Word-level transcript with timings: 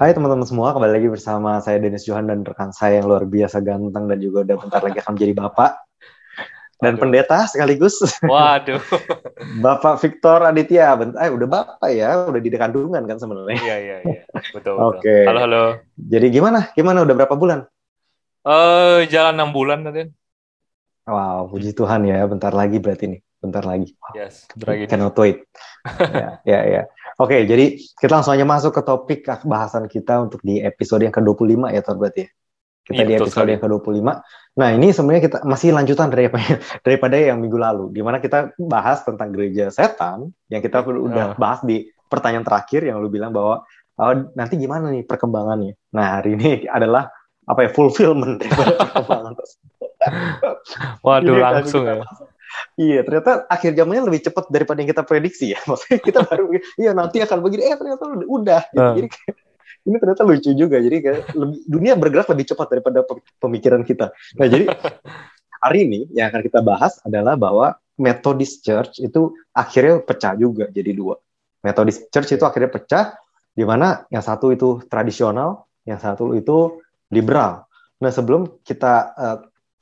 Hai 0.00 0.16
teman-teman 0.16 0.48
semua, 0.48 0.72
kembali 0.72 0.96
lagi 0.96 1.12
bersama 1.12 1.60
saya 1.60 1.76
Dennis 1.76 2.08
Johan 2.08 2.24
dan 2.24 2.40
rekan 2.40 2.72
saya 2.72 3.04
yang 3.04 3.12
luar 3.12 3.28
biasa 3.28 3.60
ganteng 3.60 4.08
dan 4.08 4.16
juga 4.16 4.48
udah 4.48 4.56
bentar 4.56 4.80
lagi 4.80 4.96
akan 4.96 5.12
menjadi 5.12 5.34
bapak 5.36 5.72
dan 6.80 6.96
Waduh. 6.96 7.00
pendeta 7.04 7.38
sekaligus. 7.44 8.00
Waduh. 8.24 8.80
Bapak 9.60 10.00
Victor 10.00 10.40
Aditya, 10.48 10.96
bentar, 10.96 11.20
eh 11.20 11.28
udah 11.28 11.44
bapak 11.44 11.92
ya, 11.92 12.16
udah 12.32 12.40
di 12.40 12.48
kandungan 12.48 13.04
kan 13.04 13.20
sebenarnya. 13.20 13.60
Iya, 13.60 13.76
iya, 13.76 13.96
iya. 14.08 14.22
Betul, 14.56 14.80
betul. 14.80 15.04
Oke. 15.04 15.16
Halo, 15.28 15.40
halo. 15.44 15.64
Jadi 16.00 16.26
gimana? 16.32 16.72
Gimana 16.72 17.04
udah 17.04 17.14
berapa 17.20 17.36
bulan? 17.36 17.68
Eh, 18.48 19.04
jalan 19.12 19.36
6 19.36 19.52
bulan 19.52 19.84
tadi. 19.84 20.08
Wow, 21.04 21.52
puji 21.52 21.76
Tuhan 21.76 22.08
ya, 22.08 22.24
bentar 22.24 22.56
lagi 22.56 22.80
berarti 22.80 23.04
nih, 23.04 23.20
bentar 23.36 23.68
lagi. 23.68 23.92
Wow, 24.00 24.16
Yes, 24.16 24.48
bentar 24.48 24.68
lagi. 24.72 24.84
cannot 24.88 25.12
wait. 25.20 25.44
ya, 26.16 26.40
ya, 26.48 26.60
ya. 26.64 26.82
Oke, 27.20 27.44
jadi 27.44 27.76
kita 27.76 28.16
langsung 28.16 28.32
aja 28.32 28.48
masuk 28.48 28.72
ke 28.72 28.82
topik 28.82 29.18
bahasan 29.44 29.84
kita 29.86 30.24
untuk 30.24 30.40
di 30.40 30.64
episode 30.64 31.04
yang 31.04 31.12
ke-25 31.12 31.68
ya, 31.68 31.80
Tor, 31.84 32.00
berarti 32.00 32.24
ya. 32.24 32.30
Kita 32.80 32.96
Iya, 32.96 33.06
di 33.06 33.12
episode 33.20 33.44
sekali. 33.44 33.50
yang 33.54 33.60
ke-25. 33.60 34.08
Nah, 34.56 34.68
ini 34.72 34.88
sebenarnya 34.90 35.22
kita 35.28 35.38
masih 35.44 35.68
lanjutan 35.70 36.08
dari 36.08 36.26
apa 36.26 36.40
daripada 36.86 37.14
yang 37.20 37.38
minggu 37.38 37.60
lalu, 37.60 37.84
di 37.92 38.00
mana 38.00 38.18
kita 38.18 38.56
bahas 38.56 39.04
tentang 39.04 39.30
gereja 39.30 39.68
setan, 39.68 40.32
yang 40.48 40.64
kita 40.64 40.80
udah 40.82 41.26
Ah. 41.26 41.36
bahas 41.36 41.60
di 41.60 41.84
pertanyaan 42.08 42.42
terakhir 42.42 42.88
yang 42.88 42.98
lu 42.98 43.12
bilang 43.12 43.30
bahwa 43.30 43.62
oh, 43.94 44.14
nanti 44.32 44.56
gimana 44.56 44.88
nih 44.88 45.04
perkembangannya. 45.04 45.76
Nah, 45.92 46.18
hari 46.18 46.34
ini 46.40 46.64
adalah 46.76 47.12
apa 47.44 47.68
ya 47.68 47.70
fulfillment 47.70 48.38
daripada 48.40 48.72
perkembangan 48.80 49.32
tersebut. 49.36 49.70
Waduh, 51.04 51.36
Iya, 51.36 51.42
langsung 51.52 51.84
ya. 51.84 52.00
Iya, 52.78 53.00
ternyata 53.06 53.44
akhir 53.46 53.76
zamannya 53.76 54.04
lebih 54.08 54.20
cepat 54.30 54.44
daripada 54.48 54.78
yang 54.82 54.90
kita 54.90 55.04
prediksi 55.04 55.52
ya. 55.54 55.60
Maksudnya 55.68 55.98
kita 56.00 56.20
baru, 56.26 56.44
iya 56.80 56.90
nanti 56.96 57.22
akan 57.22 57.38
begini, 57.44 57.62
eh 57.70 57.76
ternyata 57.76 58.04
udah. 58.10 58.62
Gitu. 58.72 58.80
Ah. 58.80 58.94
Jadi 58.96 59.08
kayak, 59.10 59.34
ini 59.80 59.96
ternyata 59.96 60.22
lucu 60.26 60.50
juga. 60.54 60.76
Jadi 60.80 60.96
kayak 61.00 61.20
lebih- 61.36 61.64
dunia 61.64 61.92
bergerak 61.96 62.28
lebih 62.32 62.46
cepat 62.54 62.66
daripada 62.68 62.98
pe- 63.04 63.24
pemikiran 63.38 63.82
kita. 63.86 64.12
Nah, 64.36 64.46
jadi 64.48 64.64
hari 65.64 65.78
ini 65.86 66.00
yang 66.12 66.32
akan 66.32 66.42
kita 66.44 66.60
bahas 66.64 66.98
adalah 67.04 67.36
bahwa 67.36 67.76
Methodist 68.00 68.64
Church 68.64 68.96
itu 68.98 69.36
akhirnya 69.52 70.00
pecah 70.00 70.32
juga 70.32 70.72
jadi 70.72 70.96
dua. 70.96 71.20
Methodist 71.60 72.08
Church 72.08 72.32
itu 72.32 72.44
akhirnya 72.48 72.72
pecah, 72.72 73.12
di 73.52 73.64
mana 73.68 74.08
yang 74.08 74.24
satu 74.24 74.48
itu 74.56 74.80
tradisional, 74.88 75.68
yang 75.84 76.00
satu 76.00 76.32
itu 76.32 76.80
liberal. 77.12 77.68
Nah, 78.00 78.08
sebelum 78.08 78.64
kita 78.64 79.12
eh, 79.12 79.38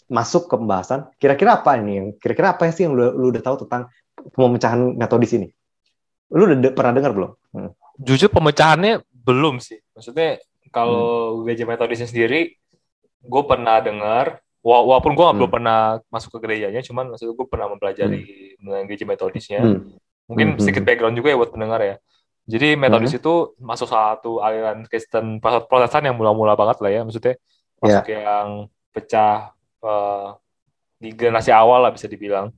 masuk 0.09 0.49
ke 0.49 0.55
pembahasan, 0.57 1.09
kira-kira 1.17 1.61
apa 1.61 1.77
ini? 1.77 1.93
yang- 2.01 2.13
Kira-kira 2.17 2.57
apa 2.57 2.69
sih 2.73 2.89
yang 2.89 2.97
lu, 2.97 3.13
lu 3.13 3.27
udah 3.29 3.43
tahu 3.45 3.69
tentang 3.69 3.93
pemecahan 4.33 4.97
Methodist 4.97 5.37
ini? 5.37 5.49
Lu 6.33 6.45
udah 6.45 6.57
de- 6.59 6.75
pernah 6.75 6.93
dengar 6.97 7.13
belum? 7.13 7.31
Hmm. 7.53 7.71
Jujur 8.01 8.29
pemecahannya 8.29 9.05
belum 9.13 9.61
sih. 9.61 9.79
Maksudnya 9.93 10.41
kalau 10.69 11.41
gereja 11.45 11.65
metodisnya 11.65 12.09
sendiri, 12.09 12.57
gue 13.21 13.43
pernah 13.45 13.81
dengar, 13.81 14.41
wa- 14.61 14.85
walaupun 14.85 15.13
gue 15.13 15.25
Hmm. 15.25 15.37
belum 15.37 15.51
pernah 15.51 15.79
masuk 16.09 16.37
ke 16.37 16.49
gerejanya, 16.49 16.81
cuman 16.81 17.13
maksudnya 17.13 17.33
gue 17.33 17.47
pernah 17.49 17.67
mempelajari 17.69 18.23
mengenai 18.61 18.85
gereja 18.89 19.05
metodisnya. 19.05 19.61
Hmm. 19.61 19.93
Mungkin 20.29 20.57
Hmm, 20.57 20.61
sedikit 20.61 20.85
hmm. 20.85 20.89
background 20.89 21.17
juga 21.17 21.29
ya 21.33 21.37
buat 21.37 21.53
pendengar 21.53 21.81
ya. 21.81 21.97
Jadi 22.49 22.81
metodis 22.81 23.13
itu 23.13 23.35
masuk 23.61 23.89
satu 23.89 24.41
aliran 24.41 24.81
Kristen 24.89 25.37
Protestan 25.41 26.01
yang 26.05 26.17
mula-mula 26.17 26.57
banget 26.57 26.81
lah 26.81 26.89
ya. 26.89 27.01
Maksudnya 27.05 27.37
masuk 27.77 28.09
yang 28.09 28.47
pecah 28.89 29.53
eh, 29.81 30.29
di 30.99 31.15
generasi 31.15 31.55
awal 31.55 31.87
lah 31.87 31.93
bisa 31.95 32.11
dibilang. 32.11 32.51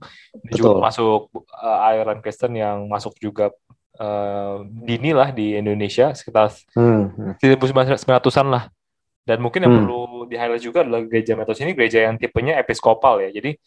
Juga 0.49 0.77
Betul. 0.77 0.81
masuk 0.81 1.21
eh, 1.61 1.87
aliran 1.87 2.19
Kristen 2.21 2.57
yang 2.57 2.89
masuk 2.89 3.17
juga 3.21 3.53
eh, 4.01 4.57
dini 4.65 5.13
lah 5.13 5.29
di 5.29 5.61
Indonesia 5.61 6.17
sekitar 6.17 6.49
Hmm. 6.73 7.37
hmm. 7.37 7.37
1900-an 7.37 8.49
lah. 8.49 8.65
Dan 9.29 9.45
mungkin 9.45 9.63
yang 9.63 9.73
Hmm. 9.77 9.81
perlu 9.85 10.01
di-highlight 10.25 10.65
juga 10.65 10.81
adalah 10.81 11.05
gereja 11.05 11.37
metodis 11.37 11.61
ini 11.61 11.77
gereja 11.77 12.09
yang 12.09 12.17
tipenya 12.17 12.57
episkopal 12.57 13.21
ya. 13.21 13.29
Jadi 13.31 13.61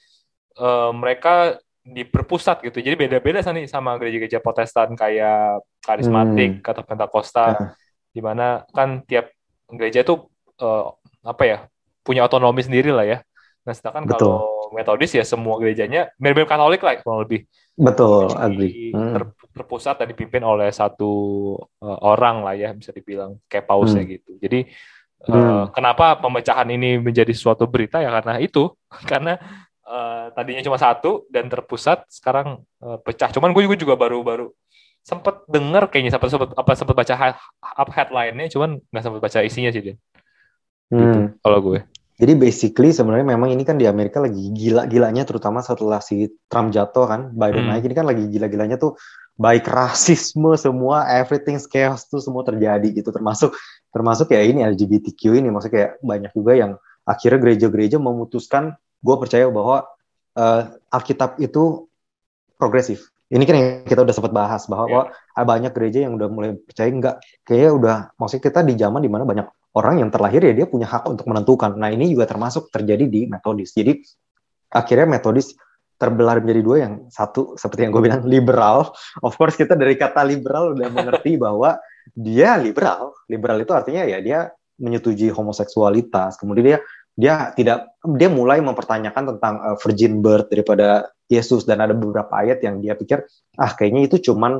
eh, 0.53 0.91
mereka 0.94 1.57
diperpusat 1.83 2.63
gitu. 2.63 2.79
Jadi 2.79 2.95
beda-beda 2.95 3.44
nih 3.44 3.67
sama 3.67 3.97
gereja-gereja 4.00 4.39
Protestan 4.39 4.95
kayak 4.95 5.59
karismatik 5.83 6.63
atau 6.63 6.81
Pentakosta 6.81 7.45
Hmm. 7.53 7.69
di 8.09 8.22
mana 8.22 8.63
kan 8.72 9.01
tiap 9.03 9.29
gereja 9.69 10.01
itu 10.01 10.16
eh, 10.57 10.85
apa 11.23 11.44
ya 11.44 11.57
punya 12.01 12.23
otonomi 12.23 12.61
sendiri 12.61 12.89
lah 12.89 13.06
ya. 13.06 13.17
Nah 13.63 13.74
sedangkan 13.74 14.03
Betul. 14.06 14.19
kalau 14.28 14.72
Metodis 14.75 15.12
ya 15.16 15.24
semua 15.24 15.56
gerejanya 15.62 16.12
mirip-mirip 16.19 16.50
Katolik 16.50 16.81
lah 16.84 17.00
kurang 17.00 17.24
lebih 17.24 17.47
Betul, 17.74 18.29
Jadi, 18.29 18.38
agree. 18.38 18.94
Hmm. 18.94 19.13
ter- 19.18 19.34
terpusat 19.50 19.97
dan 19.97 20.06
dipimpin 20.06 20.46
oleh 20.46 20.69
satu 20.69 21.12
eh, 21.81 22.00
orang 22.06 22.46
lah 22.46 22.53
ya 22.53 22.69
bisa 22.69 22.94
dibilang 22.94 23.41
kayak 23.50 23.66
paus 23.66 23.97
ya 23.97 24.06
Hmm. 24.06 24.12
gitu. 24.13 24.31
Jadi 24.38 24.59
Hmm. 25.24 25.72
kenapa 25.72 26.19
pemecahan 26.19 26.68
ini 26.68 27.00
menjadi 27.00 27.31
suatu 27.31 27.63
berita 27.66 28.03
ya 28.03 28.12
karena 28.12 28.38
itu 28.44 28.75
karena 29.09 29.40
eh, 29.84 30.25
tadinya 30.35 30.62
cuma 30.62 30.78
satu 30.78 31.25
dan 31.34 31.50
terpusat 31.50 32.06
sekarang 32.13 32.62
eh, 32.84 32.97
pecah. 33.01 33.34
Cuman 33.34 33.50
gue 33.56 33.66
juga 33.74 33.97
baru-baru 33.97 34.51
sempet 35.01 35.44
dengar 35.50 35.90
kayaknya 35.91 36.16
sempat 36.16 36.30
sempat 36.31 36.50
apa 36.56 36.72
sempat 36.78 36.95
baca 36.95 37.13
up 37.59 37.90
headline-nya 37.91 38.47
cuman 38.53 38.80
nggak 38.88 39.03
sempat 39.03 39.19
baca 39.19 39.40
isinya 39.41 39.74
sih 39.74 39.81
dia. 39.81 39.95
Hmm. 40.94 41.34
Kalau 41.41 41.59
gue. 41.59 41.80
Jadi 42.13 42.34
basically 42.38 42.94
sebenarnya 42.94 43.25
memang 43.25 43.50
ini 43.50 43.66
kan 43.66 43.74
di 43.74 43.90
Amerika 43.90 44.22
lagi 44.22 44.53
gila-gilanya 44.53 45.25
terutama 45.25 45.66
setelah 45.66 45.97
si 45.97 46.29
Trump 46.46 46.69
jatuh 46.69 47.09
kan, 47.09 47.22
Biden 47.34 47.66
Hmm. 47.66 47.74
naik 47.74 47.90
ini 47.90 47.96
kan 47.97 48.06
lagi 48.06 48.29
gila-gilanya 48.29 48.78
tuh 48.78 48.94
baik 49.34 49.66
rasisme 49.66 50.53
semua 50.62 51.09
everything 51.09 51.57
chaos 51.57 52.06
tuh 52.06 52.22
semua 52.22 52.46
terjadi 52.46 52.85
gitu 52.94 53.09
termasuk 53.09 53.57
termasuk 53.90 54.29
ya 54.29 54.46
ini 54.46 54.62
LGBTQ 54.62 55.41
ini 55.41 55.50
maksudnya 55.50 55.74
kayak 55.74 55.91
banyak 56.06 56.31
juga 56.38 56.53
yang 56.53 56.72
akhirnya 57.01 57.40
gereja-gereja 57.41 57.97
memutuskan 57.97 58.78
gue 58.78 59.16
percaya 59.18 59.50
bahwa 59.50 59.90
eh, 60.38 60.62
Alkitab 60.94 61.41
itu 61.41 61.90
progresif. 62.62 63.09
Ini 63.34 63.41
kan 63.50 63.56
yang 63.57 63.69
kita 63.90 64.06
udah 64.06 64.13
sempat 64.13 64.30
bahas 64.30 64.69
bahwa 64.69 65.09
ada 65.09 65.45
banyak 65.50 65.74
gereja 65.74 66.06
yang 66.06 66.13
udah 66.13 66.30
mulai 66.30 66.53
percaya 66.53 66.94
enggak 66.94 67.18
kayaknya 67.41 67.72
udah 67.74 67.95
maksudnya 68.13 68.44
kita 68.45 68.59
di 68.62 68.74
zaman 68.78 69.01
di 69.01 69.09
mana 69.09 69.25
banyak 69.25 69.50
orang 69.73 70.06
yang 70.06 70.09
terlahir 70.13 70.41
ya 70.45 70.53
dia 70.53 70.67
punya 70.69 70.85
hak 70.85 71.09
untuk 71.09 71.25
menentukan. 71.25 71.73
Nah 71.73 71.89
ini 71.89 72.13
juga 72.13 72.29
termasuk 72.29 72.69
terjadi 72.69 73.06
di 73.09 73.25
metodis. 73.25 73.73
Jadi 73.73 74.00
akhirnya 74.69 75.17
metodis 75.17 75.57
terbelah 75.97 76.41
menjadi 76.41 76.61
dua 76.61 76.78
yang 76.84 76.94
satu 77.09 77.56
seperti 77.57 77.88
yang 77.89 77.91
gue 77.94 78.03
bilang 78.06 78.22
liberal. 78.33 78.94
Of 79.22 79.38
course 79.38 79.57
kita 79.57 79.73
dari 79.73 79.97
kata 79.97 80.22
liberal 80.22 80.78
udah 80.78 80.89
mengerti 80.94 81.38
bahwa 81.44 81.78
dia 82.13 82.57
liberal. 82.62 83.17
Liberal 83.25 83.62
itu 83.66 83.73
artinya 83.73 84.06
ya 84.06 84.22
dia 84.22 84.53
menyetujui 84.78 85.33
homoseksualitas. 85.33 86.38
Kemudian 86.38 86.66
dia 86.66 86.79
dia 87.13 87.53
tidak 87.53 87.94
dia 88.17 88.29
mulai 88.29 88.57
mempertanyakan 88.62 89.38
tentang 89.38 89.62
uh, 89.62 89.78
virgin 89.78 90.22
birth 90.25 90.50
daripada 90.50 91.13
Yesus 91.29 91.66
dan 91.66 91.81
ada 91.81 91.94
beberapa 91.94 92.29
ayat 92.33 92.66
yang 92.66 92.81
dia 92.81 92.97
pikir 92.97 93.22
ah 93.62 93.72
kayaknya 93.73 94.09
itu 94.09 94.33
cuman 94.33 94.57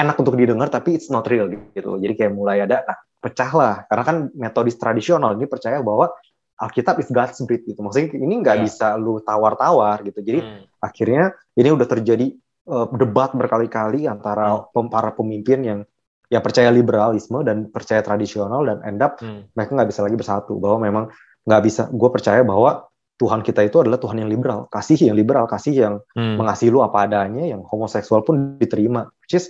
enak 0.00 0.16
untuk 0.16 0.32
didengar 0.40 0.72
tapi 0.72 0.96
it's 0.96 1.12
not 1.12 1.28
real 1.28 1.48
gitu. 1.48 1.96
Jadi 2.00 2.12
kayak 2.16 2.32
mulai 2.32 2.64
ada 2.64 2.84
nah 2.88 2.96
pecah 3.20 3.50
lah 3.52 3.74
karena 3.86 4.02
kan 4.04 4.16
metodis 4.32 4.74
tradisional 4.74 5.36
ini 5.36 5.44
percaya 5.44 5.78
bahwa 5.80 6.08
Alkitab 6.56 7.00
is 7.00 7.08
God's 7.08 7.40
breed 7.40 7.64
gitu. 7.64 7.80
Maksudnya 7.80 8.20
ini 8.20 8.34
nggak 8.40 8.56
Ya. 8.60 8.62
bisa 8.64 8.86
lu 8.96 9.20
tawar-tawar 9.20 10.04
gitu. 10.04 10.20
Jadi 10.20 10.40
Hmm. 10.40 10.64
akhirnya 10.76 11.24
ini 11.56 11.68
udah 11.72 11.88
terjadi 11.88 12.36
uh, 12.68 12.86
debat 12.92 13.32
berkali-kali 13.32 14.04
antara 14.04 14.60
pem- 14.68 14.92
para 14.92 15.10
pemimpin 15.10 15.58
yang 15.64 15.80
ya 16.28 16.38
percaya 16.38 16.68
liberalisme 16.70 17.40
dan 17.42 17.66
percaya 17.66 17.98
tradisional 18.00 18.62
dan 18.62 18.78
end 18.84 19.00
up 19.00 19.16
Hmm. 19.18 19.48
mereka 19.56 19.72
nggak 19.74 19.88
bisa 19.88 20.00
lagi 20.04 20.14
bersatu 20.14 20.60
bahwa 20.60 20.78
memang 20.84 21.04
nggak 21.42 21.62
bisa 21.64 21.82
gue 21.88 22.10
percaya 22.12 22.44
bahwa 22.44 22.86
Tuhan 23.16 23.40
kita 23.40 23.64
itu 23.64 23.80
adalah 23.80 23.96
Tuhan 23.96 24.20
yang 24.20 24.28
liberal 24.28 24.68
kasih 24.68 25.10
yang 25.10 25.16
liberal 25.16 25.44
kasih 25.44 25.74
yang 25.74 25.94
Hmm. 26.12 26.36
mengasihi 26.36 26.68
lu 26.68 26.80
apa 26.80 27.08
adanya 27.08 27.42
yang 27.42 27.64
homoseksual 27.64 28.20
pun 28.22 28.56
diterima 28.56 29.08
which 29.24 29.34
is 29.34 29.48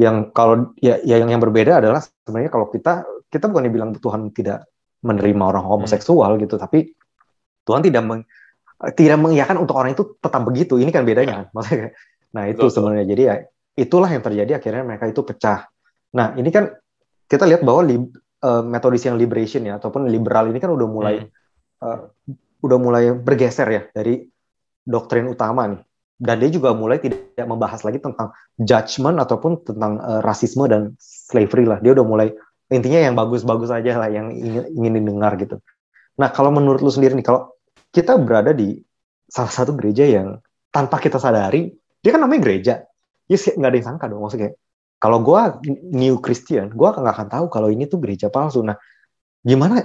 yang 0.00 0.32
kalau 0.32 0.72
ya, 0.80 0.96
ya 1.04 1.20
yang 1.20 1.28
yang 1.28 1.42
berbeda 1.42 1.84
adalah 1.84 2.00
sebenarnya 2.00 2.48
kalau 2.48 2.72
kita 2.72 3.04
kita 3.28 3.44
bukan 3.48 3.64
dibilang 3.68 3.90
Tuhan 3.96 4.32
tidak 4.32 4.64
menerima 5.04 5.42
orang 5.42 5.64
homoseksual 5.66 6.40
gitu 6.40 6.56
tapi 6.56 6.94
Tuhan 7.62 7.82
tidak 7.84 8.02
meng, 8.02 8.22
tidak 8.98 9.18
mengiyakan 9.20 9.62
untuk 9.62 9.78
orang 9.78 9.94
itu 9.94 10.18
tetap 10.18 10.42
begitu. 10.42 10.80
Ini 10.80 10.90
kan 10.90 11.06
bedanya 11.06 11.44
kan 11.44 11.46
maksudnya 11.54 11.78
kayak- 11.86 11.94
nah 12.32 12.44
itu 12.48 12.64
Betul, 12.66 12.74
sebenarnya. 12.74 13.06
Jadi 13.06 13.22
ya 13.22 13.34
itulah 13.78 14.10
yang 14.10 14.22
terjadi 14.24 14.52
akhirnya 14.58 14.82
mereka 14.82 15.04
itu 15.06 15.20
pecah. 15.22 15.68
Nah 16.16 16.34
ini 16.34 16.50
kan 16.50 16.72
kita 17.28 17.44
lihat 17.46 17.62
bahwa 17.62 17.80
li, 17.86 17.96
eh, 18.42 18.62
metodis 18.64 19.06
yang 19.06 19.16
liberation 19.20 19.62
ya 19.68 19.78
ataupun 19.78 20.08
liberal 20.08 20.50
ini 20.50 20.58
kan 20.58 20.72
udah 20.72 20.88
mulai 20.88 21.14
Hmm. 21.22 21.30
eh, 21.86 21.98
udah 22.62 22.78
mulai 22.78 23.10
bergeser 23.14 23.68
ya 23.68 23.82
dari 23.90 24.22
doktrin 24.82 25.26
utama 25.30 25.66
nih 25.70 25.82
dan 26.22 26.38
dia 26.38 26.50
juga 26.54 26.70
mulai 26.70 27.02
tidak 27.02 27.34
membahas 27.42 27.82
lagi 27.82 27.98
tentang 27.98 28.30
judgment 28.62 29.18
ataupun 29.18 29.66
tentang 29.66 29.98
eh, 29.98 30.20
rasisme 30.22 30.70
dan 30.70 30.94
slavery 31.02 31.66
lah. 31.66 31.82
Dia 31.82 31.98
udah 31.98 32.06
mulai 32.06 32.30
intinya 32.70 33.02
yang 33.02 33.18
bagus-bagus 33.18 33.74
aja 33.74 33.98
lah 33.98 34.08
yang 34.08 34.30
ingin, 34.30 34.70
ingin 34.78 34.92
didengar 35.02 35.34
gitu. 35.34 35.58
Nah 36.22 36.30
kalau 36.30 36.54
menurut 36.54 36.78
lu 36.78 36.94
sendiri 36.94 37.18
nih 37.18 37.26
kalau 37.26 37.50
kita 37.90 38.14
berada 38.22 38.54
di 38.54 38.78
salah 39.26 39.50
satu 39.50 39.74
gereja 39.74 40.06
yang 40.06 40.38
tanpa 40.70 41.02
kita 41.02 41.18
sadari 41.18 41.74
dia 41.98 42.10
kan 42.14 42.22
namanya 42.22 42.42
gereja. 42.42 42.74
Ya 43.26 43.38
sih, 43.38 43.54
nggak 43.54 43.70
ada 43.70 43.76
yang 43.78 43.86
sangka 43.86 44.06
dong 44.10 44.22
maksudnya. 44.22 44.54
Kalau 45.02 45.18
gue 45.18 45.40
new 45.90 46.22
Christian, 46.22 46.70
gue 46.70 46.88
nggak 46.88 47.14
akan 47.14 47.28
tahu 47.30 47.44
kalau 47.50 47.68
ini 47.70 47.90
tuh 47.90 47.98
gereja 47.98 48.30
palsu. 48.30 48.62
Nah, 48.62 48.78
gimana 49.42 49.82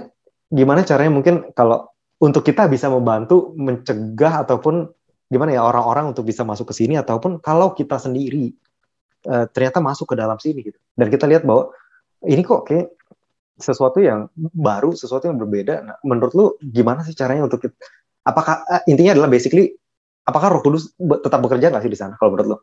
gimana 0.50 0.86
caranya 0.86 1.10
mungkin 1.14 1.50
kalau 1.54 1.90
untuk 2.18 2.42
kita 2.42 2.66
bisa 2.66 2.90
membantu 2.90 3.54
mencegah 3.54 4.46
ataupun 4.46 4.90
gimana 5.28 5.52
ya 5.52 5.62
orang-orang 5.64 6.16
untuk 6.16 6.24
bisa 6.24 6.42
masuk 6.42 6.72
ke 6.72 6.84
sini 6.84 6.96
ataupun 6.96 7.38
kalau 7.44 7.76
kita 7.76 8.00
sendiri 8.00 8.52
uh, 9.28 9.44
ternyata 9.52 9.78
masuk 9.84 10.12
ke 10.12 10.16
dalam 10.16 10.40
sini 10.40 10.64
gitu. 10.64 10.78
Dan 10.96 11.12
kita 11.12 11.28
lihat 11.28 11.44
bahwa 11.44 11.72
ini 12.24 12.40
kok 12.42 12.64
kayak 12.64 12.96
sesuatu 13.58 14.00
yang 14.00 14.30
baru, 14.36 14.94
sesuatu 14.94 15.28
yang 15.28 15.36
berbeda. 15.36 15.74
Nah, 15.84 15.96
menurut 16.06 16.32
lu 16.32 16.46
gimana 16.62 17.04
sih 17.04 17.12
caranya 17.12 17.44
untuk 17.44 17.68
kita, 17.68 17.74
apakah 18.24 18.64
uh, 18.64 18.82
intinya 18.88 19.18
adalah 19.18 19.28
basically 19.28 19.76
apakah 20.24 20.48
Roh 20.58 20.62
Kudus 20.64 20.92
tetap 20.96 21.40
bekerja 21.44 21.72
nggak 21.72 21.84
sih 21.84 21.92
di 21.92 21.98
sana 21.98 22.14
kalau 22.16 22.36
menurut 22.36 22.48
lo? 22.48 22.58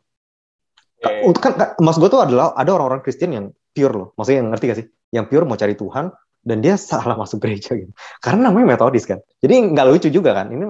Yeah. 1.03 1.27
Untuk 1.27 1.41
kan, 1.43 1.53
maksud 1.77 1.99
gue 2.01 2.11
tuh 2.13 2.23
adalah 2.23 2.55
ada 2.55 2.71
orang-orang 2.71 3.03
Kristen 3.03 3.35
yang 3.35 3.45
pure 3.75 3.93
loh, 3.93 4.07
maksudnya 4.15 4.39
yang 4.41 4.49
ngerti 4.53 4.65
gak 4.71 4.77
sih? 4.79 4.87
Yang 5.11 5.25
pure 5.27 5.45
mau 5.45 5.59
cari 5.59 5.75
Tuhan 5.75 6.05
dan 6.45 6.57
dia 6.61 6.79
salah 6.89 7.17
masuk 7.19 7.43
gereja 7.43 7.75
gitu. 7.75 7.91
Karena 8.23 8.49
namanya 8.49 8.77
metodis 8.77 9.03
kan. 9.03 9.19
Jadi 9.43 9.75
nggak 9.75 9.85
lucu 9.91 10.07
juga 10.13 10.31
kan. 10.37 10.53
Ini 10.53 10.63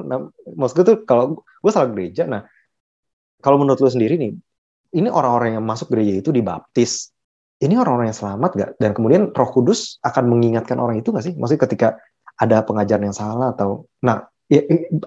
maksud 0.57 0.75
gue 0.81 0.85
tuh 0.87 0.97
kalau 1.05 1.45
gue 1.65 1.71
salah 1.73 1.89
gereja, 1.89 2.29
nah 2.29 2.45
kalau 3.41 3.57
menurut 3.57 3.81
lo 3.81 3.89
sendiri 3.89 4.21
nih, 4.21 4.37
ini 5.01 5.09
orang-orang 5.09 5.57
yang 5.57 5.65
masuk 5.65 5.89
gereja 5.89 6.21
itu 6.21 6.29
dibaptis. 6.29 7.09
Ini 7.57 7.73
orang-orang 7.79 8.13
yang 8.13 8.19
selamat 8.19 8.51
gak? 8.53 8.71
Dan 8.77 8.91
kemudian 8.93 9.31
Roh 9.31 9.49
Kudus 9.49 9.97
akan 10.05 10.27
mengingatkan 10.27 10.77
orang 10.77 10.99
itu 10.99 11.09
gak 11.09 11.23
sih? 11.23 11.33
Maksudnya 11.33 11.61
ketika 11.65 11.87
ada 12.35 12.61
pengajaran 12.67 13.09
yang 13.09 13.15
salah 13.15 13.55
atau 13.55 13.87
nah 14.03 14.27
ya, 14.51 14.61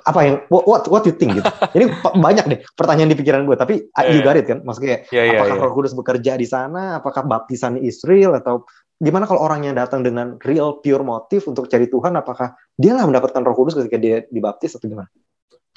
apa 0.08 0.20
yang 0.24 0.36
what 0.48 0.88
what 0.88 1.04
you 1.04 1.12
think 1.12 1.36
gitu 1.36 1.50
ini 1.76 1.92
banyak 2.00 2.44
deh 2.48 2.58
pertanyaan 2.72 3.12
di 3.12 3.18
pikiran 3.20 3.44
gue 3.44 3.56
tapi 3.56 3.74
yeah, 3.92 4.08
you 4.08 4.24
got 4.24 4.34
it 4.34 4.48
kan 4.48 4.64
maksudnya 4.64 5.04
yeah, 5.12 5.28
yeah, 5.28 5.38
apakah 5.38 5.56
yeah. 5.60 5.64
Roh 5.68 5.72
Kudus 5.76 5.92
bekerja 5.92 6.40
di 6.40 6.48
sana 6.48 6.98
apakah 6.98 7.28
baptisan 7.28 7.76
Israel 7.84 8.40
atau 8.40 8.64
gimana 8.98 9.28
kalau 9.30 9.44
orang 9.44 9.68
yang 9.68 9.76
datang 9.78 10.02
dengan 10.02 10.40
real 10.42 10.82
pure 10.82 11.04
motif 11.04 11.46
untuk 11.46 11.70
cari 11.70 11.86
Tuhan 11.86 12.16
apakah 12.18 12.56
dia 12.74 12.96
lah 12.96 13.04
mendapatkan 13.06 13.44
Roh 13.44 13.54
Kudus 13.54 13.76
ketika 13.78 13.98
dia 14.00 14.16
dibaptis 14.32 14.74
atau 14.74 14.88
gimana 14.88 15.12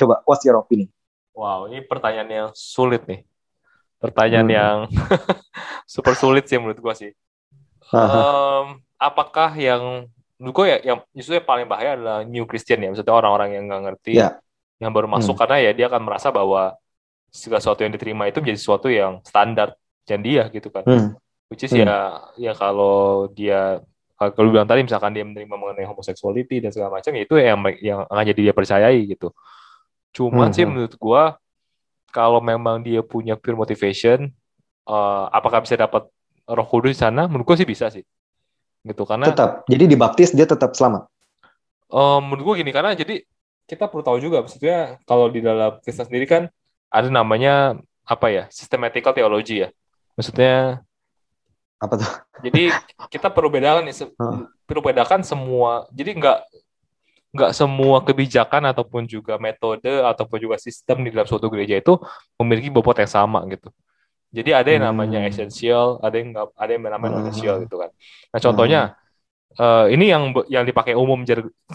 coba 0.02 0.26
what's 0.26 0.44
your 0.44 0.58
opinion 0.58 0.90
wow 1.38 1.70
ini 1.70 1.86
pertanyaan 1.86 2.30
yang 2.30 2.50
sulit 2.58 3.06
nih 3.06 3.22
pertanyaan 4.02 4.48
hmm. 4.50 4.58
yang 4.58 4.78
super 5.94 6.18
sulit 6.18 6.50
sih 6.50 6.58
menurut 6.58 6.82
gue 6.82 6.94
sih 6.98 7.12
um, 7.94 8.82
apakah 8.98 9.54
yang 9.54 10.10
menurut 10.42 10.54
gue 10.58 10.66
ya 10.66 10.78
yang 10.82 10.98
justru 11.14 11.38
yang 11.38 11.46
paling 11.46 11.70
bahaya 11.70 11.94
adalah 11.94 12.26
new 12.26 12.50
Christian 12.50 12.82
ya 12.82 12.90
maksudnya 12.90 13.14
orang-orang 13.14 13.62
yang 13.62 13.70
nggak 13.70 13.82
ngerti 13.94 14.14
yeah. 14.18 14.42
yang 14.82 14.90
baru 14.90 15.06
masuk 15.06 15.38
hmm. 15.38 15.42
karena 15.46 15.58
ya 15.62 15.72
dia 15.78 15.86
akan 15.86 16.02
merasa 16.02 16.34
bahwa 16.34 16.74
segala 17.30 17.62
sesuatu 17.62 17.86
yang 17.86 17.94
diterima 17.94 18.26
itu 18.26 18.42
menjadi 18.42 18.60
sesuatu 18.60 18.90
yang 18.90 19.22
standar 19.22 19.78
dan 20.10 20.20
dia 20.26 20.50
gitu 20.50 20.74
kan 20.74 20.84
hmm. 20.84 21.14
which 21.54 21.62
is 21.62 21.70
hmm. 21.70 21.86
ya 21.86 22.26
ya 22.42 22.52
kalau 22.58 23.30
dia 23.30 23.86
kalau 24.18 24.54
bilang 24.54 24.70
tadi 24.70 24.86
misalkan 24.86 25.14
dia 25.14 25.26
menerima 25.26 25.56
mengenai 25.58 25.86
homoseksuality 25.86 26.62
dan 26.62 26.70
segala 26.70 26.98
macam 26.98 27.10
ya 27.14 27.22
itu 27.26 27.36
yang 27.38 27.58
yang 27.82 28.00
akan 28.06 28.24
jadi 28.34 28.42
dia 28.50 28.54
percayai 28.54 29.00
gitu 29.10 29.34
cuman 30.12 30.52
hmm. 30.52 30.56
sih 30.56 30.64
hmm. 30.64 30.72
menurut 30.72 30.96
gue 30.96 31.24
kalau 32.12 32.40
memang 32.44 32.84
dia 32.84 33.00
punya 33.02 33.40
pure 33.40 33.56
motivation 33.56 34.32
uh, 34.88 35.26
apakah 35.32 35.64
bisa 35.64 35.80
dapat 35.80 36.08
roh 36.46 36.68
kudus 36.68 36.98
di 36.98 37.00
sana? 37.00 37.26
Menurut 37.32 37.54
gue 37.54 37.58
sih 37.64 37.70
bisa 37.70 37.88
sih. 37.88 38.04
Gitu 38.84 39.04
karena 39.08 39.32
tetap. 39.32 39.64
Jadi 39.70 39.84
dibaptis 39.88 40.36
dia 40.36 40.44
tetap 40.44 40.74
selamat. 40.74 41.08
Um, 41.92 42.32
menurut 42.32 42.56
gue 42.56 42.56
gini 42.64 42.72
karena 42.72 42.96
jadi 42.96 43.24
kita 43.68 43.88
perlu 43.88 44.04
tahu 44.04 44.20
juga 44.20 44.44
maksudnya 44.44 45.00
kalau 45.08 45.28
di 45.28 45.44
dalam 45.44 45.80
Kristen 45.84 46.08
sendiri 46.08 46.28
kan 46.28 46.44
ada 46.92 47.08
namanya 47.08 47.80
apa 48.04 48.28
ya 48.32 48.44
systematical 48.52 49.16
theology 49.16 49.68
ya. 49.68 49.70
Maksudnya 50.20 50.84
apa 51.82 51.94
tuh? 51.98 52.12
Jadi 52.42 52.74
kita 53.10 53.32
perlu 53.32 53.54
bedakan 53.54 53.88
nih 53.88 53.96
perlu 54.66 54.82
bedakan 54.82 55.22
semua 55.22 55.86
jadi 55.94 56.16
nggak 56.16 56.38
nggak 57.32 57.52
semua 57.56 58.04
kebijakan 58.04 58.76
ataupun 58.76 59.08
juga 59.08 59.40
metode 59.40 59.88
ataupun 59.88 60.38
juga 60.38 60.56
sistem 60.60 61.08
di 61.08 61.16
dalam 61.16 61.24
suatu 61.24 61.48
gereja 61.48 61.80
itu 61.80 61.96
memiliki 62.36 62.68
bobot 62.68 63.00
yang 63.00 63.08
sama 63.08 63.40
gitu 63.48 63.72
jadi 64.32 64.64
ada 64.64 64.70
yang 64.72 64.84
namanya 64.88 65.20
hmm. 65.22 65.30
essential, 65.30 66.00
ada 66.00 66.16
yang 66.16 66.32
nggak, 66.32 66.48
ada 66.56 66.72
yang 66.72 66.82
namanya 66.88 67.20
hmm. 67.20 67.68
gitu 67.68 67.76
kan. 67.76 67.92
Nah 68.32 68.40
contohnya 68.40 68.82
hmm. 68.96 69.60
uh, 69.60 69.86
ini 69.92 70.06
yang 70.08 70.32
yang 70.48 70.64
dipakai 70.64 70.96
umum 70.96 71.28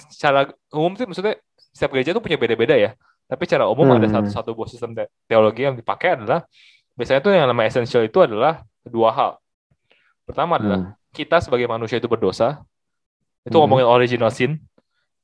secara 0.09 0.49
umum 0.73 0.97
sih 0.97 1.05
maksudnya 1.05 1.37
setiap 1.77 1.93
gereja 1.93 2.17
itu 2.17 2.23
punya 2.25 2.41
beda-beda 2.41 2.73
ya. 2.73 2.91
Tapi 3.29 3.45
secara 3.45 3.69
umum 3.69 3.93
hmm. 3.93 3.97
ada 4.01 4.07
satu 4.09 4.29
satu 4.33 4.51
buah 4.57 4.73
sistem 4.73 4.97
teologi 5.29 5.69
yang 5.69 5.77
dipakai 5.77 6.17
adalah 6.17 6.49
biasanya 6.97 7.21
itu 7.21 7.31
yang 7.37 7.45
namanya 7.45 7.69
essential 7.69 8.01
itu 8.01 8.19
adalah 8.25 8.65
dua 8.89 9.13
hal. 9.13 9.31
Pertama 10.25 10.57
adalah 10.57 10.81
hmm. 10.81 11.13
kita 11.13 11.45
sebagai 11.45 11.69
manusia 11.69 12.01
itu 12.01 12.09
berdosa. 12.09 12.65
Itu 13.45 13.61
hmm. 13.61 13.63
ngomongin 13.69 13.85
original 13.85 14.33
sin. 14.33 14.65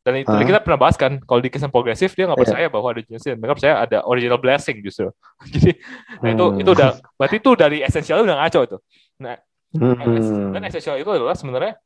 Dan 0.02 0.26
itu 0.26 0.34
uh. 0.34 0.42
kita 0.42 0.58
pernah 0.66 0.80
bahas 0.82 0.98
kan, 0.98 1.22
kalau 1.22 1.38
di 1.38 1.46
kisah 1.46 1.70
progresif 1.70 2.18
dia 2.18 2.26
nggak 2.26 2.38
iya. 2.38 2.44
percaya 2.46 2.66
yeah. 2.66 2.74
bahwa 2.74 2.88
ada 2.90 3.00
sin, 3.22 3.38
mereka 3.38 3.54
percaya 3.54 3.74
ada 3.86 3.98
original 4.02 4.38
blessing 4.42 4.82
justru. 4.82 5.14
Jadi 5.54 5.78
nah 6.18 6.28
itu 6.34 6.44
hmm. 6.44 6.60
itu 6.62 6.70
udah 6.74 6.90
berarti 7.14 7.36
itu 7.38 7.50
dari 7.54 7.78
esensial 7.86 8.26
udah 8.26 8.36
ngaco 8.42 8.60
itu. 8.66 8.76
Nah, 9.22 9.34
hmm. 9.78 10.50
dan 10.58 10.62
esensial 10.66 10.98
itu 10.98 11.06
adalah 11.06 11.38
sebenarnya 11.38 11.78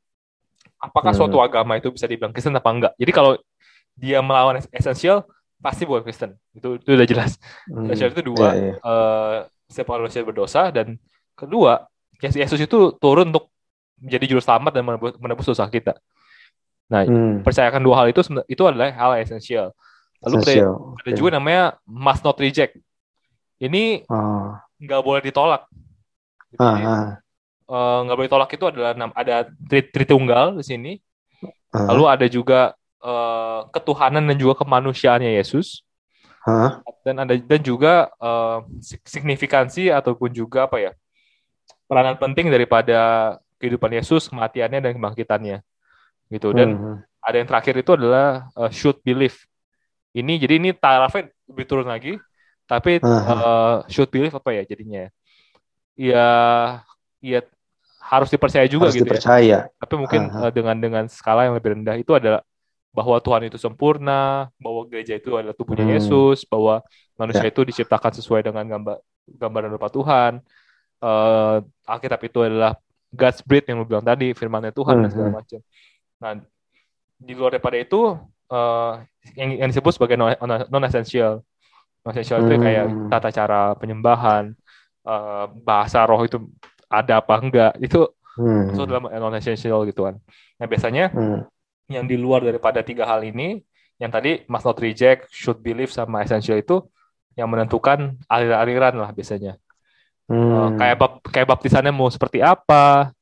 apakah 0.80 1.12
hmm. 1.12 1.20
suatu 1.20 1.36
agama 1.44 1.76
itu 1.76 1.92
bisa 1.92 2.08
dibilang 2.08 2.32
Kristen 2.32 2.56
apa 2.56 2.70
enggak. 2.72 2.92
Jadi 2.96 3.12
kalau 3.12 3.36
dia 3.96 4.24
melawan 4.24 4.64
esensial 4.72 5.28
pasti 5.60 5.84
bukan 5.84 6.00
Kristen. 6.00 6.40
Itu 6.56 6.80
itu 6.80 6.96
udah 6.96 7.08
jelas. 7.08 7.36
Hmm. 7.68 7.84
Esensial 7.84 8.16
itu 8.16 8.32
dua, 8.32 8.48
yeah, 8.56 8.72
yeah. 8.72 8.76
Uh, 8.80 9.36
setiap 9.68 9.92
manusia 9.92 10.24
berdosa 10.24 10.72
dan 10.72 10.96
kedua, 11.36 11.84
Yesus 12.16 12.56
itu 12.56 12.96
turun 12.96 13.28
untuk 13.28 13.52
menjadi 14.00 14.24
juru 14.36 14.40
selamat 14.40 14.72
dan 14.72 14.82
menebus, 14.84 15.12
menebus 15.20 15.46
dosa 15.48 15.68
kita. 15.68 15.96
Nah, 16.87 17.03
hmm. 17.03 17.43
percayakan 17.43 17.83
dua 17.83 17.94
hal 18.03 18.06
itu 18.15 18.23
itu 18.47 18.62
adalah 18.62 18.94
hal 18.94 19.19
esensial. 19.19 19.75
Lalu 20.23 20.37
essential. 20.43 20.75
ada, 20.94 21.03
ada 21.03 21.11
juga 21.19 21.31
namanya 21.35 21.62
must 21.83 22.23
not 22.23 22.38
reject. 22.38 22.79
Ini 23.59 24.06
ah. 24.06 24.62
nggak 24.79 25.00
oh. 25.03 25.05
boleh 25.05 25.23
ditolak. 25.23 25.67
Ah, 26.56 26.65
ah. 26.65 27.06
Uh, 27.67 27.99
nggak 28.06 28.17
boleh 28.17 28.29
ditolak 28.31 28.50
itu 28.55 28.65
adalah 28.71 28.91
ada 29.19 29.50
tritunggal 29.67 30.55
di 30.62 30.65
sini. 30.65 30.93
Ah. 31.75 31.91
Lalu 31.91 32.05
ada 32.06 32.27
juga 32.31 32.61
uh, 33.03 33.67
ketuhanan 33.75 34.23
dan 34.23 34.37
juga 34.38 34.62
kemanusiaannya 34.62 35.35
Yesus. 35.35 35.83
Ah. 36.47 36.79
Dan 37.03 37.27
ada 37.27 37.35
dan 37.35 37.61
juga 37.67 38.15
uh, 38.23 38.62
signifikansi 39.02 39.90
ataupun 39.90 40.31
juga 40.31 40.71
apa 40.71 40.78
ya 40.78 40.93
peranan 41.90 42.14
penting 42.19 42.50
daripada 42.50 43.35
kehidupan 43.59 43.90
Yesus, 43.99 44.31
kematiannya 44.31 44.78
dan 44.78 44.95
kebangkitannya 44.95 45.66
gitu 46.30 46.50
dan 46.50 46.68
hmm. 46.75 46.97
ada 47.23 47.37
yang 47.38 47.49
terakhir 47.49 47.75
itu 47.78 47.90
adalah 47.95 48.50
uh, 48.59 48.71
should 48.71 48.99
believe 49.06 49.37
ini 50.16 50.40
jadi 50.40 50.59
ini 50.59 50.71
tarafnya 50.75 51.30
lebih 51.47 51.64
turun 51.68 51.87
lagi 51.87 52.18
tapi 52.66 52.99
uh, 53.02 53.87
should 53.87 54.11
believe 54.11 54.35
apa 54.35 54.50
ya 54.50 54.62
jadinya 54.66 55.06
ya 55.95 56.28
ya 57.23 57.40
harus 58.06 58.30
dipercaya 58.30 58.66
juga 58.71 58.90
harus 58.90 58.99
gitu 58.99 59.06
ya. 59.06 59.11
dipercaya. 59.11 59.42
ya 59.42 59.61
tapi 59.78 59.95
mungkin 59.99 60.30
uh, 60.30 60.50
dengan 60.50 60.76
dengan 60.78 61.04
skala 61.06 61.47
yang 61.47 61.54
lebih 61.59 61.78
rendah 61.78 61.97
itu 61.99 62.14
adalah 62.14 62.42
bahwa 62.97 63.21
Tuhan 63.21 63.52
itu 63.52 63.59
sempurna 63.61 64.49
bahwa 64.56 64.88
gereja 64.88 65.21
itu 65.21 65.37
adalah 65.37 65.52
tubuhnya 65.52 65.85
hmm. 65.85 65.97
Yesus 66.00 66.49
bahwa 66.49 66.80
manusia 67.21 67.45
ya. 67.45 67.52
itu 67.52 67.61
diciptakan 67.61 68.12
sesuai 68.18 68.40
dengan 68.47 68.64
gambar 68.64 68.97
gambar 69.26 69.61
dan 69.68 69.71
rupa 69.76 69.88
Tuhan 69.92 70.33
uh, 71.04 71.59
Alkitab 71.85 72.21
itu 72.25 72.38
adalah 72.40 72.73
God's 73.12 73.40
breath 73.45 73.68
yang 73.68 73.83
lu 73.83 73.87
bilang 73.87 74.04
tadi 74.06 74.33
firmannya 74.33 74.73
Tuhan 74.73 74.97
hmm. 74.97 75.02
dan 75.04 75.11
segala 75.12 75.28
hmm. 75.28 75.38
macam 75.38 75.61
Nah, 76.23 76.40
di 77.16 77.32
luar 77.32 77.56
daripada 77.56 77.76
itu 77.80 78.16
uh, 78.52 78.92
yang, 79.37 79.66
yang 79.66 79.68
disebut 79.73 79.96
sebagai 79.96 80.16
non 80.16 80.85
essential. 80.85 81.40
Non 82.04 82.12
essential 82.12 82.40
hmm. 82.40 82.46
itu 82.46 82.54
kayak 82.61 82.87
hmm. 82.87 83.08
tata 83.12 83.30
cara 83.32 83.61
penyembahan, 83.76 84.52
uh, 85.04 85.46
bahasa 85.64 86.04
roh 86.04 86.23
itu 86.25 86.40
ada 86.87 87.18
apa 87.18 87.35
enggak 87.42 87.73
itu 87.82 88.06
hmm. 88.38 88.73
itu 88.73 88.82
dalam 88.87 89.04
non 89.11 89.37
essential 89.37 89.85
gitu 89.88 90.06
kan. 90.06 90.16
Nah, 90.61 90.66
biasanya 90.66 91.12
hmm. 91.12 91.40
yang 91.92 92.04
di 92.08 92.16
luar 92.16 92.44
daripada 92.44 92.80
tiga 92.80 93.04
hal 93.04 93.25
ini 93.25 93.61
yang 93.96 94.12
tadi 94.12 94.44
must 94.49 94.68
not 94.68 94.76
reject, 94.76 95.32
should 95.32 95.61
believe 95.64 95.88
sama 95.88 96.20
essential 96.20 96.56
itu 96.61 96.85
yang 97.37 97.49
menentukan 97.49 98.16
aliran-aliran 98.28 98.94
lah 98.96 99.11
biasanya. 99.12 99.56
Hmm. 100.26 100.52
Uh, 100.52 100.70
kayak 100.76 100.96
bap 100.99 101.12
kayak 101.30 101.49
baptisannya 101.49 101.92
mau 101.94 102.11
seperti 102.11 102.42
apa, 102.42 103.14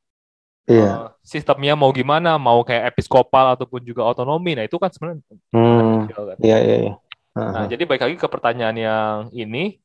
Iya. 0.65 0.89
Uh, 0.89 1.04
sistemnya 1.25 1.73
mau 1.73 1.89
gimana, 1.91 2.37
mau 2.37 2.61
kayak 2.61 2.93
episkopal 2.93 3.57
ataupun 3.57 3.81
juga 3.81 4.05
otonomi. 4.05 4.53
Nah, 4.53 4.69
itu 4.69 4.77
kan 4.77 4.93
sebenarnya 4.93 5.25
hmm. 5.57 6.13
kan. 6.13 6.37
Iya, 6.39 6.59
iya, 6.61 6.77
iya. 6.85 6.95
Uh-huh. 7.35 7.51
Nah, 7.51 7.65
jadi 7.67 7.83
baik 7.89 8.03
lagi 8.05 8.17
ke 8.21 8.29
pertanyaan 8.31 8.77
yang 8.79 9.17
ini 9.35 9.83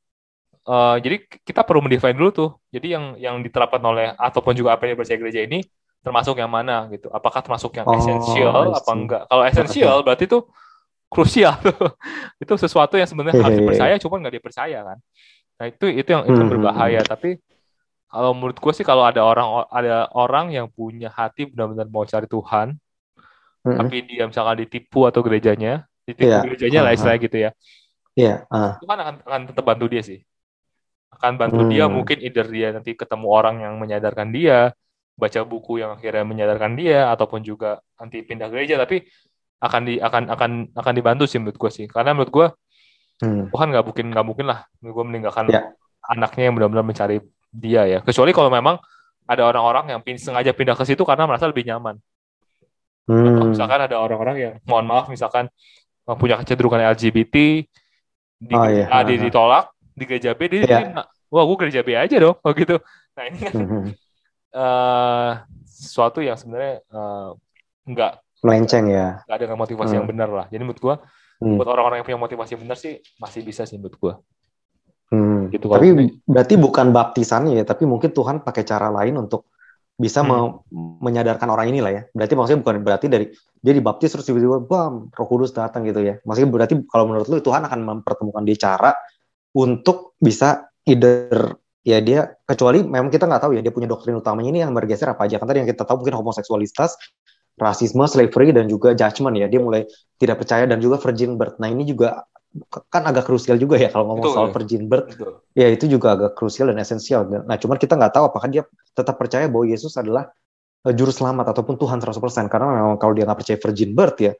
uh, 0.70 1.02
jadi 1.02 1.26
kita 1.42 1.66
perlu 1.66 1.82
mendefine 1.82 2.14
dulu 2.14 2.30
tuh. 2.30 2.50
Jadi 2.70 2.94
yang 2.94 3.18
yang 3.18 3.36
diterapkan 3.42 3.82
oleh 3.82 4.14
ataupun 4.14 4.54
juga 4.54 4.78
apa 4.78 4.86
yang 4.86 5.00
gereja 5.00 5.42
ini 5.42 5.66
termasuk 6.06 6.38
yang 6.38 6.52
mana 6.52 6.86
gitu. 6.94 7.10
Apakah 7.10 7.42
termasuk 7.42 7.74
yang 7.74 7.88
oh, 7.90 7.98
esensial 7.98 8.76
apa 8.76 8.92
enggak? 8.94 9.24
Kalau 9.26 9.44
esensial 9.48 9.98
berarti 10.06 10.30
itu 10.30 10.40
krusial 11.10 11.58
itu 12.44 12.54
sesuatu 12.54 12.94
yang 12.96 13.10
sebenarnya 13.10 13.42
harus 13.42 13.58
dipercaya, 13.58 13.96
cuma 13.98 14.16
nggak 14.22 14.36
dipercaya 14.38 14.80
kan. 14.86 14.98
Nah 15.60 15.66
itu 15.68 15.86
itu 15.90 16.10
yang 16.14 16.24
itu 16.30 16.38
hmm, 16.38 16.44
hmm, 16.46 16.52
berbahaya. 16.54 17.02
Hmm. 17.02 17.10
Tapi 17.10 17.30
kalau 18.10 18.32
menurut 18.34 18.58
gue 18.58 18.74
sih 18.74 18.86
kalau 18.86 19.06
ada 19.06 19.22
orang 19.22 19.70
ada 19.70 20.10
orang 20.18 20.50
yang 20.52 20.68
punya 20.68 21.14
hati 21.14 21.46
benar-benar 21.46 21.88
mau 21.94 22.04
cari 22.04 22.26
Tuhan, 22.26 22.74
Mm-mm. 23.66 23.78
tapi 23.78 23.96
dia 24.10 24.26
misalkan 24.26 24.66
ditipu 24.66 25.06
atau 25.06 25.22
gerejanya, 25.22 25.86
ditipu 26.10 26.26
Iya. 26.30 26.42
gerejanya 26.42 26.80
lah 26.82 26.92
Uh-huh. 26.92 26.98
istilahnya 26.98 27.22
gitu 27.22 27.38
ya, 27.38 27.52
Iya, 28.18 28.34
ah. 28.50 28.76
Tuhan 28.82 28.98
akan 29.00 29.16
akan 29.24 29.42
tetap 29.54 29.64
bantu 29.64 29.86
dia 29.88 30.02
sih. 30.04 30.20
Akan 31.14 31.38
bantu 31.38 31.66
dia 31.70 31.86
Hmm. 31.88 31.96
mungkin 32.02 32.18
either 32.20 32.46
dia 32.50 32.70
nanti 32.76 32.98
ketemu 32.98 33.28
orang 33.30 33.56
yang 33.64 33.78
menyadarkan 33.78 34.30
dia, 34.34 34.74
baca 35.20 35.40
buku 35.46 35.80
yang 35.82 35.96
akhirnya 35.96 36.26
menyadarkan 36.26 36.74
dia, 36.76 37.08
ataupun 37.14 37.46
juga 37.46 37.80
nanti 38.02 38.26
pindah 38.26 38.50
gereja, 38.52 38.76
tapi 38.82 39.06
akan 39.60 39.82
di 39.86 40.00
akan 40.00 40.24
akan 40.32 40.52
akan 40.76 40.94
dibantu 40.96 41.28
sih 41.30 41.38
menurut 41.40 41.60
gue 41.60 41.72
sih. 41.72 41.86
Karena 41.88 42.12
menurut 42.18 42.32
gue 42.34 42.48
Hmm. 43.20 43.52
Tuhan 43.52 43.68
nggak 43.76 43.84
mungkin 43.84 44.06
nggak 44.16 44.26
mungkin 44.26 44.46
lah 44.48 44.64
gue 44.80 45.04
meninggalkan 45.04 45.52
Ya. 45.52 45.76
anaknya 46.08 46.48
yang 46.48 46.56
benar-benar 46.56 46.88
mencari 46.88 47.20
dia 47.50 47.86
ya. 47.86 48.00
Kecuali 48.02 48.32
kalau 48.32 48.50
memang 48.50 48.78
ada 49.26 49.46
orang-orang 49.46 49.94
yang 49.94 50.02
sengaja 50.18 50.54
pindah 50.54 50.74
ke 50.74 50.86
situ 50.86 51.02
karena 51.06 51.30
merasa 51.30 51.46
lebih 51.46 51.66
nyaman. 51.66 51.98
Hmm. 53.10 53.54
Misalkan 53.54 53.82
ada 53.90 53.98
orang-orang 53.98 54.36
yang 54.38 54.54
mohon 54.66 54.86
maaf 54.86 55.10
misalkan 55.10 55.50
uh, 56.06 56.14
punya 56.18 56.38
kecenderungan 56.38 56.82
LGBT 56.94 57.36
di 58.40 58.54
Oh, 58.56 58.66
iya. 58.70 58.86
A 58.90 59.02
dia 59.04 59.18
ditolak, 59.18 59.74
di 59.98 60.04
gereja 60.06 60.32
B 60.38 60.46
dia 60.48 60.58
Iya. 60.62 60.66
diterima. 60.66 61.04
Wah, 61.30 61.44
gue 61.46 61.58
gereja 61.66 61.82
B 61.86 61.94
aja 61.94 62.16
dong, 62.18 62.38
oh 62.46 62.54
gitu. 62.54 62.78
Nah 63.18 63.24
ini 63.28 63.38
kan 63.38 63.52
eh, 64.50 65.32
sesuatu 65.66 66.22
yang 66.22 66.38
sebenarnya 66.38 66.82
eh, 66.82 67.30
nggak 67.86 68.14
Melenceng 68.40 68.86
ya. 68.88 69.20
nggak 69.28 69.36
ada 69.36 69.58
motivasi 69.58 69.94
yang 69.94 70.06
Hmm. 70.08 70.14
benar 70.16 70.30
lah. 70.32 70.46
Jadi 70.48 70.62
menurut 70.64 70.80
gue 70.80 70.96
Hmm. 71.40 71.56
buat 71.60 71.68
orang-orang 71.68 72.02
yang 72.02 72.08
punya 72.08 72.20
motivasi 72.20 72.50
yang 72.56 72.62
benar 72.68 72.78
sih 72.78 73.00
masih 73.18 73.42
bisa 73.44 73.64
sih 73.64 73.76
menurut 73.76 73.98
gue. 73.98 74.14
Gitu 75.52 75.66
kalau 75.70 75.76
Tapi 75.82 75.88
gue. 75.94 76.06
berarti 76.26 76.56
bukan 76.60 76.88
baptisannya 76.94 77.54
ya, 77.62 77.64
tapi 77.68 77.84
mungkin 77.90 78.10
Tuhan 78.14 78.42
pakai 78.46 78.64
cara 78.68 78.90
lain 78.94 79.16
untuk 79.18 79.50
bisa 80.00 80.24
Hmm. 80.24 80.30
me- 80.30 80.64
menyadarkan 81.04 81.50
orang 81.52 81.72
ini 81.72 81.80
lah 81.84 81.92
ya. 81.92 82.02
Berarti 82.16 82.34
maksudnya 82.38 82.60
bukan 82.64 82.76
berarti 82.84 83.08
dari 83.12 83.26
dia 83.60 83.74
dibaptis 83.76 84.16
terus 84.16 84.26
tiba-tiba 84.28 84.64
bam 84.64 85.12
Roh 85.12 85.28
Kudus 85.28 85.52
datang 85.52 85.84
gitu 85.84 86.00
ya. 86.04 86.20
Maksudnya 86.24 86.50
berarti 86.52 86.74
kalau 86.88 87.06
menurut 87.12 87.28
lu 87.28 87.40
Tuhan 87.44 87.64
akan 87.68 87.80
mempertemukan 87.84 88.44
dia 88.48 88.58
cara 88.58 88.92
untuk 89.56 90.16
bisa 90.22 90.70
either 90.86 91.58
ya 91.84 92.00
dia 92.04 92.36
kecuali 92.46 92.84
memang 92.86 93.10
kita 93.10 93.26
nggak 93.26 93.42
tahu 93.50 93.52
ya 93.58 93.62
dia 93.66 93.74
punya 93.74 93.88
doktrin 93.90 94.20
utamanya 94.20 94.50
ini 94.54 94.60
yang 94.62 94.74
bergeser 94.76 95.10
apa 95.16 95.26
aja 95.26 95.40
kan 95.42 95.48
tadi 95.50 95.64
yang 95.64 95.70
kita 95.70 95.88
tahu 95.88 96.04
mungkin 96.06 96.16
homoseksualitas 96.22 97.00
rasisme 97.60 98.04
slavery 98.08 98.56
dan 98.56 98.72
juga 98.72 98.96
judgment 98.96 99.36
ya 99.36 99.48
dia 99.52 99.60
mulai 99.60 99.84
tidak 100.16 100.44
percaya 100.44 100.64
dan 100.70 100.80
juga 100.80 100.96
virgin 101.02 101.36
birth 101.36 101.60
nah 101.60 101.68
ini 101.68 101.84
juga 101.88 102.24
kan 102.90 103.06
agak 103.06 103.30
krusial 103.30 103.62
juga 103.62 103.78
ya 103.78 103.94
kalau 103.94 104.10
ngomong 104.10 104.26
Betul, 104.26 104.36
soal 104.36 104.48
ya. 104.50 104.54
virgin 104.58 104.84
birth 104.90 105.08
Betul. 105.14 105.32
ya 105.54 105.68
itu 105.70 105.86
juga 105.86 106.18
agak 106.18 106.32
krusial 106.34 106.74
dan 106.74 106.82
esensial. 106.82 107.22
Nah, 107.30 107.58
cuman 107.62 107.78
kita 107.78 107.94
nggak 107.94 108.14
tahu 108.18 108.24
apakah 108.34 108.50
dia 108.50 108.64
tetap 108.98 109.16
percaya 109.22 109.46
bahwa 109.46 109.70
Yesus 109.70 109.94
adalah 110.02 110.34
eh, 110.86 110.94
juru 110.98 111.14
selamat 111.14 111.54
ataupun 111.54 111.78
Tuhan 111.78 112.02
100% 112.02 112.50
karena 112.50 112.68
memang 112.74 112.98
kalau 112.98 113.14
dia 113.14 113.30
nggak 113.30 113.40
percaya 113.46 113.58
virgin 113.62 113.94
birth 113.94 114.18
ya 114.18 114.34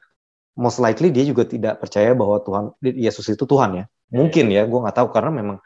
most 0.58 0.82
likely 0.82 1.14
dia 1.14 1.22
juga 1.22 1.46
tidak 1.46 1.78
percaya 1.78 2.10
bahwa 2.12 2.42
Tuhan 2.42 2.64
Yesus 2.82 3.30
itu 3.30 3.46
Tuhan 3.46 3.70
ya. 3.78 3.84
Mungkin 4.10 4.50
ya, 4.50 4.66
gue 4.66 4.78
nggak 4.82 4.96
tahu 4.98 5.08
karena 5.14 5.30
memang 5.30 5.56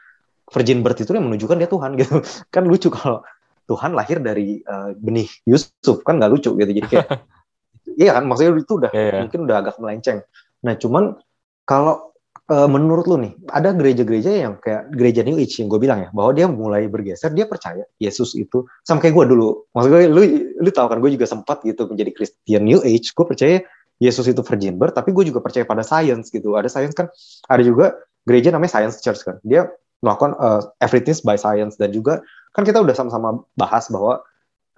virgin 0.53 0.85
birth 0.85 1.01
itu 1.01 1.11
yang 1.17 1.25
menunjukkan 1.25 1.57
dia 1.57 1.69
Tuhan 1.69 1.91
gitu. 2.01 2.21
Kan 2.53 2.69
lucu 2.69 2.93
kalau 2.93 3.25
Tuhan 3.65 3.97
lahir 3.97 4.21
dari 4.21 4.61
eh, 4.61 4.89
benih 4.93 5.25
Yusuf 5.49 6.05
kan 6.05 6.21
nggak 6.21 6.29
lucu 6.29 6.53
gitu. 6.53 6.71
Jadi 6.71 6.87
kayak 6.87 7.07
iya 8.05 8.13
kan 8.13 8.23
maksudnya 8.29 8.53
itu 8.61 8.73
udah 8.77 8.91
Iya, 8.93 9.01
iya. 9.01 9.19
mungkin 9.25 9.39
udah 9.49 9.55
agak 9.65 9.75
melenceng. 9.81 10.21
Nah, 10.61 10.73
cuman 10.77 11.17
kalau 11.65 12.14
eh, 12.49 12.67
menurut 12.69 13.05
lu 13.09 13.17
nih, 13.21 13.33
ada 13.49 13.73
gereja-gereja 13.73 14.31
yang 14.45 14.53
kayak 14.61 14.93
gereja 14.93 15.21
New 15.25 15.37
Age 15.37 15.61
yang 15.61 15.69
gue 15.69 15.79
bilang 15.81 15.99
ya, 16.05 16.09
bahwa 16.13 16.31
dia 16.33 16.45
mulai 16.45 16.85
bergeser, 16.85 17.33
dia 17.33 17.49
percaya 17.49 17.85
Yesus 17.97 18.37
itu 18.37 18.65
sama 18.85 19.01
kayak 19.01 19.13
gue 19.17 19.25
dulu. 19.33 19.69
Maksud 19.73 19.89
gue, 19.89 20.01
lu 20.09 20.21
lu 20.61 20.69
tahu 20.69 20.87
kan 20.89 20.97
gue 21.01 21.11
juga 21.13 21.25
sempat 21.25 21.65
gitu 21.65 21.89
menjadi 21.89 22.11
Christian 22.13 22.63
New 22.65 22.81
Age. 22.85 23.13
Gue 23.13 23.25
percaya 23.25 23.65
Yesus 23.97 24.27
itu 24.27 24.41
virgin 24.43 24.75
birth, 24.75 24.93
tapi 24.93 25.15
gue 25.15 25.25
juga 25.27 25.39
percaya 25.39 25.63
pada 25.63 25.81
science 25.81 26.29
gitu. 26.29 26.53
Ada 26.59 26.67
science 26.67 26.93
kan, 26.93 27.07
ada 27.47 27.63
juga 27.63 27.95
gereja 28.25 28.51
namanya 28.51 28.75
Science 28.75 28.99
Church 28.99 29.21
kan. 29.23 29.39
Dia 29.45 29.69
melakukan 30.03 30.35
eh, 30.37 30.61
everything 30.83 31.15
by 31.23 31.39
science 31.39 31.79
dan 31.79 31.89
juga 31.89 32.21
kan 32.51 32.67
kita 32.67 32.81
udah 32.83 32.93
sama-sama 32.93 33.41
bahas 33.55 33.87
bahwa 33.87 34.21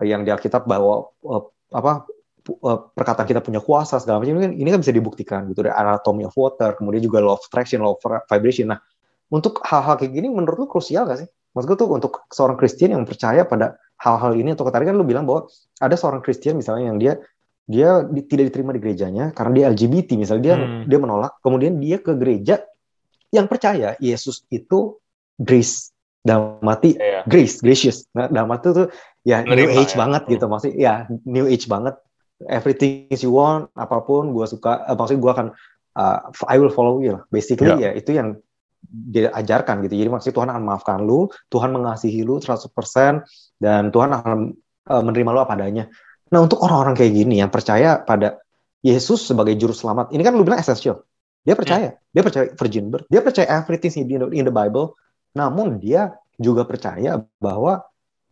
yang 0.05 0.21
di 0.21 0.29
Alkitab 0.29 0.69
bahwa 0.69 1.09
eh, 1.25 1.43
apa 1.74 2.05
eh, 2.56 2.80
perkataan 2.96 3.27
kita 3.27 3.42
punya 3.44 3.60
kuasa 3.60 4.00
segala 4.00 4.24
macam 4.24 4.38
ini 4.38 4.44
kan, 4.48 4.54
ini 4.56 4.70
kan 4.72 4.80
bisa 4.80 4.94
dibuktikan 4.96 5.39
gitu 5.51 5.60
dari 5.62 5.74
anatomy 5.75 6.24
of 6.24 6.34
water 6.36 6.77
kemudian 6.80 7.04
juga 7.04 7.20
law 7.20 7.36
of 7.36 7.44
attraction 7.44 7.84
law 7.84 7.96
of 7.96 8.01
vibration 8.27 8.72
nah 8.72 8.80
untuk 9.27 9.60
hal-hal 9.68 10.00
kayak 10.00 10.16
gini 10.16 10.32
menurut 10.32 10.56
lu 10.56 10.68
krusial 10.68 11.04
gak 11.04 11.20
sih 11.22 11.30
maksud 11.51 11.68
gue 11.68 11.77
tuh 11.80 11.89
untuk 11.89 12.24
seorang 12.32 12.56
Kristen 12.56 12.96
yang 12.96 13.04
percaya 13.04 13.44
pada 13.44 13.75
hal-hal 13.98 14.38
ini 14.38 14.54
atau 14.54 14.63
tadi 14.70 14.88
kan 14.88 14.96
lu 14.96 15.04
bilang 15.04 15.25
bahwa 15.25 15.50
ada 15.82 15.96
seorang 15.98 16.22
Kristen 16.22 16.56
misalnya 16.56 16.94
yang 16.94 16.98
dia 17.01 17.13
dia 17.68 17.89
di- 18.08 18.24
tidak 18.24 18.54
diterima 18.54 18.72
di 18.72 18.80
gerejanya 18.80 19.36
karena 19.36 19.51
dia 19.51 19.66
LGBT 19.74 20.16
misalnya 20.16 20.44
dia 20.46 20.56
Hmm. 20.56 20.84
dia 20.88 21.00
menolak 21.01 21.36
kemudian 21.44 21.75
dia 21.82 22.00
ke 22.00 22.16
gereja 22.16 22.63
yang 23.34 23.50
percaya 23.51 24.00
Yesus 24.00 24.48
itu 24.48 24.96
grace 25.36 25.92
dalam 26.24 26.63
mati 26.63 26.96
Iya. 26.96 27.27
grace 27.27 27.60
gracious 27.60 28.08
nah, 28.16 28.32
dalam 28.32 28.48
arti 28.56 28.72
tuh 28.72 28.88
ya 29.27 29.44
new 29.44 29.68
age 29.68 29.96
ya. 29.96 30.00
banget 30.00 30.22
gitu 30.32 30.46
maksudnya 30.48 30.75
ya 30.80 30.94
new 31.27 31.44
age 31.44 31.68
banget 31.68 32.00
everything 32.46 33.10
you 33.10 33.34
want 33.34 33.74
apa 33.74 34.06
pun 34.06 34.29
gue 34.29 34.46
suka 34.46 34.86
eh, 34.86 34.94
maksudnya 34.94 35.22
gue 35.22 35.32
akan 35.34 35.48
uh, 35.98 36.17
I 36.46 36.62
will 36.62 36.74
follow 36.74 37.01
you 37.01 37.17
lah. 37.17 37.24
Basically 37.34 37.74
Ya. 37.74 37.89
ya 37.89 37.91
itu 37.98 38.13
yang 38.13 38.38
diajarkan 38.88 39.82
gitu. 39.89 39.98
Jadi 39.98 40.10
maksudnya 40.13 40.36
Tuhan 40.38 40.50
akan 40.53 40.63
maafkan 40.63 41.00
lu 41.01 41.27
Tuhan 41.50 41.74
mengasihi 41.74 42.22
lu 42.22 42.38
100% 42.38 42.70
dan 43.58 43.89
Tuhan 43.89 44.10
akan 44.13 44.38
uh, 44.94 45.03
menerima 45.03 45.29
lu 45.34 45.39
apa 45.41 45.58
adanya. 45.58 45.89
Nah 46.29 46.39
untuk 46.46 46.62
orang-orang 46.62 46.94
kayak 46.94 47.13
gini 47.17 47.41
yang 47.41 47.50
percaya 47.50 47.98
pada 48.06 48.38
Yesus 48.86 49.25
sebagai 49.25 49.58
juru 49.58 49.74
selamat 49.74 50.13
ini 50.13 50.22
kan 50.22 50.38
lu 50.38 50.46
bilang 50.46 50.62
essential. 50.62 51.01
Dia 51.41 51.56
percaya. 51.58 51.96
Dia 52.12 52.22
percaya 52.22 52.51
virgin 52.53 52.91
birth. 52.91 53.08
Dia 53.08 53.24
percaya 53.24 53.48
everything 53.48 53.91
in 54.03 54.20
the, 54.20 54.27
in 54.36 54.46
the 54.46 54.53
Bible. 54.53 55.00
Namun 55.34 55.79
dia 55.79 56.13
juga 56.38 56.67
percaya 56.67 57.24
bahwa 57.41 57.82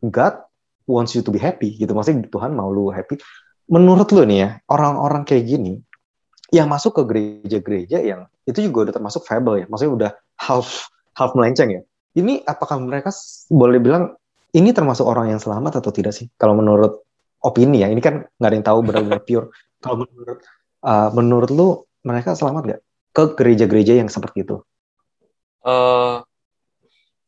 God 0.03 0.45
wants 0.85 1.17
you 1.17 1.25
to 1.25 1.31
be 1.33 1.41
happy 1.41 1.73
gitu. 1.73 1.95
Maksudnya 1.95 2.27
Tuhan 2.29 2.53
mau 2.53 2.69
lu 2.69 2.93
happy 2.93 3.17
menurut 3.65 4.09
lu 4.13 4.23
nih 4.25 4.39
ya 4.41 4.49
orang-orang 4.69 5.25
kayak 5.25 5.45
gini 5.45 5.81
yang 6.53 6.69
masuk 6.69 7.01
ke 7.01 7.01
gereja-gereja 7.09 7.97
yang 8.01 8.21
itu 8.45 8.69
juga 8.69 8.89
udah 8.89 8.93
termasuk 8.93 9.25
fable 9.25 9.61
ya 9.61 9.65
maksudnya 9.65 9.93
udah 9.93 10.11
half 10.37 10.89
half 11.17 11.31
melenceng 11.33 11.69
ya. 11.71 11.81
Ini 12.15 12.47
apakah 12.47 12.79
mereka 12.79 13.11
boleh 13.51 13.79
bilang 13.81 14.15
ini 14.55 14.71
termasuk 14.71 15.03
orang 15.03 15.35
yang 15.35 15.41
selamat 15.41 15.83
atau 15.83 15.91
tidak 15.91 16.15
sih? 16.15 16.31
Kalau 16.39 16.55
menurut 16.55 17.03
opini 17.43 17.83
ya 17.83 17.91
ini 17.91 17.99
kan 17.99 18.23
nggak 18.39 18.49
ada 18.49 18.55
yang 18.55 18.67
tahu 18.67 18.79
benar-benar 18.85 19.21
pure. 19.23 19.47
Kalau 19.83 20.05
menurut 20.07 20.39
uh, 20.85 21.09
menurut 21.11 21.49
lu 21.51 21.67
mereka 22.05 22.37
selamat 22.37 22.61
nggak 22.71 22.81
ke 23.11 23.23
gereja-gereja 23.35 23.99
yang 23.99 24.07
seperti 24.07 24.47
itu? 24.47 24.63
Eh 25.65 26.17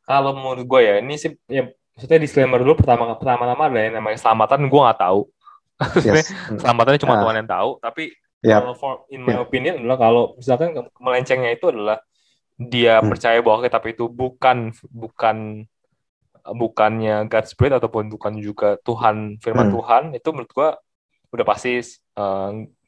kalau 0.08 0.32
menurut 0.32 0.63
gue 0.63 0.82
ya 0.88 0.94
ini 1.03 1.20
sih 1.20 1.36
ya 1.51 1.67
maksudnya 1.67 2.20
disclaimer 2.24 2.63
dulu 2.63 2.79
pertama 2.79 3.12
pertama-tama 3.20 3.67
ada 3.67 3.79
yang 3.84 4.00
namanya 4.00 4.15
selamatan 4.15 4.72
gue 4.72 4.82
nggak 4.88 5.00
tahu 5.03 5.27
yes 6.03 6.34
selamatannya 6.57 7.00
cuma 7.00 7.15
Ah. 7.15 7.22
Tuhan 7.22 7.36
yang 7.38 7.50
tahu 7.50 7.69
tapi 7.79 8.03
ya 8.39 8.57
kalau 8.60 8.74
for, 8.74 9.05
in 9.10 9.22
my 9.22 9.34
Ya. 9.34 9.41
opinion 9.41 9.77
adalah 9.77 9.98
kalau 10.00 10.24
misalkan 10.34 10.69
melencengnya 10.98 11.51
itu 11.51 11.69
adalah 11.69 12.01
dia 12.55 12.98
Hmm. 12.98 13.10
percaya 13.10 13.38
bahwa 13.39 13.62
kitab 13.62 13.84
itu 13.86 14.05
bukan 14.07 14.57
bukan 14.89 15.65
bukannya 16.48 17.27
God's 17.27 17.51
Spirit 17.51 17.75
ataupun 17.75 18.07
bukan 18.07 18.39
juga 18.39 18.79
Tuhan 18.81 19.38
firman 19.38 19.67
Hmm. 19.67 19.75
Tuhan 19.77 20.03
itu 20.15 20.29
menurut 20.31 20.50
gue 20.50 20.69
udah 21.27 21.46
pasti 21.46 21.84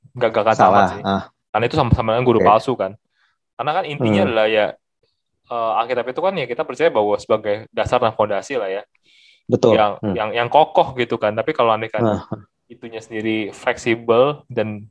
nggak 0.09 0.29
gak 0.31 0.55
sama 0.55 0.57
salah 0.57 0.83
sih 0.89 1.01
ah 1.03 1.23
karena 1.49 1.65
itu 1.65 1.75
sama-sama 1.75 2.13
dengan 2.13 2.25
guru 2.25 2.39
Oke. 2.39 2.47
palsu 2.47 2.73
kan 2.73 2.93
karena 3.55 3.71
kan 3.73 3.83
intinya 3.83 4.21
Hmm. 4.21 4.27
adalah 4.31 4.47
ya 4.47 4.65
eh, 5.45 5.71
Alkitab 5.81 6.05
itu 6.07 6.21
kan 6.21 6.33
ya 6.33 6.45
kita 6.45 6.61
percaya 6.61 6.89
bahwa 6.89 7.17
sebagai 7.17 7.65
dasar 7.69 7.97
dan 7.99 8.13
fondasi 8.13 8.53
lah 8.55 8.69
ya 8.69 8.83
betul 9.45 9.73
yang 9.73 9.97
Hmm. 9.99 10.13
yang 10.15 10.29
yang 10.31 10.47
kokoh 10.47 10.93
gitu 10.95 11.17
kan 11.17 11.33
tapi 11.33 11.51
kalau 11.51 11.73
andai 11.73 11.89
kan 11.89 12.05
Ah. 12.05 12.23
Itunya 12.69 13.01
sendiri 13.01 13.49
fleksibel 13.51 14.45
dan 14.47 14.85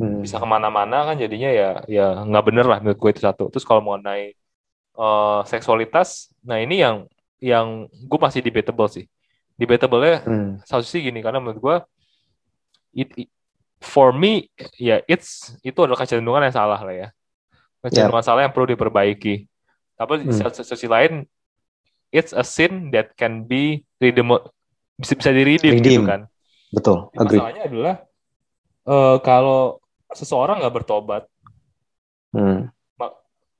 Hmm. 0.00 0.18
bisa 0.24 0.40
ke 0.40 0.48
mana-mana 0.48 1.06
kan 1.06 1.14
jadinya 1.14 1.46
ya 1.52 1.70
ya 1.86 2.26
nggak 2.26 2.44
bener 2.48 2.66
lah 2.66 2.78
menurut 2.82 2.98
gue 2.98 3.10
itu 3.14 3.22
satu. 3.22 3.46
Terus 3.52 3.62
kalau 3.62 3.84
mengenai 3.84 4.34
eh, 4.98 5.40
seksualitas 5.46 6.32
nah 6.42 6.58
ini 6.58 6.82
yang 6.82 7.06
yang 7.38 7.86
gue 7.86 8.18
masih 8.18 8.42
debatable 8.42 8.88
sih. 8.90 9.06
Debatable 9.54 10.02
nya 10.02 10.16
Hmm. 10.26 10.58
satu 10.66 10.82
sih 10.82 11.06
gini 11.06 11.22
karena 11.22 11.38
menurut 11.38 11.60
gue 11.60 11.76
it, 12.94 13.08
it- 13.14 13.32
for 13.82 14.14
me 14.14 14.46
ya 14.78 15.02
it's 15.10 15.54
itu 15.66 15.74
adalah 15.82 15.98
kecenderungan 16.02 16.46
yang 16.50 16.56
salah 16.56 16.80
lah 16.80 16.94
ya. 16.94 17.08
Kecenderungan 17.82 18.24
salah 18.26 18.42
yang 18.46 18.54
perlu 18.54 18.74
diperbaiki. 18.74 19.46
Tapi 19.98 20.12
di 20.24 20.34
Hmm. 20.34 20.40
satu 20.40 20.66
sisi 20.66 20.88
lain 20.90 21.22
it's 22.10 22.34
a 22.34 22.42
sin 22.42 22.90
that 22.90 23.14
can 23.14 23.44
be 23.46 23.86
redeem 24.02 24.34
bisa 24.98 25.14
bisa 25.14 25.30
di 25.30 25.42
redeem 25.46 25.78
gitu 25.78 26.02
kan 26.06 26.26
betul 26.72 26.98
Jadi 27.12 27.22
agree 27.22 27.28
masalahnya 27.28 27.62
adalah 27.68 27.94
eh, 28.88 29.16
kalau 29.26 29.80
seseorang 30.18 30.56
nggak 30.60 30.74
bertobat 30.76 31.22
Hmm. 32.32 32.72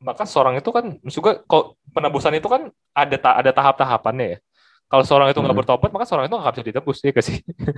maka 0.03 0.27
seorang 0.27 0.59
itu 0.59 0.71
kan 0.75 0.85
gue 0.99 1.33
kok 1.47 1.79
penebusan 1.95 2.35
itu 2.35 2.49
kan 2.51 2.63
ada 2.91 3.17
ta- 3.23 3.39
ada 3.39 3.51
tahap-tahapannya 3.55 4.27
ya 4.37 4.39
Kalau 4.93 5.03
seorang 5.09 5.33
itu 5.35 5.41
nggak 5.43 5.57
Hmm. 5.57 5.63
bertobat, 5.65 5.89
maka 5.91 6.05
seorang 6.05 6.31
itu 6.31 6.37
nggak 6.39 6.53
bisa 6.55 6.65
ditebus, 6.69 6.99
ya 7.01 7.11
gak 7.17 7.25
sih? 7.25 7.41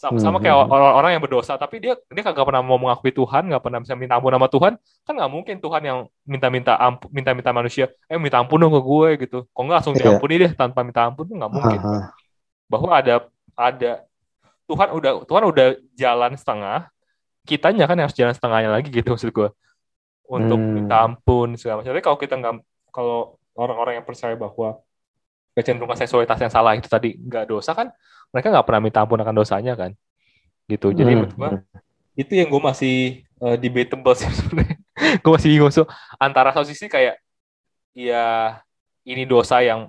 sama, 0.00 0.16
Hmm, 0.16 0.20
sama 0.20 0.36
kayak 0.42 0.52
hmm, 0.52 0.68
hmm. 0.68 0.72
orang-orang 0.76 1.10
yang 1.16 1.22
berdosa, 1.24 1.56
tapi 1.56 1.80
dia 1.80 1.96
dia 2.12 2.22
kagak 2.24 2.44
pernah 2.44 2.60
mau 2.60 2.76
mengakui 2.76 3.12
Tuhan, 3.12 3.48
nggak 3.48 3.62
pernah 3.64 3.80
bisa 3.80 3.96
minta 3.96 4.16
ampun 4.20 4.32
sama 4.36 4.48
Tuhan, 4.52 4.72
kan 5.08 5.12
nggak 5.16 5.30
mungkin 5.32 5.56
Tuhan 5.64 5.82
yang 5.84 5.98
minta-minta 6.28 6.72
ampun, 6.76 7.08
minta-minta 7.12 7.50
manusia, 7.56 7.84
eh 8.08 8.20
minta 8.20 8.36
ampun 8.40 8.60
dong 8.60 8.72
ke 8.76 8.82
gue 8.84 9.08
gitu. 9.26 9.38
Kok 9.52 9.60
nggak 9.64 9.76
langsung 9.80 9.96
Iya. 9.96 10.00
diampuni 10.00 10.34
deh 10.44 10.52
tanpa 10.52 10.80
minta 10.84 11.08
ampun 11.08 11.24
tuh 11.28 11.36
nggak 11.40 11.52
mungkin. 11.52 11.80
Ah, 11.80 11.84
ah. 11.84 12.20
Bahwa 12.70 12.90
ada 13.00 13.14
ada 13.58 13.90
Tuhan 14.70 14.88
udah 14.94 15.12
Tuhan 15.26 15.42
udah 15.50 15.66
jalan 15.98 16.32
setengah, 16.38 16.86
kitanya 17.42 17.84
kan 17.90 17.98
harus 17.98 18.14
jalan 18.14 18.30
setengahnya 18.30 18.70
lagi 18.70 18.88
gitu 18.94 19.10
maksud 19.10 19.34
gue 19.34 19.50
untuk 20.30 20.62
Hmm. 20.62 20.74
minta 20.78 21.02
ampun 21.02 21.58
segala 21.58 21.82
macam. 21.82 21.90
Tapi 21.90 22.02
kalau 22.06 22.18
kita 22.22 22.34
nggak 22.38 22.54
kalau 22.94 23.34
orang-orang 23.58 23.98
yang 23.98 24.06
percaya 24.06 24.38
bahwa 24.38 24.78
kecenderungan 25.58 25.98
seksualitas 25.98 26.38
yang 26.38 26.52
salah 26.54 26.78
itu 26.78 26.86
tadi 26.86 27.18
nggak 27.18 27.50
dosa 27.50 27.74
kan 27.74 27.90
mereka 28.30 28.54
nggak 28.54 28.66
pernah 28.66 28.80
minta 28.80 29.02
ampun 29.02 29.18
akan 29.18 29.34
dosanya 29.34 29.74
kan. 29.74 29.90
Gitu. 30.70 30.94
Jadi 30.94 31.12
Hmm, 31.18 31.26
gua 31.34 31.50
itu 32.14 32.32
yang 32.38 32.46
gue 32.46 32.62
masih 32.62 32.96
eh, 33.42 33.56
debatable 33.58 34.14
sih 34.14 34.30
sebenarnya. 34.30 34.76
Gue 35.24 35.32
masih 35.32 35.48
bingung. 35.50 35.72
So 35.72 35.88
antara 36.20 36.52
satu 36.52 36.68
sisi 36.68 36.84
kayak 36.86 37.16
ya 37.96 38.60
ini 39.02 39.24
dosa 39.24 39.64
yang 39.64 39.88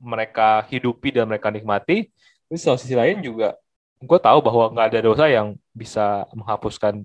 mereka 0.00 0.64
hidupi 0.66 1.12
dan 1.12 1.28
mereka 1.28 1.52
nikmati 1.52 2.08
tapi 2.46 2.56
satu 2.56 2.80
sisi 2.80 2.96
lain 2.96 3.20
juga 3.20 3.54
gue 4.02 4.18
tahu 4.20 4.38
bahwa 4.44 4.64
nggak 4.76 4.86
ada 4.92 5.00
dosa 5.00 5.24
yang 5.28 5.56
bisa 5.72 6.28
menghapuskan 6.36 7.04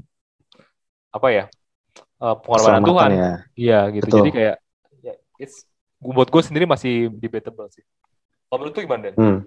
apa 1.11 1.27
ya 1.31 1.45
eh, 2.19 2.35
pengorbanan 2.43 2.83
Tuhan 2.83 3.09
ya. 3.11 3.31
Iya 3.55 3.79
gitu. 3.95 4.05
Betul. 4.07 4.19
Jadi 4.23 4.31
kayak 4.35 4.55
ya, 5.03 5.13
it's 5.39 5.67
buat 6.01 6.27
gue 6.27 6.41
sendiri 6.41 6.65
masih 6.65 7.13
debatable 7.13 7.69
sih. 7.69 7.85
Kalau 8.49 8.65
menurut 8.65 8.75
lu 8.75 8.81
gimana 8.83 9.01
Dan? 9.07 9.13
Hmm. 9.15 9.39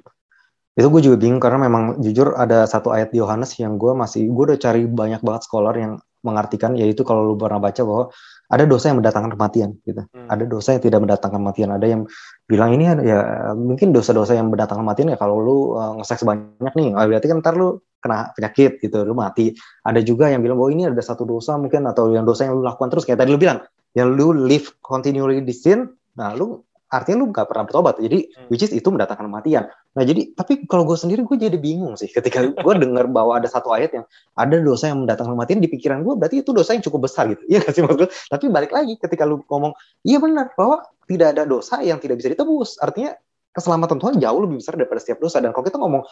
Itu 0.75 0.91
gue 0.91 1.03
juga 1.07 1.17
bingung 1.21 1.43
karena 1.43 1.71
memang 1.71 2.03
jujur 2.03 2.35
ada 2.35 2.67
satu 2.67 2.91
ayat 2.91 3.15
Yohanes 3.15 3.55
yang 3.61 3.79
gue 3.79 3.93
masih 3.95 4.27
gue 4.27 4.45
udah 4.55 4.59
cari 4.59 4.87
banyak 4.89 5.23
banget 5.23 5.43
scholar 5.47 5.75
yang 5.77 6.01
mengartikan 6.25 6.73
yaitu 6.75 7.05
kalau 7.05 7.23
lu 7.23 7.37
pernah 7.37 7.61
baca 7.61 7.85
bahwa 7.85 8.05
ada 8.53 8.65
dosa 8.69 8.93
yang 8.93 9.01
mendatangkan 9.01 9.33
kematian 9.33 9.71
gitu. 9.89 10.05
Hmm. 10.05 10.29
Ada 10.29 10.45
dosa 10.45 10.77
yang 10.77 10.83
tidak 10.85 11.01
mendatangkan 11.05 11.41
kematian. 11.41 11.71
Ada 11.73 11.87
yang 11.89 12.03
bilang 12.45 12.71
ini 12.77 12.85
ya 13.05 13.19
mungkin 13.57 13.97
dosa-dosa 13.97 14.37
yang 14.37 14.53
mendatangkan 14.53 14.85
kematian 14.85 15.09
ya 15.15 15.19
kalau 15.19 15.37
lu 15.41 15.57
uh, 15.75 15.97
ngeseks 16.01 16.23
banyak 16.29 16.73
nih, 16.77 16.89
ah, 16.93 17.05
berarti 17.09 17.27
kan 17.33 17.39
ntar 17.41 17.57
lu 17.57 17.81
kena 18.05 18.37
penyakit 18.37 18.85
gitu, 18.85 19.01
lu 19.01 19.17
mati. 19.17 19.57
Ada 19.81 20.05
juga 20.05 20.29
yang 20.29 20.45
bilang 20.45 20.61
bahwa 20.61 20.71
ini 20.77 20.85
ada 20.93 21.01
satu 21.01 21.25
dosa 21.25 21.57
mungkin 21.57 21.89
atau 21.89 22.13
yang 22.13 22.29
dosa 22.29 22.45
yang 22.45 22.61
lu 22.61 22.63
lakukan 22.63 22.93
terus 22.93 23.09
kayak 23.09 23.25
tadi 23.25 23.33
lu 23.33 23.41
bilang, 23.41 23.65
yang 23.97 24.13
lu 24.13 24.37
live 24.37 24.77
continually 24.85 25.41
di 25.41 25.55
sin, 25.57 25.89
nah 26.13 26.37
lu 26.37 26.61
artinya 26.93 27.25
lu 27.25 27.33
gak 27.33 27.47
pernah 27.51 27.65
bertobat. 27.67 27.99
Jadi 27.99 28.29
Hmm. 28.35 28.49
which 28.53 28.63
is 28.63 28.71
itu 28.71 28.89
mendatangkan 28.91 29.27
kematian. 29.27 29.65
Nah 29.95 30.03
jadi 30.03 30.35
tapi 30.35 30.67
kalau 30.67 30.85
gue 30.85 30.97
sendiri 30.99 31.23
gue 31.25 31.37
jadi 31.39 31.59
bingung 31.59 31.95
sih 31.97 32.09
ketika 32.11 32.43
gue 32.67 32.75
dengar 32.79 33.07
bahwa 33.11 33.39
ada 33.41 33.49
satu 33.51 33.73
ayat 33.73 33.95
yang 33.95 34.05
ada 34.37 34.57
dosa 34.61 34.91
yang 34.91 35.03
mendatangkan 35.07 35.35
kematian 35.35 35.59
di 35.63 35.69
pikiran 35.71 36.03
gue 36.03 36.15
berarti 36.19 36.43
itu 36.43 36.51
dosa 36.55 36.75
yang 36.77 36.83
cukup 36.85 37.07
besar 37.11 37.31
gitu. 37.31 37.43
Iya 37.47 37.65
gak 37.65 37.73
sih 37.75 37.83
maksud 37.83 37.99
gue? 38.05 38.11
Tapi 38.11 38.45
balik 38.51 38.71
lagi 38.75 38.95
ketika 38.99 39.25
lu 39.27 39.43
ngomong 39.47 39.73
iya 40.05 40.19
benar 40.19 40.53
bahwa 40.55 40.83
tidak 41.05 41.37
ada 41.37 41.43
dosa 41.45 41.81
yang 41.85 41.99
tidak 42.01 42.21
bisa 42.23 42.33
ditebus. 42.33 42.79
Artinya 42.81 43.15
keselamatan 43.55 44.03
Tuhan 44.03 44.15
jauh 44.19 44.41
lebih 44.43 44.59
besar 44.59 44.75
daripada 44.75 44.99
setiap 44.99 45.23
dosa. 45.23 45.39
Dan 45.39 45.55
kalau 45.55 45.65
kita 45.67 45.79
ngomong 45.79 46.03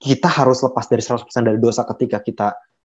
kita 0.00 0.28
harus 0.28 0.60
lepas 0.64 0.88
dari 0.88 1.00
100% 1.04 1.24
dari 1.44 1.58
dosa 1.60 1.84
ketika 1.96 2.20
kita 2.20 2.48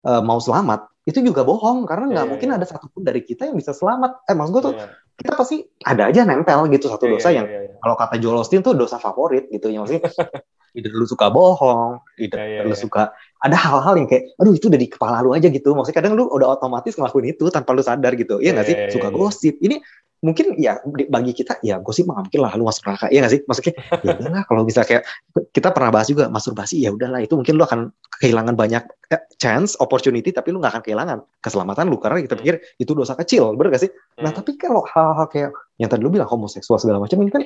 eh, 0.08 0.22
mau 0.24 0.38
selamat, 0.40 0.88
itu 1.04 1.20
juga 1.24 1.44
bohong 1.44 1.84
karena 1.88 2.06
nggak 2.12 2.26
Iya, 2.28 2.32
mungkin 2.32 2.50
iya. 2.52 2.56
ada 2.62 2.66
satupun 2.68 3.02
dari 3.04 3.24
kita 3.24 3.48
yang 3.50 3.56
bisa 3.60 3.72
selamat. 3.76 4.24
Eh 4.28 4.36
maksud 4.38 4.52
gue 4.54 4.64
tuh 4.64 4.76
Iya, 4.78 4.88
kita 5.18 5.34
pasti 5.34 5.66
ada 5.82 6.14
aja 6.14 6.22
nempel 6.24 6.70
gitu 6.70 6.94
satu 6.94 7.10
iya, 7.10 7.12
dosa 7.18 7.30
iya, 7.34 7.38
yang 7.42 7.48
iya, 7.50 7.60
iya. 7.66 7.76
kalau 7.82 7.96
kata 7.98 8.16
Joel 8.22 8.46
Osteen 8.46 8.62
tuh 8.62 8.78
dosa 8.78 9.02
favorit 9.02 9.50
gitu 9.50 9.74
ya 9.74 9.82
maksudnya 9.82 10.06
either 10.78 10.94
lu 10.94 11.10
suka 11.10 11.34
bohong 11.34 11.98
either 12.22 12.38
Iya, 12.38 12.62
iya, 12.62 12.62
lu 12.62 12.78
iya. 12.78 12.78
suka 12.78 13.10
ada 13.42 13.58
hal-hal 13.58 13.98
yang 13.98 14.06
kayak 14.06 14.38
aduh 14.38 14.54
itu 14.54 14.70
udah 14.70 14.78
di 14.78 14.90
kepala 14.90 15.26
lu 15.26 15.34
aja 15.34 15.50
gitu 15.50 15.74
maksudnya 15.74 15.98
kadang 15.98 16.14
lu 16.14 16.30
udah 16.30 16.54
otomatis 16.54 16.94
ngelakuin 16.94 17.34
itu 17.34 17.50
tanpa 17.50 17.74
lu 17.74 17.82
sadar 17.82 18.14
gitu 18.14 18.38
iya 18.38 18.54
Iya, 18.54 18.62
nggak 18.62 18.66
sih 18.70 18.76
iya, 18.78 18.86
iya, 18.86 18.94
suka 18.94 19.10
iya. 19.10 19.16
gosip 19.18 19.56
ini 19.58 19.76
mungkin 20.18 20.58
ya 20.58 20.82
bagi 21.14 21.30
kita 21.30 21.62
ya 21.62 21.78
gosip 21.78 22.10
mah 22.10 22.26
mungkin 22.26 22.42
lah 22.42 22.58
lu 22.58 22.66
masuk 22.66 22.90
neraka 22.90 23.06
iya 23.14 23.22
nggak 23.22 23.34
sih 23.38 23.42
maksudnya 23.46 23.74
ya 24.06 24.12
udahlah 24.18 24.44
kalau 24.50 24.62
bisa 24.66 24.82
kayak 24.82 25.06
kita 25.54 25.70
pernah 25.70 25.94
bahas 25.94 26.10
juga 26.10 26.26
masturbasi 26.26 26.82
ya 26.82 26.90
udahlah 26.90 27.22
itu 27.22 27.38
mungkin 27.38 27.54
lu 27.54 27.64
akan 27.64 27.94
kehilangan 28.18 28.58
banyak 28.58 28.84
eh, 29.14 29.22
chance 29.38 29.78
opportunity 29.78 30.34
tapi 30.34 30.50
lu 30.50 30.58
nggak 30.58 30.74
akan 30.74 30.84
kehilangan 30.84 31.18
keselamatan 31.38 31.86
lu 31.86 32.02
karena 32.02 32.18
kita 32.26 32.34
pikir 32.34 32.56
itu 32.82 32.92
dosa 32.98 33.14
kecil 33.14 33.54
bener 33.54 33.78
gak 33.78 33.86
sih 33.86 33.92
Nah, 34.18 34.34
Hmm. 34.34 34.42
tapi 34.42 34.58
kalau 34.58 34.82
hal-hal 34.90 35.30
kayak 35.30 35.52
yang 35.78 35.94
tadi 35.94 36.02
lu 36.02 36.10
bilang 36.10 36.26
homoseksual 36.26 36.82
segala 36.82 36.98
macam 36.98 37.22
ini 37.22 37.30
kan 37.30 37.46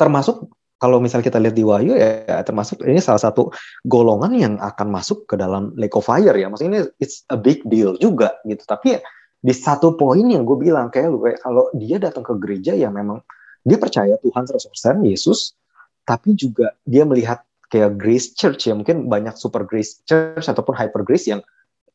termasuk 0.00 0.48
kalau 0.80 0.96
misalnya 0.96 1.28
kita 1.28 1.36
lihat 1.44 1.52
di 1.52 1.60
Wahyu 1.60 1.92
ya 1.92 2.40
termasuk 2.40 2.80
ini 2.88 3.04
salah 3.04 3.20
satu 3.20 3.52
golongan 3.84 4.32
yang 4.32 4.54
akan 4.56 4.88
masuk 4.88 5.28
ke 5.28 5.36
dalam 5.36 5.76
lake 5.76 5.92
of 5.92 6.08
fire 6.08 6.32
ya. 6.32 6.48
Maksudnya 6.48 6.72
ini 6.72 6.80
it's 6.96 7.28
a 7.28 7.36
big 7.36 7.60
deal 7.68 8.00
juga 8.00 8.32
gitu. 8.48 8.64
Tapi 8.64 8.96
ya, 8.96 9.00
di 9.40 9.54
satu 9.56 9.96
poin 9.96 10.24
yang 10.28 10.44
gue 10.44 10.56
bilang 10.60 10.92
kayak 10.92 11.08
lu 11.08 11.18
kayak 11.24 11.40
kalau 11.40 11.72
dia 11.72 11.96
datang 11.96 12.20
ke 12.20 12.36
gereja 12.36 12.76
ya 12.76 12.92
memang 12.92 13.24
dia 13.64 13.80
percaya 13.80 14.20
Tuhan 14.20 14.44
100% 14.44 14.68
Yesus 15.08 15.56
tapi 16.04 16.36
juga 16.36 16.76
dia 16.84 17.08
melihat 17.08 17.40
kayak 17.72 17.96
Grace 17.96 18.36
Church 18.36 18.68
ya 18.68 18.76
mungkin 18.76 19.08
banyak 19.08 19.32
super 19.40 19.64
Grace 19.64 20.04
Church 20.04 20.44
ataupun 20.44 20.76
hyper 20.76 21.06
Grace 21.06 21.28
yang 21.32 21.40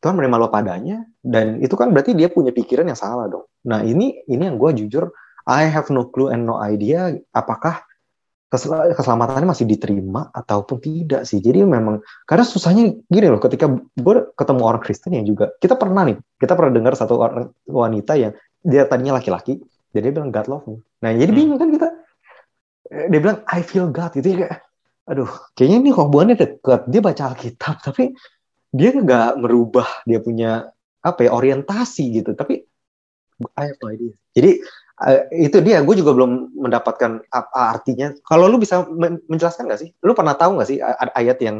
Tuhan 0.01 0.17
menerima 0.17 0.37
lo 0.41 0.49
padanya 0.49 1.05
dan 1.21 1.61
itu 1.61 1.73
kan 1.77 1.93
berarti 1.93 2.17
dia 2.17 2.29
punya 2.29 2.53
pikiran 2.53 2.85
yang 2.85 2.97
salah 2.97 3.25
dong. 3.25 3.45
Nah 3.65 3.81
ini 3.81 4.21
ini 4.29 4.43
yang 4.45 4.57
gue 4.57 4.85
jujur 4.85 5.09
I 5.45 5.69
have 5.69 5.89
no 5.93 6.09
clue 6.09 6.33
and 6.33 6.45
no 6.45 6.57
idea 6.57 7.13
apakah 7.33 7.85
kesel- 8.51 8.93
keselamatannya 8.93 9.49
masih 9.49 9.65
diterima 9.67 10.29
ataupun 10.31 10.77
tidak 10.79 11.21
sih. 11.27 11.41
Jadi 11.41 11.65
memang 11.65 12.01
karena 12.29 12.45
susahnya 12.45 12.95
gini 13.09 13.27
loh 13.27 13.41
ketika 13.41 13.67
gue 13.75 14.15
ketemu 14.37 14.61
orang 14.63 14.81
Kristen 14.81 15.17
yang 15.17 15.25
juga 15.27 15.51
kita 15.59 15.75
pernah 15.75 16.05
nih 16.07 16.17
kita 16.39 16.53
pernah 16.55 16.71
dengar 16.71 16.93
satu 16.95 17.19
orang 17.19 17.51
wanita 17.67 18.13
yang 18.15 18.31
dia 18.65 18.85
tadinya 18.89 19.17
laki-laki 19.21 19.61
jadi 19.93 20.09
dia 20.09 20.13
bilang 20.15 20.31
God 20.31 20.47
love 20.51 20.65
me. 20.69 20.81
Nah 21.03 21.11
jadi 21.13 21.31
Hmm. 21.31 21.39
bingung 21.39 21.59
kan 21.59 21.69
kita 21.71 21.87
Eh, 22.85 23.09
dia 23.09 23.17
bilang 23.17 23.41
I 23.49 23.65
feel 23.65 23.89
God 23.89 24.13
gitu 24.13 24.37
ya 24.37 24.45
kayak 24.45 24.61
aduh 25.09 25.29
kayaknya 25.57 25.77
ini 25.85 25.91
hubungannya 25.93 26.35
dekat 26.37 26.85
dia 26.85 27.01
baca 27.01 27.33
Alkitab 27.33 27.81
tapi 27.81 28.13
dia 28.69 28.93
nggak 28.93 29.41
merubah 29.41 29.89
dia 30.05 30.21
punya 30.21 30.69
apa 31.01 31.25
ya 31.25 31.33
orientasi 31.33 32.21
gitu 32.21 32.37
tapi 32.37 32.61
I 33.57 33.73
have 33.73 33.81
no 33.81 33.89
idea 33.89 34.13
jadi 34.37 34.61
eh, 35.03 35.49
itu 35.49 35.59
dia 35.59 35.83
gue 35.83 35.95
juga 35.95 36.15
belum 36.15 36.55
mendapatkan 36.55 37.27
apa 37.27 37.59
artinya. 37.75 38.15
Kalau 38.23 38.47
lu 38.47 38.55
bisa 38.55 38.87
men- 38.87 39.19
menjelaskan 39.27 39.67
nggak 39.67 39.81
sih? 39.83 39.89
Lu 39.99 40.15
pernah 40.15 40.33
tahu 40.33 40.55
nggak 40.55 40.67
sih 40.67 40.77
ada 40.79 41.11
ayat 41.11 41.37
yang 41.39 41.57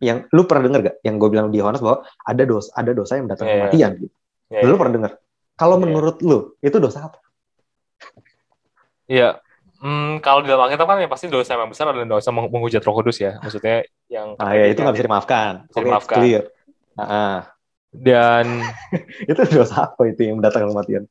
yang 0.00 0.24
lu 0.32 0.48
pernah 0.48 0.64
dengar 0.64 0.80
gak 0.80 0.96
yang 1.04 1.20
gue 1.20 1.28
bilang 1.28 1.52
di 1.52 1.60
Yohanes 1.60 1.84
bahwa 1.84 2.00
ada 2.24 2.42
dosa 2.48 2.72
ada 2.72 2.96
dosa 2.96 3.20
yang 3.20 3.28
mendatangkan 3.28 3.52
Iya, 3.52 3.56
iya. 3.56 3.64
kematian 3.68 3.90
gitu. 4.00 4.14
Iya, 4.48 4.60
lu 4.64 4.74
pernah 4.80 4.94
dengar 4.96 5.12
kalau 5.54 5.76
Iya. 5.76 5.82
menurut 5.84 6.16
lu 6.24 6.38
itu 6.60 6.76
dosa 6.80 6.98
apa? 7.12 7.18
Iya. 9.08 9.40
Hmm, 9.82 10.22
kalau 10.22 10.40
di 10.40 10.48
dalam 10.48 10.62
Alkitab 10.64 10.86
kan 10.86 11.02
yang 11.02 11.10
pasti 11.10 11.26
dosa 11.26 11.58
yang 11.58 11.66
besar 11.68 11.90
adalah 11.90 12.06
dosa 12.06 12.30
meng- 12.30 12.48
menghujat 12.48 12.80
Roh 12.86 12.94
Kudus 12.96 13.18
ya. 13.18 13.42
Maksudnya 13.42 13.82
yang 14.06 14.38
ah 14.38 14.54
ya 14.54 14.70
itu 14.70 14.78
nggak 14.78 14.94
bisa 14.94 15.06
dimaafkan. 15.10 15.52
Bisa 15.68 15.80
dimaafkan. 15.82 16.16
clear. 16.16 16.42
Ah, 16.94 17.50
dan 17.90 18.62
itu 19.30 19.40
dosa 19.52 19.90
apa 19.90 20.06
itu 20.06 20.22
yang 20.22 20.38
mendatangkan 20.40 20.70
kematian 20.70 21.04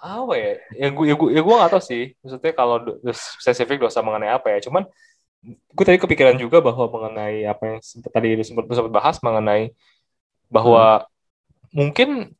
apa 0.00 0.34
ya? 0.36 0.52
Ya 0.74 0.88
gue 0.90 1.04
ya 1.06 1.14
gue 1.14 1.28
ya 1.36 1.40
gue 1.44 1.54
nggak 1.60 1.72
tahu 1.76 1.82
sih. 1.84 2.02
Maksudnya 2.24 2.52
kalau 2.56 2.76
do- 2.80 2.98
spesifik 3.12 3.84
dosa 3.84 4.00
mengenai 4.00 4.32
apa 4.32 4.48
ya. 4.56 4.58
Cuman 4.64 4.88
gue 5.46 5.84
tadi 5.84 5.96
kepikiran 6.00 6.36
juga 6.36 6.60
bahwa 6.60 6.84
mengenai 6.88 7.44
apa 7.48 7.62
yang 7.64 7.78
sempat 7.80 8.10
tadi 8.12 8.36
lu 8.36 8.44
sempat 8.44 8.64
lu 8.68 8.74
sempat 8.76 8.92
bahas 8.92 9.16
mengenai 9.24 9.72
bahwa 10.52 11.04
mungkin 11.72 12.34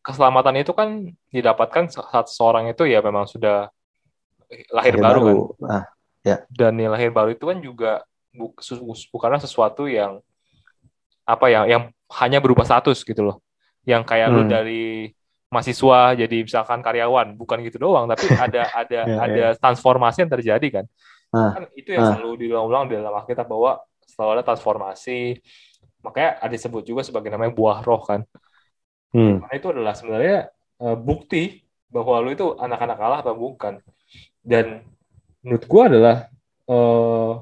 keselamatan 0.00 0.64
itu 0.64 0.72
kan 0.72 0.88
didapatkan 1.28 1.92
saat 1.92 2.32
seorang 2.32 2.72
itu 2.72 2.88
ya 2.88 3.04
memang 3.04 3.28
sudah 3.28 3.68
lahir, 4.72 4.96
baru, 4.96 5.52
kan. 5.60 5.84
Ah, 5.84 5.84
dan 6.48 6.72
yang 6.80 6.96
lahir 6.96 7.12
baru 7.12 7.36
itu 7.36 7.44
kan 7.44 7.58
juga 7.60 8.00
bu- 8.32 8.56
bukanlah 9.12 9.40
sesuatu 9.44 9.84
yang 9.84 10.24
apa 11.28 11.52
ya 11.52 11.68
yang 11.68 11.92
hanya 12.16 12.40
berubah 12.40 12.64
status 12.64 13.04
gitu 13.04 13.20
loh 13.20 13.36
yang 13.84 14.00
kayak 14.00 14.32
lu 14.32 14.48
Hmm. 14.48 14.52
dari 14.52 15.12
mahasiswa 15.48 16.12
jadi 16.14 16.36
misalkan 16.44 16.80
karyawan 16.80 17.32
bukan 17.34 17.64
gitu 17.64 17.80
doang 17.80 18.04
tapi 18.06 18.28
ada 18.46 18.62
ada 18.72 18.98
Ya, 19.08 19.16
ada 19.24 19.44
transformasi 19.56 20.24
yang 20.24 20.32
terjadi 20.32 20.68
kan 20.80 20.86
Ah. 21.28 21.52
kan 21.60 21.64
itu 21.76 21.92
yang 21.92 22.04
Ah. 22.04 22.16
selalu 22.16 22.48
diulang-ulang 22.48 22.88
di 22.88 22.96
dalam 22.96 23.12
Alkitab 23.12 23.44
bahwa 23.44 23.80
selalu 24.04 24.30
ada 24.40 24.44
transformasi 24.44 25.40
makanya 26.00 26.40
ada 26.40 26.52
disebut 26.52 26.82
juga 26.84 27.04
sebagai 27.04 27.28
namanya 27.28 27.52
buah 27.52 27.80
roh 27.82 28.00
kan 28.04 28.24
Hmm. 29.08 29.40
karena 29.40 29.54
itu 29.56 29.68
adalah 29.72 29.94
sebenarnya 29.96 30.38
eh, 30.78 30.96
bukti 30.96 31.64
bahwa 31.88 32.20
lu 32.20 32.28
itu 32.30 32.52
anak-anak 32.60 32.96
Allah 33.00 33.20
atau 33.24 33.32
bukan. 33.32 33.80
Dan 34.44 34.84
menurut 35.40 35.64
gua 35.64 35.88
adalah 35.88 36.16
eh, 36.68 37.32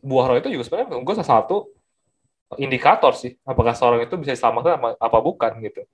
buah 0.00 0.24
roh 0.24 0.36
itu 0.40 0.48
juga 0.48 0.64
sebenarnya 0.64 0.88
menurut 0.88 1.04
gua 1.04 1.14
salah 1.20 1.44
satu 1.44 1.68
indikator 2.56 3.12
sih 3.14 3.36
apakah 3.44 3.76
seorang 3.76 4.08
itu 4.08 4.16
bisa 4.18 4.32
diselamatkan 4.34 4.80
apa, 4.80 4.88
apa 4.96 5.18
bukan 5.20 5.52
gitu. 5.62 5.84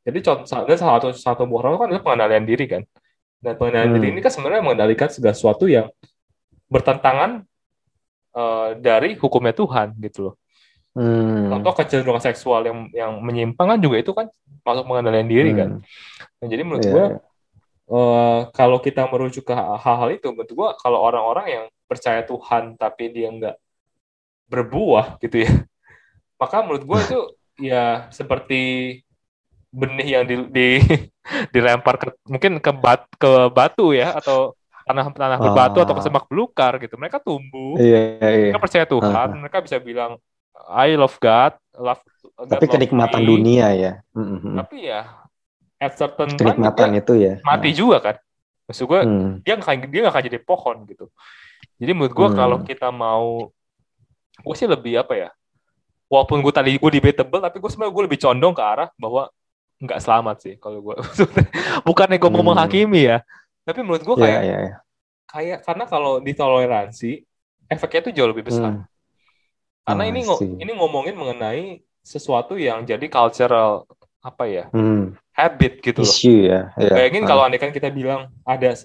Jadi 0.00 0.18
contoh 0.24 0.46
salah 0.48 0.64
satu 0.76 1.12
satu 1.12 1.42
buah 1.44 1.76
kan 1.76 1.86
adalah 1.92 2.02
pengendalian 2.04 2.44
diri 2.48 2.64
kan. 2.66 2.82
Dan 3.40 3.56
pengendalian 3.56 3.92
Hmm. 3.92 3.96
diri 4.00 4.08
ini 4.16 4.20
kan 4.20 4.32
sebenarnya 4.32 4.62
mengendalikan 4.64 5.08
segala 5.08 5.32
sesuatu 5.36 5.64
yang 5.68 5.88
bertentangan 6.68 7.44
uh, 8.36 8.76
dari 8.78 9.16
hukumnya 9.16 9.52
Tuhan 9.56 9.96
gitu 10.00 10.32
loh. 10.32 10.34
Hmm. 10.90 11.52
Contoh 11.54 11.72
kecenderungan 11.78 12.22
seksual 12.22 12.66
yang 12.66 12.78
yang 12.90 13.12
menyimpang 13.22 13.76
kan 13.76 13.78
juga 13.78 13.96
itu 14.02 14.10
kan 14.10 14.26
masuk 14.66 14.84
pengendalian 14.90 15.28
diri 15.28 15.50
kan. 15.54 15.70
hmm. 15.78 15.82
kan. 15.82 16.38
Nah, 16.40 16.46
jadi 16.48 16.62
menurut 16.64 16.84
yeah, 16.84 16.94
gue 16.94 17.06
yeah. 17.16 17.28
Uh, 17.90 18.46
kalau 18.54 18.78
kita 18.78 19.02
merujuk 19.10 19.42
ke 19.42 19.50
hal-hal 19.50 20.14
itu, 20.14 20.30
menurut 20.30 20.46
gue 20.46 20.68
kalau 20.78 21.02
orang-orang 21.02 21.46
yang 21.50 21.64
percaya 21.90 22.22
Tuhan 22.22 22.78
tapi 22.78 23.10
dia 23.10 23.34
nggak 23.34 23.58
berbuah 24.46 25.18
gitu 25.18 25.42
ya, 25.42 25.50
maka 26.40 26.62
menurut 26.62 26.86
gue 26.86 26.98
itu 27.02 27.20
ya 27.66 28.06
seperti 28.14 28.62
benih 29.70 30.08
yang 30.18 30.24
di, 30.26 30.34
di 30.50 30.68
dilempar 31.54 31.94
ke 31.96 32.06
mungkin 32.26 32.58
ke 32.58 32.70
bat 32.74 33.06
ke 33.14 33.30
batu 33.54 33.94
ya 33.94 34.18
atau 34.18 34.54
tanah 34.90 35.06
tanah 35.14 35.38
berbatu 35.38 35.78
oh. 35.78 35.82
atau 35.86 35.94
ke 35.94 36.02
semak 36.02 36.26
belukar 36.26 36.82
gitu 36.82 36.98
mereka 36.98 37.22
tumbuh 37.22 37.78
iya, 37.78 38.18
iya. 38.18 38.50
mereka 38.50 38.58
percaya 38.58 38.84
Tuhan 38.86 39.28
uh. 39.30 39.38
mereka 39.38 39.62
bisa 39.62 39.78
bilang 39.78 40.18
I 40.66 40.98
love 40.98 41.14
God 41.22 41.54
love 41.78 42.02
God 42.02 42.50
tapi 42.50 42.66
kenikmatan 42.66 43.22
me. 43.22 43.28
dunia 43.30 43.66
ya 43.78 43.92
mm-hmm. 44.10 44.54
tapi 44.58 44.76
ya 44.90 45.00
at 45.78 45.94
certain 45.94 46.34
kenikmatan 46.34 46.98
itu 46.98 47.12
ya 47.14 47.34
mati 47.46 47.70
uh. 47.70 47.74
juga 47.78 47.98
kan 48.02 48.16
maksud 48.70 48.86
gue 48.86 49.00
hmm. 49.02 49.30
dia 49.42 49.58
nggak 49.58 49.90
dia 49.90 50.00
nggak 50.06 50.14
akan 50.14 50.24
jadi 50.30 50.38
pohon 50.46 50.76
gitu 50.86 51.10
jadi 51.82 51.90
menurut 51.90 52.14
gue 52.14 52.28
hmm. 52.30 52.38
kalau 52.38 52.58
kita 52.62 52.88
mau 52.94 53.50
gue 54.46 54.54
sih 54.54 54.70
lebih 54.70 55.02
apa 55.02 55.18
ya 55.18 55.28
walaupun 56.06 56.38
gue 56.38 56.54
tadi 56.54 56.78
gue 56.78 56.90
debatable 56.94 57.42
tapi 57.42 57.58
gue 57.58 57.70
sebenarnya 57.70 57.94
gue 57.98 58.04
lebih 58.06 58.20
condong 58.22 58.54
ke 58.54 58.62
arah 58.62 58.88
bahwa 58.94 59.26
nggak 59.80 60.00
selamat 60.04 60.36
sih 60.44 60.54
kalau 60.60 60.84
gue 60.84 60.96
bukannya 61.88 62.20
gue 62.20 62.30
mau 62.30 62.44
hmm. 62.44 62.48
menghakimi 62.52 63.00
ya 63.08 63.18
tapi 63.64 63.80
menurut 63.80 64.04
gue 64.04 64.16
iya, 64.20 64.22
kayak 64.22 64.40
yeah, 64.40 64.44
yeah, 64.44 64.60
yeah. 64.60 64.80
kayak 65.24 65.58
karena 65.64 65.84
kalau 65.88 66.12
ditoleransi 66.20 67.24
efeknya 67.64 68.00
itu 68.04 68.10
jauh 68.20 68.28
lebih 68.28 68.44
besar 68.44 68.76
hmm. 68.76 68.84
karena 69.88 70.04
ini 70.12 70.20
ini 70.60 70.72
ngomongin 70.76 71.16
mengenai 71.16 71.80
sesuatu 72.04 72.60
yang 72.60 72.84
jadi 72.84 73.08
cultural 73.08 73.88
apa 74.20 74.44
ya 74.44 74.64
hmm. 74.68 75.16
habit 75.32 75.80
gitu 75.80 76.04
loh 76.04 76.12
Issue, 76.12 76.52
ya. 76.52 76.76
Yeah. 76.76 76.92
bayangin 76.92 77.24
uh. 77.24 77.28
kalau 77.32 77.42
andai 77.48 77.56
kan 77.56 77.72
kita 77.72 77.88
bilang 77.88 78.28
ada 78.44 78.76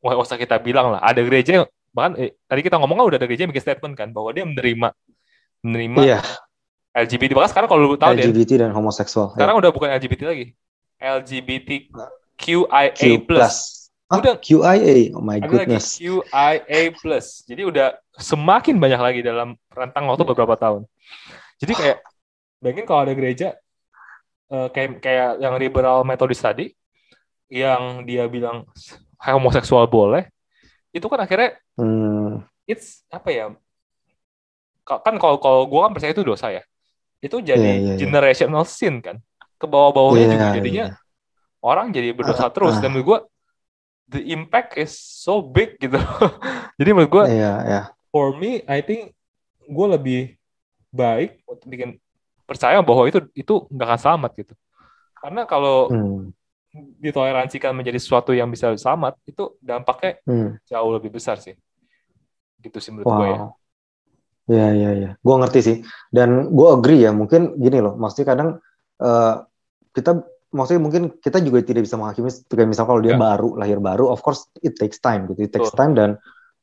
wah 0.00 0.16
usah 0.16 0.40
kita 0.40 0.56
bilang 0.56 0.96
lah 0.96 1.04
ada 1.04 1.20
gereja 1.20 1.68
bahkan 1.92 2.16
eh, 2.16 2.32
tadi 2.48 2.60
kita 2.64 2.80
ngomong 2.80 2.96
kan 2.96 3.06
udah 3.12 3.18
ada 3.20 3.28
gereja 3.28 3.44
yang 3.44 3.52
bikin 3.52 3.64
statement 3.64 3.92
kan 3.92 4.08
bahwa 4.08 4.32
dia 4.32 4.48
menerima 4.48 4.88
menerima 5.60 6.00
iya. 6.00 6.20
LGBT 7.04 7.30
bahkan 7.36 7.50
sekarang 7.54 7.68
kalau 7.70 7.80
lu 7.84 7.96
tahu 8.00 8.14
LGBT 8.16 8.50
deh, 8.50 8.58
dan 8.66 8.70
homoseksual 8.74 9.36
sekarang 9.36 9.54
ya. 9.58 9.60
udah 9.66 9.70
bukan 9.74 9.88
LGBT 9.94 10.22
lagi. 10.26 10.54
LGBTQIA 10.98 12.90
plus. 13.22 13.86
Ah, 14.08 14.18
udah. 14.18 14.34
QIA 14.40 15.12
oh 15.14 15.22
my 15.22 15.38
goodness. 15.38 16.00
Lagi 16.00 16.08
QIA 16.08 16.80
plus. 16.96 17.46
Jadi 17.46 17.62
udah 17.68 17.94
semakin 18.18 18.80
banyak 18.80 19.00
lagi 19.00 19.20
dalam 19.22 19.54
rentang 19.70 20.10
waktu 20.10 20.24
beberapa 20.26 20.58
tahun. 20.58 20.88
Jadi 21.62 21.72
kayak 21.74 22.02
bayangin 22.58 22.86
kalau 22.86 23.00
ada 23.06 23.14
gereja 23.14 23.54
uh, 24.50 24.68
kayak 24.72 24.98
kayak 24.98 25.38
yang 25.38 25.54
liberal 25.56 26.02
metodis 26.02 26.42
tadi 26.42 26.74
yang 27.48 28.04
dia 28.04 28.28
bilang 28.28 28.68
homoseksual 29.18 29.88
boleh 29.88 30.28
itu 30.92 31.06
kan 31.08 31.20
akhirnya 31.24 31.56
hmm. 31.78 32.44
it's 32.68 33.04
apa 33.08 33.28
ya 33.32 33.46
kan 34.84 35.14
kalau 35.20 35.36
kalau 35.40 35.68
gue 35.68 35.80
kan 35.80 35.92
percaya 35.92 36.12
itu 36.12 36.24
dosa 36.24 36.48
ya 36.52 36.62
itu 37.18 37.36
jadi 37.42 37.58
yeah, 37.58 37.76
yeah, 37.76 37.94
yeah. 37.94 37.98
generational 37.98 38.62
sin 38.62 39.02
kan 39.02 39.18
ke 39.58 39.66
bawah-bawahnya 39.66 40.24
yeah, 40.24 40.32
juga 40.32 40.46
jadinya 40.54 40.84
yeah. 40.94 41.62
orang 41.64 41.90
jadi 41.90 42.14
berdosa 42.14 42.46
uh, 42.46 42.52
terus 42.54 42.78
uh. 42.78 42.80
dan 42.82 42.94
menurut 42.94 43.06
gue 43.06 43.18
the 44.08 44.20
impact 44.32 44.78
is 44.78 44.94
so 44.94 45.42
big 45.42 45.74
gitu 45.82 45.98
jadi 46.78 46.90
menurut 46.94 47.10
gue 47.10 47.24
yeah, 47.34 47.58
yeah. 47.66 47.84
for 48.14 48.32
me 48.38 48.62
I 48.70 48.80
think 48.86 49.12
gue 49.66 49.86
lebih 49.90 50.20
baik 50.94 51.42
untuk 51.44 51.66
bikin 51.68 51.90
percaya 52.48 52.80
bahwa 52.80 53.04
itu 53.04 53.20
itu 53.36 53.54
nggak 53.68 53.86
akan 53.92 54.00
selamat 54.00 54.30
gitu 54.40 54.54
karena 55.18 55.42
kalau 55.44 55.90
hmm. 55.90 56.32
ditoleransikan 57.02 57.74
menjadi 57.74 57.98
sesuatu 57.98 58.30
yang 58.32 58.48
bisa 58.48 58.72
selamat 58.78 59.18
itu 59.26 59.58
dampaknya 59.58 60.22
hmm. 60.24 60.62
jauh 60.64 60.90
lebih 60.94 61.12
besar 61.12 61.36
sih 61.42 61.58
gitu 62.62 62.78
sih 62.78 62.94
menurut 62.94 63.10
wow. 63.10 63.18
gue 63.18 63.28
ya 63.28 63.38
Ya, 64.48 64.72
ya, 64.72 64.90
ya. 64.96 65.10
Gue 65.20 65.34
ngerti 65.36 65.60
sih. 65.60 65.76
Dan 66.08 66.50
gue 66.56 66.68
agree 66.72 67.04
ya. 67.04 67.12
Mungkin 67.12 67.60
gini 67.60 67.84
loh. 67.84 68.00
Maksudnya 68.00 68.26
kadang 68.32 68.48
uh, 69.04 69.44
kita, 69.92 70.24
maksudnya 70.56 70.80
mungkin 70.80 71.02
kita 71.20 71.44
juga 71.44 71.60
tidak 71.60 71.84
bisa 71.84 72.00
menghakimi. 72.00 72.32
Kayak 72.48 72.68
misal 72.72 72.84
kalau 72.88 73.04
dia 73.04 73.14
ya. 73.14 73.20
baru, 73.20 73.60
lahir 73.60 73.78
baru, 73.78 74.08
of 74.08 74.24
course 74.24 74.48
it 74.64 74.80
takes 74.80 74.98
time 75.04 75.28
gitu. 75.28 75.44
It 75.44 75.52
takes 75.52 75.72
time 75.76 75.92
dan 75.92 76.16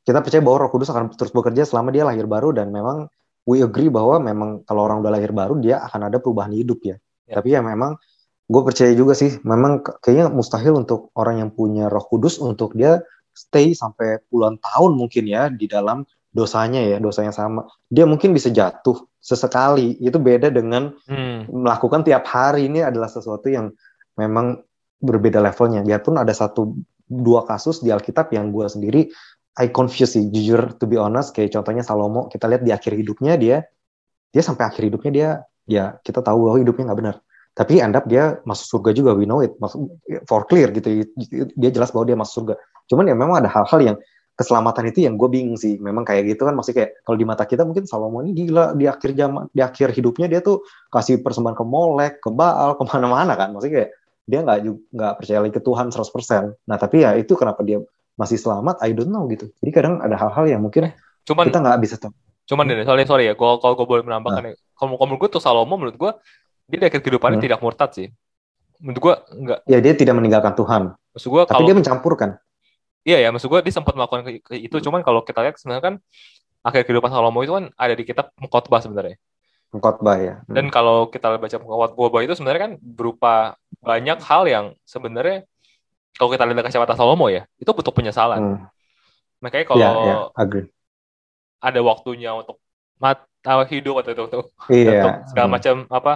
kita 0.06 0.22
percaya 0.22 0.42
bahwa 0.42 0.58
Roh 0.66 0.72
Kudus 0.74 0.90
akan 0.94 1.14
terus 1.14 1.34
bekerja 1.34 1.66
selama 1.66 1.90
dia 1.90 2.06
lahir 2.06 2.30
baru 2.30 2.54
dan 2.54 2.70
memang 2.70 3.10
we 3.46 3.62
agree 3.62 3.90
bahwa 3.90 4.22
memang 4.22 4.66
kalau 4.66 4.86
orang 4.86 5.02
udah 5.02 5.14
lahir 5.14 5.34
baru 5.34 5.58
dia 5.62 5.82
akan 5.82 6.10
ada 6.10 6.18
perubahan 6.18 6.54
hidup 6.54 6.82
ya. 6.82 6.98
ya. 7.30 7.42
Tapi 7.42 7.54
ya 7.54 7.62
memang 7.62 7.98
gue 8.46 8.62
percaya 8.66 8.94
juga 8.98 9.14
sih. 9.14 9.38
Memang 9.46 9.86
kayaknya 10.02 10.34
mustahil 10.34 10.74
untuk 10.78 11.14
orang 11.18 11.42
yang 11.46 11.50
punya 11.54 11.90
Roh 11.90 12.06
Kudus 12.06 12.42
untuk 12.42 12.74
dia 12.74 13.02
stay 13.36 13.78
sampai 13.78 14.22
puluhan 14.32 14.58
tahun 14.62 14.96
mungkin 14.98 15.26
ya 15.30 15.52
di 15.52 15.68
dalam 15.68 16.08
dosanya 16.36 16.84
ya 16.84 16.98
dosa 17.00 17.24
yang 17.24 17.32
sama. 17.32 17.64
Dia 17.88 18.04
mungkin 18.04 18.36
bisa 18.36 18.52
jatuh 18.52 19.08
sesekali. 19.24 19.96
Itu 20.04 20.20
beda 20.20 20.52
dengan 20.52 20.92
hmm. 21.08 21.48
melakukan 21.48 22.04
tiap 22.04 22.28
hari. 22.28 22.68
Ini 22.68 22.92
adalah 22.92 23.08
sesuatu 23.08 23.48
yang 23.48 23.72
memang 24.20 24.60
berbeda 25.00 25.40
levelnya. 25.40 25.88
Biarpun 25.88 26.20
ada 26.20 26.36
satu 26.36 26.76
dua 27.08 27.48
kasus 27.48 27.80
di 27.80 27.94
Alkitab 27.94 28.36
yang 28.36 28.52
gue 28.52 28.68
sendiri 28.68 29.08
I 29.56 29.72
confuse 29.72 30.20
sih 30.20 30.28
jujur 30.28 30.76
to 30.76 30.84
be 30.84 31.00
honest. 31.00 31.32
Kayak 31.32 31.56
contohnya 31.56 31.84
Salomo 31.88 32.28
kita 32.28 32.52
lihat 32.52 32.68
di 32.68 32.76
akhir 32.76 32.92
hidupnya 33.00 33.40
dia 33.40 33.64
dia 34.36 34.44
sampai 34.44 34.68
akhir 34.68 34.92
hidupnya 34.92 35.12
dia 35.16 35.30
ya 35.64 35.96
kita 36.04 36.20
tahu 36.20 36.52
bahwa 36.52 36.60
hidupnya 36.60 36.92
nggak 36.92 37.00
benar. 37.00 37.16
Tapi 37.56 37.80
end 37.80 37.96
up 37.96 38.04
dia 38.04 38.36
masuk 38.44 38.68
surga 38.68 38.92
juga 38.92 39.16
we 39.16 39.24
know 39.24 39.40
it. 39.40 39.56
Masuk 39.64 39.88
for 40.28 40.44
clear 40.44 40.76
gitu. 40.76 41.08
Dia 41.56 41.72
jelas 41.72 41.96
bahwa 41.96 42.04
dia 42.04 42.20
masuk 42.20 42.44
surga. 42.44 42.60
Cuman 42.92 43.08
ya 43.08 43.16
memang 43.16 43.40
ada 43.40 43.48
hal-hal 43.48 43.80
yang 43.80 43.98
keselamatan 44.36 44.92
itu 44.92 45.08
yang 45.08 45.16
gue 45.16 45.30
bingung 45.32 45.56
sih. 45.56 45.80
Memang 45.80 46.04
kayak 46.04 46.28
gitu 46.36 46.44
kan 46.44 46.54
masih 46.54 46.76
kayak 46.76 47.02
kalau 47.08 47.18
di 47.18 47.26
mata 47.26 47.48
kita 47.48 47.64
mungkin 47.64 47.88
Salomo 47.88 48.20
ini 48.22 48.36
gila 48.36 48.76
di 48.76 48.86
akhir 48.86 49.16
zaman 49.16 49.48
di 49.56 49.64
akhir 49.64 49.96
hidupnya 49.96 50.28
dia 50.28 50.44
tuh 50.44 50.68
kasih 50.92 51.24
persembahan 51.24 51.56
ke 51.56 51.66
Molek, 51.66 52.14
ke 52.20 52.30
Baal, 52.30 52.76
ke 52.80 52.84
mana-mana 52.84 53.34
kan. 53.40 53.56
Maksudnya 53.56 53.74
kayak 53.82 53.92
dia 54.26 54.40
nggak 54.44 54.58
nggak 54.92 55.14
percaya 55.22 55.40
lagi 55.40 55.54
ke 55.56 55.62
Tuhan 55.64 55.88
100%. 55.90 56.68
Nah 56.68 56.78
tapi 56.78 57.08
ya 57.08 57.16
itu 57.16 57.34
kenapa 57.40 57.64
dia 57.64 57.80
masih 58.20 58.36
selamat? 58.36 58.84
I 58.84 58.92
don't 58.92 59.10
know 59.10 59.24
gitu. 59.32 59.48
Jadi 59.64 59.72
kadang 59.72 60.04
ada 60.04 60.20
hal-hal 60.20 60.46
yang 60.52 60.62
mungkin 60.62 60.92
cuman, 61.24 61.48
kita 61.50 61.60
nggak 61.64 61.80
bisa 61.80 61.96
tahu. 61.98 62.14
Cuman 62.46 62.70
deh, 62.70 62.86
sorry 62.86 63.04
sorry 63.10 63.24
ya, 63.26 63.34
kalau 63.34 63.58
kalau 63.58 63.74
gue 63.74 63.88
boleh 63.90 64.04
menambahkan 64.06 64.44
nah. 64.46 64.52
ya, 64.54 64.56
kalau 64.78 65.02
menurut 65.02 65.26
gue 65.26 65.30
tuh 65.34 65.42
Salomo 65.42 65.82
menurut 65.82 65.98
gue 65.98 66.12
dia 66.70 66.78
di 66.82 66.86
akhir 66.86 67.02
kehidupannya 67.02 67.42
hmm. 67.42 67.48
tidak 67.50 67.60
murtad 67.64 67.90
sih. 67.96 68.08
Menurut 68.84 69.00
gue 69.02 69.14
enggak. 69.40 69.60
Ya 69.66 69.80
dia 69.82 69.94
tidak 69.96 70.14
meninggalkan 70.20 70.54
Tuhan. 70.54 70.94
Maksud 71.16 71.30
gue 71.32 71.42
tapi 71.48 71.54
kalau, 71.56 71.68
dia 71.72 71.76
mencampurkan 71.78 72.30
iya 73.06 73.22
ya 73.22 73.30
maksud 73.30 73.48
gue 73.48 73.62
dia 73.62 73.74
sempat 73.74 73.94
melakukan 73.94 74.42
itu 74.52 74.76
cuman 74.82 75.06
kalau 75.06 75.22
kita 75.22 75.46
lihat 75.46 75.56
sebenarnya 75.62 75.84
kan 75.94 75.96
akhir 76.66 76.90
kehidupan 76.90 77.14
Salomo 77.14 77.46
itu 77.46 77.54
kan 77.54 77.70
ada 77.78 77.94
di 77.94 78.04
kitab 78.04 78.34
khotbah 78.50 78.82
sebenarnya 78.82 79.22
khotbah 79.78 80.18
ya 80.18 80.34
hmm. 80.42 80.52
dan 80.58 80.66
kalau 80.74 81.08
kita 81.14 81.38
baca 81.38 81.58
khotbah 81.94 82.22
itu 82.26 82.34
sebenarnya 82.34 82.62
kan 82.66 82.72
berupa 82.82 83.56
banyak 83.86 84.18
hal 84.26 84.44
yang 84.50 84.66
sebenarnya 84.84 85.46
kalau 86.18 86.34
kita 86.34 86.44
lihat 86.50 86.66
kacamata 86.66 86.98
Salomo 86.98 87.30
ya 87.30 87.46
itu 87.62 87.70
butuh 87.70 87.94
penyesalan 87.94 88.42
hmm. 88.42 88.58
makanya 89.40 89.66
kalau 89.70 89.86
yeah, 89.86 89.94
yeah, 90.34 90.66
ada 91.62 91.80
waktunya 91.86 92.34
untuk 92.34 92.58
mata 92.98 93.54
hidup 93.70 94.02
atau 94.02 94.26
untuk, 94.26 94.50
yeah. 94.74 95.06
untuk 95.06 95.14
segala 95.30 95.48
hmm. 95.48 95.56
macam 95.56 95.76
apa 95.94 96.14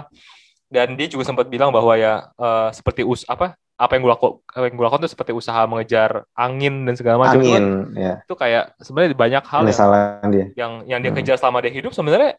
dan 0.70 0.94
dia 0.94 1.06
juga 1.10 1.26
sempat 1.26 1.46
bilang 1.46 1.70
bahwa 1.70 1.94
ya 1.98 2.30
uh, 2.38 2.70
seperti 2.74 3.02
us 3.06 3.26
apa 3.26 3.58
apa 3.80 3.96
yang 3.96 4.04
gue 4.04 4.12
lakukan 4.12 4.44
apa 4.52 4.64
yang 4.68 4.74
gue 4.76 4.84
lakukan 4.84 5.02
itu 5.08 5.12
seperti 5.16 5.32
usaha 5.32 5.60
mengejar 5.64 6.28
angin 6.36 6.84
dan 6.84 6.94
segala 7.00 7.16
macam 7.24 7.40
angin, 7.40 7.64
itu, 7.64 7.96
ya. 7.96 8.14
itu 8.20 8.34
kayak 8.36 8.64
sebenarnya 8.76 9.16
banyak 9.16 9.44
hal 9.48 9.60
yang, 9.64 10.28
dia. 10.28 10.46
yang 10.52 10.72
yang 10.84 11.00
dia 11.00 11.10
hmm. 11.16 11.18
kejar 11.24 11.36
selama 11.40 11.64
dia 11.64 11.72
hidup 11.72 11.96
sebenarnya 11.96 12.36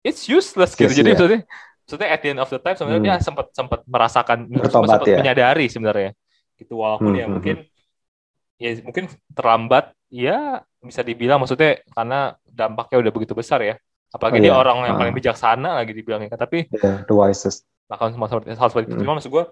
it's 0.00 0.24
useless 0.24 0.72
gitu 0.72 0.88
yes, 0.88 0.96
jadi 0.96 1.12
yeah. 1.12 1.12
maksudnya 1.12 1.40
maksudnya 1.84 2.08
at 2.08 2.20
the 2.24 2.28
end 2.32 2.40
of 2.40 2.48
the 2.48 2.60
time 2.60 2.76
sebenarnya 2.80 3.00
hmm. 3.04 3.08
dia 3.12 3.16
sempat 3.20 3.46
sempat 3.52 3.80
merasakan 3.84 4.38
sempat 4.48 5.00
ya. 5.04 5.20
menyadari 5.20 5.66
sebenarnya 5.68 6.10
gitu 6.56 6.80
walaupun 6.80 7.12
hmm. 7.12 7.20
ya 7.20 7.24
hmm, 7.28 7.34
mungkin 7.36 7.56
hmm. 7.60 8.62
ya 8.64 8.70
mungkin 8.80 9.04
terlambat 9.36 9.92
ya 10.08 10.64
bisa 10.80 11.04
dibilang 11.04 11.36
maksudnya 11.44 11.84
karena 11.92 12.32
dampaknya 12.48 12.96
udah 13.04 13.12
begitu 13.12 13.36
besar 13.36 13.60
ya 13.60 13.76
apalagi 14.08 14.40
oh, 14.40 14.42
dia 14.42 14.52
yeah. 14.56 14.60
orang 14.64 14.76
yang 14.88 14.96
paling 14.96 15.12
ah. 15.12 15.18
bijaksana 15.20 15.70
lagi 15.84 15.92
dibilangnya 15.92 16.32
tapi 16.32 16.64
yeah, 16.80 17.04
the 17.04 17.12
wisest 17.12 17.68
bahkan 17.88 18.12
seperti 18.12 18.56
hal 18.56 18.68
seperti 18.72 18.86
itu 18.88 19.04
cuma 19.04 19.20
maksud 19.20 19.32
gue 19.32 19.44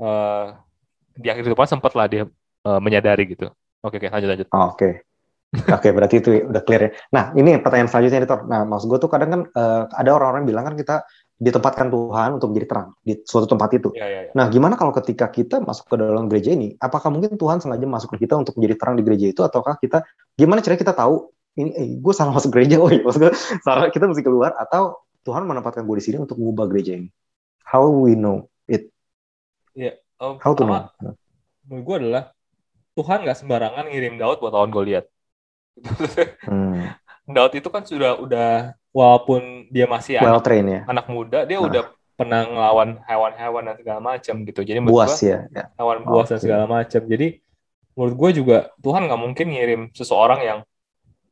uh, 0.00 0.46
di 1.14 1.28
akhir 1.30 1.46
kehidupan 1.46 1.68
sempat 1.70 1.94
lah 1.94 2.06
dia 2.10 2.26
uh, 2.66 2.80
menyadari 2.82 3.30
gitu. 3.30 3.50
Oke, 3.84 4.02
oke, 4.02 4.08
lanjut 4.10 4.28
lanjut. 4.28 4.48
Oh, 4.50 4.74
oke. 4.74 4.78
Okay. 4.78 4.92
Oke, 5.54 5.70
okay, 5.70 5.90
berarti 5.94 6.18
itu 6.18 6.30
udah 6.50 6.62
clear 6.66 6.82
ya. 6.82 6.90
Nah, 7.14 7.24
ini 7.38 7.54
pertanyaan 7.62 7.86
selanjutnya, 7.86 8.26
Editor. 8.26 8.42
Nah, 8.50 8.66
maksud 8.66 8.90
gue 8.90 8.98
tuh 8.98 9.06
kadang 9.06 9.30
kan 9.30 9.40
uh, 9.54 9.86
ada 9.86 10.10
orang-orang 10.10 10.50
bilang 10.50 10.66
kan 10.66 10.74
kita 10.74 11.06
ditempatkan 11.38 11.94
Tuhan 11.94 12.42
untuk 12.42 12.50
menjadi 12.50 12.66
terang 12.74 12.88
di 13.06 13.22
suatu 13.22 13.46
tempat 13.46 13.70
itu. 13.78 13.94
Ya, 13.94 14.06
ya, 14.10 14.20
ya. 14.26 14.30
Nah, 14.34 14.50
gimana 14.50 14.74
kalau 14.74 14.90
ketika 14.90 15.30
kita 15.30 15.62
masuk 15.62 15.86
ke 15.86 15.94
dalam 15.94 16.26
gereja 16.26 16.58
ini, 16.58 16.74
apakah 16.82 17.06
mungkin 17.14 17.38
Tuhan 17.38 17.62
sengaja 17.62 17.86
masuk 17.86 18.18
ke 18.18 18.26
kita 18.26 18.34
untuk 18.34 18.58
menjadi 18.58 18.74
terang 18.82 18.98
di 18.98 19.06
gereja 19.06 19.26
itu, 19.30 19.46
ataukah 19.46 19.78
kita 19.78 20.02
gimana 20.34 20.58
caranya 20.58 20.80
kita 20.90 20.94
tahu 20.94 21.30
ini, 21.54 21.70
eh, 21.78 21.86
gue 22.02 22.14
salah 22.14 22.34
masuk 22.34 22.50
gereja, 22.50 22.82
oh 22.82 22.90
iya, 22.90 23.06
maksudnya 23.06 23.30
salah 23.62 23.94
kita 23.94 24.10
mesti 24.10 24.26
keluar, 24.26 24.58
atau 24.58 25.06
Tuhan 25.22 25.46
menempatkan 25.46 25.86
gue 25.86 25.96
di 26.02 26.04
sini 26.04 26.18
untuk 26.18 26.34
mengubah 26.34 26.66
gereja 26.66 26.98
ini? 26.98 27.06
How 27.62 27.86
we 27.86 28.18
know 28.18 28.50
it? 28.66 28.90
Ya, 29.78 29.94
um, 30.18 30.34
How 30.38 30.52
to 30.54 30.62
know? 30.64 30.90
Menurut 31.64 31.84
gue 31.84 31.96
adalah 32.06 32.22
Tuhan 32.94 33.26
nggak 33.26 33.38
sembarangan 33.38 33.84
ngirim 33.90 34.14
Daud 34.16 34.38
buat 34.38 34.52
lawan 34.52 34.70
Goliat. 34.70 35.06
Hmm. 36.44 36.92
Daud 37.24 37.52
itu 37.56 37.66
kan 37.72 37.82
sudah 37.82 38.20
udah 38.20 38.50
walaupun 38.92 39.66
dia 39.72 39.88
masih 39.88 40.20
Well 40.20 40.38
anak, 40.38 40.44
trained 40.44 40.70
ya, 40.70 40.80
anak 40.86 41.06
muda, 41.08 41.42
dia 41.48 41.58
Nah. 41.58 41.66
udah 41.66 41.82
pernah 42.14 42.46
ngelawan 42.46 43.02
hewan-hewan 43.10 43.62
dan 43.66 43.76
segala 43.80 43.98
macam 43.98 44.34
gitu. 44.46 44.60
Jadi 44.62 44.78
menurut 44.78 44.94
buas 45.02 45.18
gua, 45.18 45.26
ya. 45.26 45.38
ya. 45.50 45.64
hewan 45.74 45.98
buas 46.06 46.26
dan 46.30 46.38
Oke. 46.38 46.44
segala 46.46 46.64
macam. 46.70 47.00
Jadi 47.02 47.26
menurut 47.94 48.14
gue 48.14 48.30
juga 48.38 48.58
Tuhan 48.78 49.02
nggak 49.08 49.20
mungkin 49.20 49.46
ngirim 49.50 49.80
seseorang 49.90 50.40
yang 50.42 50.58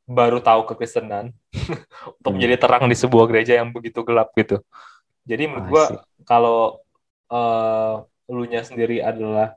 baru 0.03 0.43
tahu 0.43 0.67
kekristenan 0.67 1.31
untuk 2.19 2.31
Hmm. 2.33 2.35
menjadi 2.35 2.57
terang 2.59 2.91
di 2.91 2.97
sebuah 2.99 3.31
gereja 3.31 3.63
yang 3.63 3.71
begitu 3.71 4.03
gelap 4.03 4.35
gitu. 4.35 4.59
Jadi 5.23 5.47
menurut 5.47 5.67
I 5.67 5.71
gue 5.71 5.85
kalau 6.27 6.83
eh 7.31 7.95
lu 8.29 8.45
nya 8.45 8.63
sendiri 8.63 9.01
adalah 9.01 9.57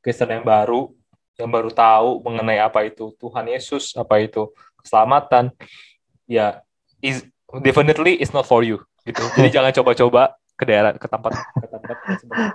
Kristen 0.00 0.28
yang 0.28 0.44
baru, 0.44 0.92
yang 1.36 1.48
baru 1.48 1.70
tahu 1.72 2.20
mengenai 2.22 2.60
apa 2.60 2.84
itu 2.84 3.14
Tuhan 3.16 3.48
Yesus, 3.48 3.96
apa 3.96 4.20
itu 4.20 4.52
keselamatan, 4.78 5.50
ya 6.28 6.60
is 7.00 7.24
definitely 7.60 8.20
is 8.20 8.30
not 8.30 8.44
for 8.44 8.60
you 8.60 8.78
gitu. 9.02 9.22
Jadi 9.36 9.48
jangan 9.56 9.72
coba-coba 9.72 10.36
ke 10.54 10.64
daerah 10.64 10.94
ke 10.94 11.08
tempat 11.10 11.32
ke 11.34 11.66
tempat 11.66 11.96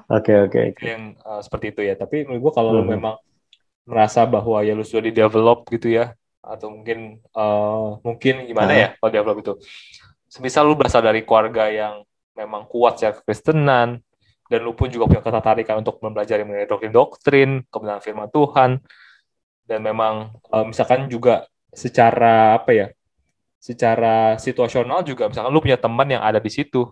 Oke 0.07 0.33
oke 0.47 0.59
oke. 0.71 0.83
yang 0.85 1.17
uh, 1.25 1.41
seperti 1.43 1.73
itu 1.75 1.81
ya. 1.83 1.97
Tapi 1.97 2.23
menurut 2.23 2.49
gua 2.49 2.53
kalau 2.63 2.71
lu 2.71 2.83
Mhm. 2.85 2.91
memang 2.95 3.15
merasa 3.83 4.23
bahwa 4.23 4.61
ya 4.61 4.77
lu 4.77 4.85
sudah 4.85 5.09
di 5.09 5.13
develop 5.17 5.65
gitu 5.67 5.89
ya, 5.89 6.13
atau 6.39 6.69
mungkin 6.69 7.17
uh, 7.33 7.97
mungkin 8.05 8.45
gimana 8.45 8.71
Ah. 8.71 8.77
ya 8.77 8.87
kalau 9.01 9.11
develop 9.11 9.37
itu, 9.41 9.53
semisal 10.29 10.69
lu 10.69 10.77
berasal 10.77 11.01
dari 11.01 11.25
keluarga 11.25 11.65
yang 11.67 12.05
memang 12.37 12.69
kuat 12.69 13.01
secara 13.01 13.17
kekristenan 13.19 13.99
dan 14.49 14.65
lu 14.65 14.73
pun 14.73 14.89
juga 14.89 15.05
punya 15.05 15.21
ketertarikan 15.21 15.79
untuk 15.79 16.01
mempelajari 16.01 16.41
mengenai 16.41 16.65
doktrin-doktrin 16.65 17.63
kebenaran 17.69 18.01
firman 18.01 18.27
Tuhan 18.27 18.81
dan 19.63 19.79
memang 19.79 20.33
uh, 20.49 20.65
misalkan 20.65 21.05
juga 21.05 21.45
secara 21.69 22.57
apa 22.57 22.71
ya 22.73 22.87
secara 23.61 24.39
situasional 24.41 25.05
juga 25.05 25.29
misalkan 25.29 25.53
lu 25.53 25.61
punya 25.61 25.77
teman 25.77 26.09
yang 26.09 26.25
ada 26.25 26.41
di 26.41 26.49
situ 26.49 26.89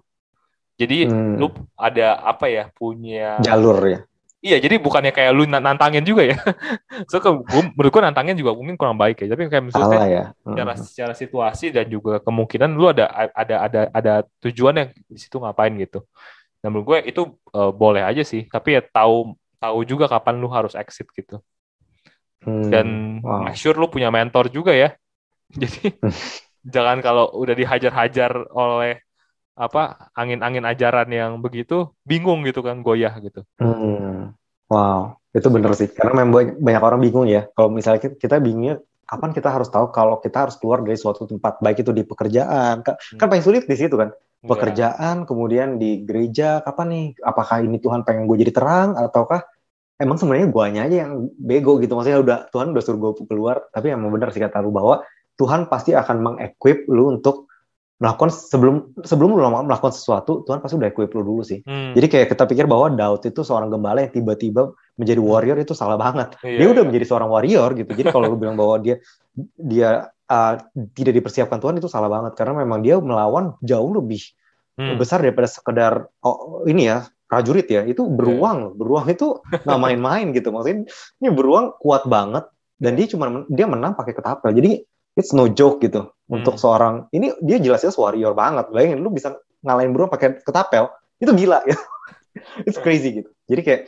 jadi 0.77 1.09
Hmm. 1.09 1.41
lu 1.41 1.49
ada 1.73 2.21
apa 2.21 2.45
ya 2.45 2.69
punya 2.69 3.41
Jalur 3.41 3.81
ya. 3.81 3.99
Iya, 4.37 4.61
jadi 4.61 4.77
bukannya 4.77 5.09
kayak 5.09 5.33
lu 5.33 5.49
nan- 5.49 5.65
nantangin 5.65 6.05
juga 6.05 6.21
ya. 6.21 6.37
so, 7.09 7.17
ke, 7.17 7.25
menurut 7.73 7.89
gua 7.89 8.05
nantangin 8.05 8.37
juga 8.37 8.53
mungkin 8.53 8.77
kurang 8.77 8.93
baik 8.93 9.25
ya. 9.25 9.33
Tapi 9.33 9.49
kayak 9.49 9.73
Salah 9.73 9.89
maksudnya 9.89 10.05
ya. 10.05 10.23
secara, 10.45 10.71
Hmm. 10.77 10.85
secara 10.85 11.13
situasi 11.17 11.73
dan 11.73 11.89
juga 11.89 12.21
kemungkinan 12.21 12.69
lu 12.77 12.85
ada 12.93 13.09
ada 13.33 13.55
ada 13.65 13.79
ada 13.89 14.13
tujuan 14.45 14.77
yang 14.77 14.89
di 15.09 15.17
situ 15.17 15.41
ngapain 15.41 15.73
gitu. 15.81 16.05
Dan 16.67 16.75
menurut 16.75 16.87
gue 16.91 16.99
itu 17.07 17.21
eh, 17.55 17.71
boleh 17.71 18.03
aja 18.03 18.27
sih. 18.27 18.43
Tapi 18.51 18.75
ya 18.75 18.81
tahu 18.83 19.39
tahu 19.55 19.79
juga 19.87 20.11
kapan 20.11 20.35
lu 20.35 20.51
harus 20.51 20.75
exit 20.75 21.07
gitu. 21.15 21.39
Hmm. 22.43 22.67
Dan 22.67 22.87
Wow. 23.23 23.47
make 23.47 23.55
sure 23.55 23.79
lu 23.79 23.87
punya 23.87 24.11
mentor 24.11 24.51
juga 24.51 24.75
ya. 24.75 24.91
Jadi 25.63 25.95
jangan 26.75 26.99
kalau 26.99 27.31
udah 27.39 27.55
dihajar-hajar 27.55 28.51
oleh 28.51 28.99
apa 29.57 30.11
angin-angin 30.13 30.61
ajaran 30.67 31.07
yang 31.09 31.39
begitu 31.39 31.89
bingung 32.03 32.43
gitu 32.43 32.59
kan 32.59 32.83
goyah 32.83 33.15
gitu. 33.23 33.47
Hmm. 33.57 34.35
Wow, 34.67 35.23
itu 35.31 35.47
bener 35.47 35.71
sih. 35.73 35.87
Karena 35.87 36.11
memang 36.21 36.33
banyak, 36.35 36.55
banyak 36.59 36.83
orang 36.83 36.99
bingung 36.99 37.25
ya. 37.31 37.47
Kalau 37.55 37.71
misalnya 37.71 38.03
kita, 38.03 38.19
kita 38.19 38.35
bingungnya, 38.43 38.83
kapan 39.07 39.31
kita 39.31 39.47
harus 39.47 39.71
tahu 39.71 39.95
kalau 39.95 40.19
kita 40.19 40.43
harus 40.43 40.59
keluar 40.59 40.83
dari 40.83 40.99
suatu 40.99 41.23
tempat, 41.23 41.63
baik 41.63 41.87
itu 41.87 41.95
di 41.95 42.03
pekerjaan. 42.03 42.83
Kan, 42.83 42.99
Hmm. 42.99 43.17
kan 43.17 43.25
paling 43.31 43.45
sulit 43.47 43.63
di 43.63 43.73
situ 43.79 43.95
kan. 43.95 44.11
Iya. 44.37 44.47
Pekerjaan, 44.53 45.15
kemudian 45.25 45.81
di 45.81 46.05
gereja, 46.05 46.61
kapan 46.61 46.87
nih? 46.93 47.05
Apakah 47.25 47.65
ini 47.65 47.81
Tuhan 47.81 48.05
pengen 48.05 48.29
gue 48.29 48.37
jadi 48.37 48.53
terang, 48.53 48.93
ataukah 48.93 49.41
emang 49.97 50.21
sebenarnya 50.21 50.47
guanya 50.53 50.81
aja 50.85 51.09
yang 51.09 51.29
bego 51.41 51.81
gitu. 51.81 51.97
Maksudnya 51.97 52.21
udah 52.21 52.37
Tuhan 52.53 52.69
udah 52.69 52.83
suruh 52.85 52.99
gue 53.01 53.25
keluar, 53.25 53.65
tapi 53.73 53.89
emang 53.89 54.13
bener 54.13 54.29
sih 54.29 54.41
kata 54.41 54.61
lu 54.61 54.69
bahwa 54.69 55.01
Tuhan 55.37 55.69
pasti 55.69 55.97
akan 55.97 56.17
mengequip 56.21 56.85
lu 56.89 57.17
untuk 57.17 57.49
melakukan 57.97 58.29
sebelum 58.29 58.93
sebelum 59.01 59.33
lu 59.33 59.41
melakukan 59.41 59.89
sesuatu, 59.89 60.45
Tuhan 60.45 60.61
pasti 60.61 60.77
udah 60.77 60.89
equip 60.93 61.09
lu 61.17 61.21
dulu 61.25 61.41
sih. 61.41 61.65
Hmm. 61.65 61.97
Jadi 61.97 62.05
kayak 62.05 62.27
kita 62.29 62.45
pikir 62.45 62.69
bahwa 62.69 62.93
Daud 62.93 63.25
itu 63.25 63.41
seorang 63.41 63.73
gembala 63.73 64.05
yang 64.05 64.13
tiba-tiba 64.13 64.69
menjadi 64.93 65.17
warrior 65.17 65.57
itu 65.57 65.73
salah 65.73 65.97
banget. 65.97 66.37
Iya, 66.45 66.61
Dia 66.61 66.67
udah 66.77 66.83
iya. 66.85 66.89
menjadi 66.93 67.05
seorang 67.09 67.29
warrior 67.33 67.69
gitu. 67.73 67.89
Jadi 67.97 68.09
kalau 68.13 68.29
lu 68.29 68.37
bilang 68.37 68.53
bahwa 68.53 68.77
dia 68.77 69.01
dia 69.57 70.13
uh, 70.27 70.53
tidak 70.95 71.13
dipersiapkan 71.23 71.59
Tuhan 71.59 71.79
itu 71.79 71.87
salah 71.91 72.07
banget 72.11 72.35
karena 72.35 72.63
memang 72.63 72.79
dia 72.83 72.99
melawan 72.99 73.55
jauh 73.63 73.91
lebih 73.95 74.21
Hmm. 74.77 74.93
besar 74.93 75.25
daripada 75.25 75.49
sekedar 75.49 76.05
oh, 76.21 76.61
ini 76.69 76.85
ya 76.85 77.09
prajurit 77.25 77.65
ya. 77.65 77.81
Itu 77.81 78.05
beruang, 78.13 78.77
beruang 78.77 79.09
itu 79.09 79.41
nggak 79.41 79.79
main-main 79.81 80.29
gitu. 80.37 80.53
Maksudnya 80.53 80.85
ini 81.17 81.29
beruang 81.33 81.73
kuat 81.81 82.05
banget 82.05 82.45
dan 82.77 82.93
dia 82.93 83.09
cuma 83.09 83.41
dia 83.49 83.65
menang 83.65 83.97
pakai 83.97 84.13
ketapel. 84.13 84.53
Jadi 84.53 84.85
it's 85.17 85.33
no 85.33 85.49
joke 85.49 85.81
gitu 85.81 86.13
untuk 86.29 86.55
Hmm. 86.55 86.61
seorang 86.61 86.93
ini 87.09 87.33
dia 87.41 87.57
jelas-jelas 87.57 87.97
warrior 87.97 88.37
banget. 88.37 88.69
Bayangin 88.69 89.01
lu 89.01 89.09
bisa 89.09 89.33
ngalahin 89.65 89.97
beruang 89.97 90.13
pakai 90.13 90.45
ketapel 90.45 90.93
itu 91.17 91.33
gila 91.33 91.65
ya. 91.65 91.73
It's 92.69 92.77
crazy 92.77 93.25
gitu. 93.25 93.29
Jadi 93.49 93.61
kayak 93.65 93.81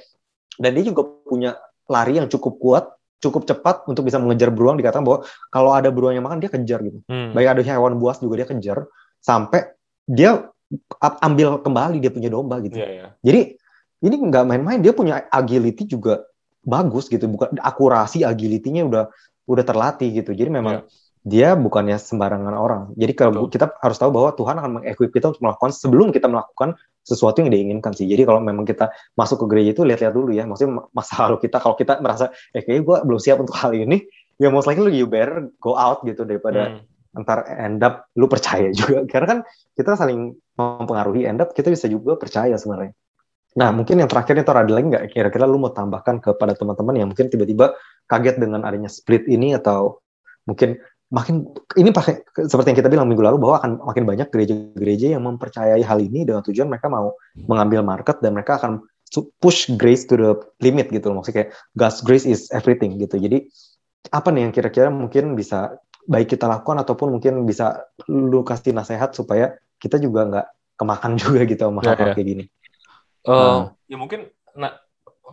dan 0.58 0.74
dia 0.74 0.90
juga 0.90 1.06
punya 1.06 1.54
lari 1.86 2.18
yang 2.18 2.26
cukup 2.34 2.58
kuat, 2.58 2.90
cukup 3.20 3.44
cepat 3.46 3.86
untuk 3.86 4.08
bisa 4.08 4.18
mengejar 4.18 4.50
beruang. 4.52 4.80
Dikatakan 4.80 5.04
bahwa 5.04 5.20
kalau 5.52 5.72
ada 5.76 5.92
beruang 5.92 6.16
yang 6.16 6.26
makan 6.26 6.40
dia 6.40 6.52
kejar 6.52 6.80
gitu. 6.84 7.00
Hmm. 7.08 7.36
Baik 7.36 7.60
ada 7.60 7.62
hewan 7.64 8.00
buas 8.00 8.20
juga 8.20 8.44
dia 8.44 8.48
kejar 8.48 8.88
sampai 9.20 9.76
dia 10.08 10.48
ambil 11.22 11.60
kembali 11.62 11.98
dia 12.00 12.12
punya 12.12 12.30
domba 12.32 12.58
gitu. 12.64 12.80
Iya, 12.80 12.88
iya. 12.90 13.06
Jadi 13.22 13.42
ini 14.08 14.16
nggak 14.16 14.44
main-main. 14.48 14.80
Dia 14.80 14.96
punya 14.96 15.28
agility 15.28 15.86
juga 15.86 16.24
bagus 16.64 17.12
gitu. 17.12 17.28
Bukan 17.28 17.60
akurasi 17.60 18.24
agility-nya 18.24 18.88
udah 18.88 19.04
udah 19.50 19.64
terlatih 19.66 20.24
gitu. 20.24 20.32
Jadi 20.32 20.50
memang 20.50 20.86
dia 21.30 21.54
bukannya 21.54 22.02
sembarangan 22.02 22.56
orang. 22.58 22.82
Jadi 22.98 23.14
kalau 23.14 23.46
Betul. 23.46 23.54
kita 23.54 23.66
harus 23.78 23.98
tahu 24.02 24.10
bahwa 24.10 24.34
Tuhan 24.34 24.56
akan 24.58 24.72
mengequip 24.82 25.14
kita 25.14 25.30
untuk 25.30 25.46
melakukan 25.46 25.70
sebelum 25.70 26.10
kita 26.10 26.26
melakukan 26.26 26.74
sesuatu 27.06 27.46
yang 27.46 27.54
diinginkan 27.54 27.94
sih. 27.94 28.10
Jadi 28.10 28.26
kalau 28.26 28.42
memang 28.42 28.66
kita 28.66 28.90
masuk 29.14 29.46
ke 29.46 29.56
gereja 29.56 29.70
itu 29.78 29.86
lihat-lihat 29.86 30.14
dulu 30.14 30.34
ya. 30.34 30.50
Maksudnya 30.50 30.90
masa 30.90 31.30
lalu 31.30 31.38
kita 31.46 31.62
kalau 31.62 31.78
kita 31.78 32.02
merasa 32.02 32.34
eh 32.52 32.66
kayaknya 32.66 32.82
gue 32.82 32.98
belum 33.06 33.20
siap 33.22 33.38
untuk 33.46 33.54
hal 33.62 33.78
ini, 33.78 34.10
ya 34.42 34.50
most 34.50 34.66
likely 34.66 34.90
you 34.90 35.06
better 35.06 35.54
go 35.62 35.78
out 35.78 36.02
gitu 36.02 36.26
daripada 36.26 36.82
Hmm. 37.10 37.26
ntar 37.26 37.42
end 37.50 37.82
up 37.82 38.10
lu 38.18 38.26
percaya 38.30 38.70
juga. 38.80 39.06
Karena 39.06 39.26
kan 39.26 39.40
kita 39.78 39.98
saling 39.98 40.34
mempengaruhi 40.58 41.30
end 41.30 41.42
up 41.46 41.54
kita 41.54 41.70
bisa 41.70 41.86
juga 41.86 42.18
percaya 42.18 42.58
sebenarnya. 42.58 42.94
Nah 43.58 43.74
mungkin 43.74 43.98
yang 43.98 44.10
terakhir 44.10 44.38
nih 44.38 44.46
Tor 44.46 44.62
ada 44.62 44.70
lagi 44.70 44.86
nggak 44.94 45.06
kira-kira 45.10 45.50
lu 45.50 45.58
mau 45.58 45.74
tambahkan 45.74 46.22
kepada 46.22 46.54
teman-teman 46.54 46.94
yang 47.02 47.08
mungkin 47.10 47.34
tiba-tiba 47.34 47.74
kaget 48.06 48.38
dengan 48.38 48.62
adanya 48.62 48.90
split 48.94 49.26
ini 49.26 49.58
atau 49.58 49.98
mungkin 50.46 50.78
makin 51.10 51.42
ini 51.74 51.90
pakai 51.90 52.22
seperti 52.46 52.70
yang 52.74 52.80
kita 52.80 52.90
bilang 52.90 53.10
minggu 53.10 53.26
lalu 53.26 53.42
bahwa 53.42 53.58
akan 53.58 53.72
makin 53.82 54.04
banyak 54.06 54.28
gereja-gereja 54.30 55.18
yang 55.18 55.26
mempercayai 55.26 55.82
hal 55.82 55.98
ini 55.98 56.22
dengan 56.22 56.46
tujuan 56.46 56.70
mereka 56.70 56.86
mau 56.86 57.18
mengambil 57.50 57.82
market 57.82 58.22
dan 58.22 58.38
mereka 58.38 58.62
akan 58.62 58.86
push 59.42 59.74
grace 59.74 60.06
to 60.06 60.14
the 60.14 60.38
limit 60.62 60.94
gitu 60.94 61.10
loh. 61.10 61.22
Maksudnya 61.22 61.50
kayak 61.50 61.50
God's 61.74 62.00
grace 62.06 62.30
is 62.30 62.54
everything 62.54 63.02
gitu. 63.02 63.18
Jadi 63.18 63.50
apa 64.14 64.30
nih 64.30 64.48
yang 64.48 64.54
kira-kira 64.54 64.94
mungkin 64.94 65.34
bisa 65.34 65.82
baik 66.06 66.38
kita 66.38 66.46
lakukan 66.46 66.82
ataupun 66.86 67.18
mungkin 67.18 67.42
bisa 67.46 67.90
lu 68.06 68.46
kasih 68.46 68.74
nasihat 68.74 69.10
supaya 69.18 69.58
kita 69.82 69.98
juga 69.98 70.30
nggak 70.30 70.48
kemakan 70.78 71.18
juga 71.22 71.42
gitu 71.50 71.66
sama 71.66 71.82
Ya, 71.82 71.98
hal 71.98 71.98
ya. 71.98 72.14
kayak 72.14 72.28
gini. 72.28 72.44
Eh, 72.46 73.34
Hmm. 73.34 73.74
ya 73.90 73.98
mungkin 73.98 74.30
nah, 74.54 74.78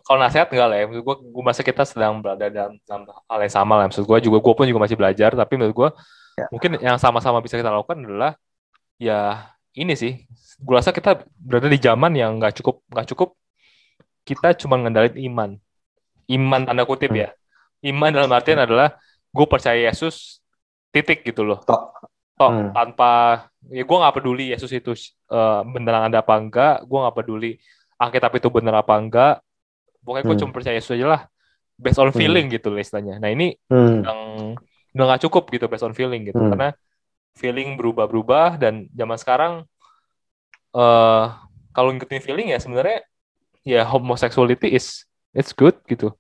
kalau 0.05 0.19
nasihat 0.21 0.49
enggak 0.51 0.69
lah 0.69 0.77
ya. 0.77 0.85
Maksud 0.91 1.03
gue, 1.05 1.17
gue 1.33 1.45
masa 1.45 1.63
kita 1.63 1.83
sedang 1.87 2.21
berada 2.21 2.47
dalam, 2.51 2.77
dalam 2.85 3.03
hal 3.09 3.41
yang 3.41 3.55
sama 3.55 3.73
lah. 3.81 3.85
Maksud 3.89 4.05
gue 4.05 4.19
juga, 4.27 4.39
gue 4.43 4.53
pun 4.57 4.65
juga 4.69 4.81
masih 4.83 4.97
belajar. 4.99 5.31
Tapi 5.33 5.53
menurut 5.57 5.77
gue, 5.77 5.91
Ya. 6.37 6.45
mungkin 6.53 6.77
yang 6.85 7.01
sama-sama 7.01 7.41
bisa 7.41 7.57
kita 7.57 7.73
lakukan 7.73 7.97
adalah 8.05 8.37
ya 9.01 9.49
ini 9.73 9.97
sih. 9.97 10.21
Gue 10.61 10.77
rasa 10.77 10.93
kita 10.93 11.25
berada 11.41 11.65
di 11.65 11.81
zaman 11.81 12.13
yang 12.13 12.37
nggak 12.37 12.61
cukup, 12.61 12.85
nggak 12.93 13.09
cukup. 13.17 13.33
Kita 14.27 14.53
cuma 14.59 14.77
ngendalin 14.77 15.17
iman. 15.33 15.51
Iman 16.29 16.67
tanda 16.67 16.85
kutip 16.85 17.09
Hmm. 17.09 17.25
ya. 17.25 17.29
Iman 17.81 18.13
dalam 18.13 18.29
artian 18.35 18.59
adalah 18.61 19.01
gue 19.33 19.47
percaya 19.49 19.79
Yesus 19.79 20.45
titik 20.93 21.25
gitu 21.25 21.41
loh. 21.47 21.63
Tok. 21.65 22.05
Tok, 22.37 22.51
Hmm. 22.53 22.69
tanpa 22.77 23.13
ya 23.73 23.81
gue 23.89 23.97
nggak 23.97 24.15
peduli 24.21 24.53
Yesus 24.53 24.69
itu 24.77 24.93
eh, 25.33 25.61
beneran 25.65 26.13
ada 26.13 26.21
apa 26.21 26.37
enggak, 26.37 26.85
gue 26.85 26.99
nggak 27.01 27.17
peduli 27.17 27.51
Alkitab 27.97 28.33
itu 28.37 28.49
bener 28.53 28.77
apa 28.77 28.93
enggak. 29.01 29.35
Pokoknya 30.07 30.25
gue 30.31 30.35
Hmm. 30.39 30.43
cuma 30.47 30.53
percaya 30.55 30.79
Yesus 30.79 30.95
aja 30.95 31.07
lah. 31.11 31.23
Based 31.75 31.99
on 31.99 32.09
Hmm. 32.09 32.17
feeling 32.17 32.47
gitu 32.49 32.71
lah 32.71 32.81
istilahnya. 32.81 33.19
Nah 33.19 33.29
ini 33.35 33.59
Hmm. 33.67 34.07
yang 34.07 34.21
udah 34.95 35.05
nggak 35.11 35.23
cukup 35.27 35.51
gitu 35.51 35.67
based 35.67 35.83
on 35.83 35.93
feeling 35.93 36.23
gitu. 36.31 36.39
Hmm. 36.39 36.55
Karena 36.55 36.71
feeling 37.37 37.77
berubah-berubah 37.77 38.57
dan 38.57 38.89
zaman 38.95 39.19
sekarang 39.21 39.53
uh, 40.73 41.37
kalau 41.77 41.93
ngikutin 41.93 42.25
feeling 42.25 42.49
ya 42.53 42.59
sebenarnya 42.59 43.05
ya 43.61 43.85
homosexuality 43.85 44.73
is 44.73 45.05
it's 45.37 45.53
good 45.53 45.77
gitu 45.85 46.17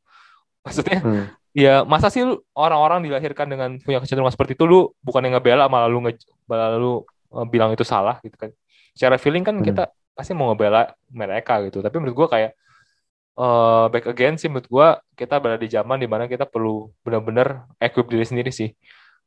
maksudnya 0.60 1.00
hmm. 1.00 1.24
ya 1.56 1.88
masa 1.88 2.12
sih 2.12 2.20
orang-orang 2.52 3.00
dilahirkan 3.00 3.48
dengan 3.48 3.80
punya 3.80 4.04
kecenderungan 4.04 4.34
seperti 4.34 4.52
itu 4.58 4.68
lu 4.68 4.92
bukan 5.00 5.24
yang 5.24 5.40
ngebela 5.40 5.72
malah 5.72 5.88
lu 5.88 6.04
nge, 6.04 6.20
malah 6.44 6.76
lu 6.76 7.00
uh, 7.32 7.46
bilang 7.48 7.72
itu 7.72 7.86
salah 7.86 8.20
gitu 8.20 8.36
kan 8.36 8.50
secara 8.92 9.16
feeling 9.16 9.40
kan 9.40 9.56
hmm. 9.56 9.64
kita 9.64 9.88
pasti 10.12 10.36
mau 10.36 10.52
ngebela 10.52 10.92
mereka 11.08 11.64
gitu 11.64 11.80
tapi 11.80 11.96
menurut 11.96 12.16
gua 12.16 12.28
kayak 12.28 12.52
uh, 13.36 13.86
back 13.92 14.08
again 14.08 14.34
sih 14.40 14.48
menurut 14.48 14.66
gua 14.66 14.88
kita 15.14 15.38
berada 15.38 15.60
di 15.60 15.70
zaman 15.70 16.00
di 16.00 16.08
mana 16.08 16.24
kita 16.26 16.48
perlu 16.48 16.90
benar-benar 17.04 17.68
equip 17.78 18.08
diri 18.08 18.24
sendiri 18.24 18.50
sih. 18.50 18.72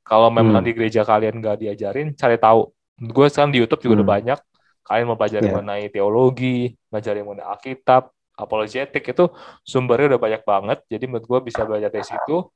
Kalau 0.04 0.34
memang 0.34 0.60
hmm. 0.60 0.66
di 0.66 0.72
gereja 0.74 1.06
kalian 1.06 1.38
gak 1.38 1.62
diajarin 1.62 2.18
cari 2.18 2.42
tahu. 2.42 2.74
Gue 2.98 3.30
sekarang 3.30 3.54
di 3.54 3.62
YouTube 3.62 3.86
juga 3.86 3.94
hmm. 3.94 4.02
udah 4.02 4.10
banyak. 4.10 4.40
Kalian 4.82 5.06
mau 5.06 5.18
belajar 5.18 5.40
yeah. 5.46 5.54
mengenai 5.54 5.86
teologi 5.94 6.74
belajar 6.90 7.14
mengenai 7.14 7.46
Alkitab 7.46 8.10
apologetik 8.34 9.04
itu 9.06 9.26
sumbernya 9.62 10.18
udah 10.18 10.22
banyak 10.22 10.42
banget. 10.42 10.82
Jadi 10.90 11.06
menurut 11.06 11.26
gue 11.30 11.40
bisa 11.54 11.62
belajar 11.62 11.94
dari 11.94 12.02
situ. 12.02 12.50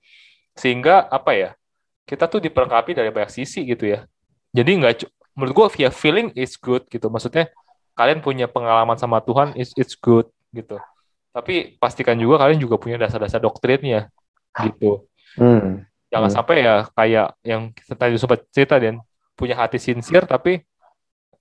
Sehingga 0.57 1.05
apa 1.13 1.37
ya 1.37 1.49
kita 2.09 2.25
tuh 2.25 2.41
diperlengkapi 2.41 2.97
dari 2.97 3.13
banyak 3.13 3.29
sisi 3.29 3.61
gitu 3.69 3.85
ya. 3.85 4.09
Jadi 4.49 4.71
nggak 4.81 5.05
menurut 5.37 5.53
gue 5.53 5.67
via 5.77 5.89
feeling 5.93 6.33
is 6.33 6.57
good 6.57 6.89
gitu. 6.89 7.05
Maksudnya 7.05 7.53
kalian 7.93 8.25
punya 8.25 8.49
pengalaman 8.49 8.97
sama 8.97 9.21
Tuhan 9.21 9.53
is 9.53 9.69
it's 9.77 9.93
good 9.93 10.25
gitu 10.49 10.81
tapi 11.33 11.75
pastikan 11.81 12.15
juga 12.15 12.45
kalian 12.45 12.61
juga 12.61 12.77
punya 12.77 13.01
dasar-dasar 13.01 13.41
doktrinnya 13.41 14.07
gitu 14.61 15.09
hmm. 15.41 15.83
jangan 16.13 16.29
hmm. 16.29 16.37
sampai 16.37 16.55
ya 16.61 16.75
kayak 16.93 17.27
yang 17.41 17.61
tadi 17.97 18.15
sempat 18.21 18.45
cerita 18.53 18.77
dan 18.77 19.01
punya 19.33 19.57
hati 19.57 19.81
sincere 19.81 20.29
tapi 20.29 20.61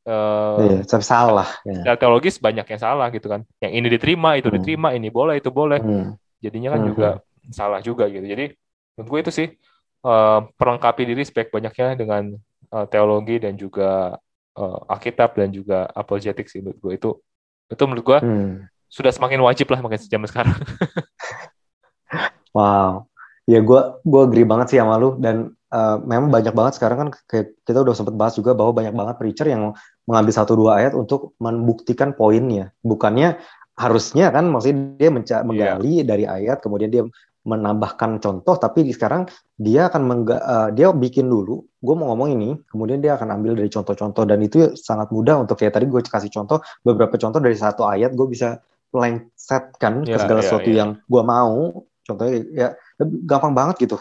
uh, 0.08 0.56
iya, 0.64 0.80
tapi 0.82 1.04
salah. 1.04 1.48
Ya. 1.68 1.94
teologis 1.94 2.40
banyak 2.40 2.64
yang 2.64 2.80
salah 2.80 3.12
gitu 3.12 3.28
kan. 3.28 3.44
Yang 3.60 3.72
ini 3.76 3.86
diterima, 3.92 4.30
itu 4.40 4.48
hmm. 4.48 4.56
diterima, 4.56 4.88
ini 4.96 5.08
boleh, 5.12 5.38
itu 5.38 5.52
boleh. 5.52 5.78
Hmm. 5.78 6.16
Jadinya 6.40 6.74
kan 6.74 6.80
hmm. 6.82 6.88
juga 6.88 7.08
salah 7.52 7.84
juga 7.84 8.08
gitu. 8.08 8.24
Jadi 8.24 8.56
menurut 8.96 9.08
gue 9.12 9.20
itu 9.28 9.32
sih 9.32 9.48
uh, 10.06 10.40
perlengkapi 10.56 11.02
diri 11.06 11.22
sebaik 11.24 11.50
banyaknya 11.50 11.94
dengan 11.98 12.22
uh, 12.70 12.86
teologi 12.86 13.40
dan 13.40 13.54
juga 13.56 14.16
uh, 14.58 14.92
Alkitab 14.92 15.38
dan 15.38 15.48
juga 15.50 15.88
apologetik 15.90 16.46
sih 16.50 16.60
menurut 16.60 16.78
gue 16.78 16.92
itu 16.98 17.10
itu 17.72 17.82
menurut 17.88 18.04
gue 18.04 18.18
hmm. 18.20 18.52
Sudah 18.92 19.08
semakin 19.08 19.40
wajib 19.40 19.72
lah 19.72 19.80
makin 19.80 19.96
zaman 19.96 20.28
sekarang. 20.28 20.52
wow, 22.56 23.08
ya 23.48 23.64
gue 23.64 23.80
gue 24.04 24.20
agree 24.20 24.44
banget 24.44 24.76
sih 24.76 24.78
sama 24.84 25.00
lu 25.00 25.16
dan 25.16 25.56
uh, 25.72 25.96
memang 26.04 26.28
banyak 26.28 26.52
banget 26.52 26.76
sekarang 26.76 26.98
kan 27.00 27.08
kita 27.64 27.80
udah 27.80 27.96
sempat 27.96 28.12
bahas 28.12 28.36
juga 28.36 28.52
bahwa 28.52 28.76
banyak 28.76 28.92
banget 28.92 29.16
preacher 29.16 29.48
yang 29.48 29.72
mengambil 30.04 30.32
satu 30.36 30.52
dua 30.52 30.84
ayat 30.84 30.92
untuk 30.92 31.32
membuktikan 31.40 32.12
poinnya. 32.12 32.76
Bukannya 32.84 33.40
harusnya 33.72 34.28
kan 34.28 34.52
maksudnya 34.52 35.00
dia 35.00 35.08
menca 35.08 35.36
iya. 35.40 35.44
menggali 35.48 35.92
yeah. 36.00 36.04
dari 36.04 36.24
ayat 36.28 36.60
kemudian 36.60 36.92
dia 36.92 37.02
menambahkan 37.42 38.22
contoh 38.22 38.54
tapi 38.54 38.86
sekarang 38.94 39.26
dia 39.58 39.90
akan 39.90 40.02
mengga 40.06 40.36
uh, 40.38 40.68
dia 40.70 40.94
bikin 40.94 41.26
dulu 41.26 41.66
gue 41.82 41.94
mau 41.98 42.14
ngomong 42.14 42.38
ini 42.38 42.54
kemudian 42.70 43.02
dia 43.02 43.18
akan 43.18 43.34
ambil 43.34 43.58
dari 43.58 43.66
contoh-contoh 43.66 44.22
dan 44.22 44.38
itu 44.46 44.78
sangat 44.78 45.10
mudah 45.10 45.42
untuk 45.42 45.58
kayak 45.58 45.74
tadi 45.74 45.90
gue 45.90 46.00
kasih 46.06 46.30
contoh 46.30 46.62
beberapa 46.86 47.18
contoh 47.18 47.42
dari 47.42 47.58
satu 47.58 47.82
ayat 47.82 48.14
gue 48.14 48.26
bisa 48.30 48.62
lengsetkan 48.92 50.04
yeah, 50.04 50.16
ke 50.16 50.18
segala 50.22 50.40
yeah, 50.40 50.46
sesuatu 50.46 50.70
yeah. 50.70 50.78
yang 50.84 50.90
gue 51.00 51.22
mau 51.24 51.84
contohnya 52.04 52.34
ya 52.52 52.68
gampang 53.24 53.52
banget 53.56 53.88
gitu 53.88 53.96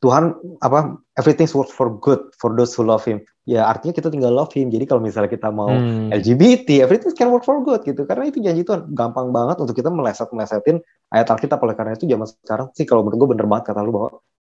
Tuhan 0.00 0.32
apa 0.64 0.96
everything 1.20 1.44
works 1.52 1.76
for 1.76 1.92
good 2.00 2.32
for 2.40 2.56
those 2.56 2.72
who 2.72 2.88
love 2.88 3.04
him. 3.04 3.20
Ya 3.44 3.68
artinya 3.68 3.92
kita 3.92 4.08
tinggal 4.08 4.32
love 4.32 4.48
him. 4.56 4.72
Jadi 4.72 4.88
kalau 4.88 5.04
misalnya 5.04 5.28
kita 5.28 5.52
mau 5.52 5.68
hmm. 5.68 6.08
LGBT, 6.08 6.88
everything 6.88 7.12
can 7.12 7.28
work 7.28 7.44
for 7.44 7.60
good 7.60 7.84
gitu. 7.84 8.08
Karena 8.08 8.24
itu 8.32 8.40
janji 8.40 8.64
Tuhan 8.64 8.96
gampang 8.96 9.28
banget 9.28 9.60
untuk 9.60 9.76
kita 9.76 9.92
meleset 9.92 10.32
melesetin 10.32 10.80
ayat 11.12 11.28
Alkitab. 11.28 11.60
Oleh 11.60 11.76
karena 11.76 11.92
itu 11.92 12.08
zaman 12.08 12.24
sekarang 12.24 12.72
sih 12.72 12.88
kalau 12.88 13.04
menurut 13.04 13.20
gue 13.20 13.28
bener 13.36 13.44
banget 13.44 13.64
kata 13.76 13.80
lu 13.84 13.92
bahwa 13.92 14.10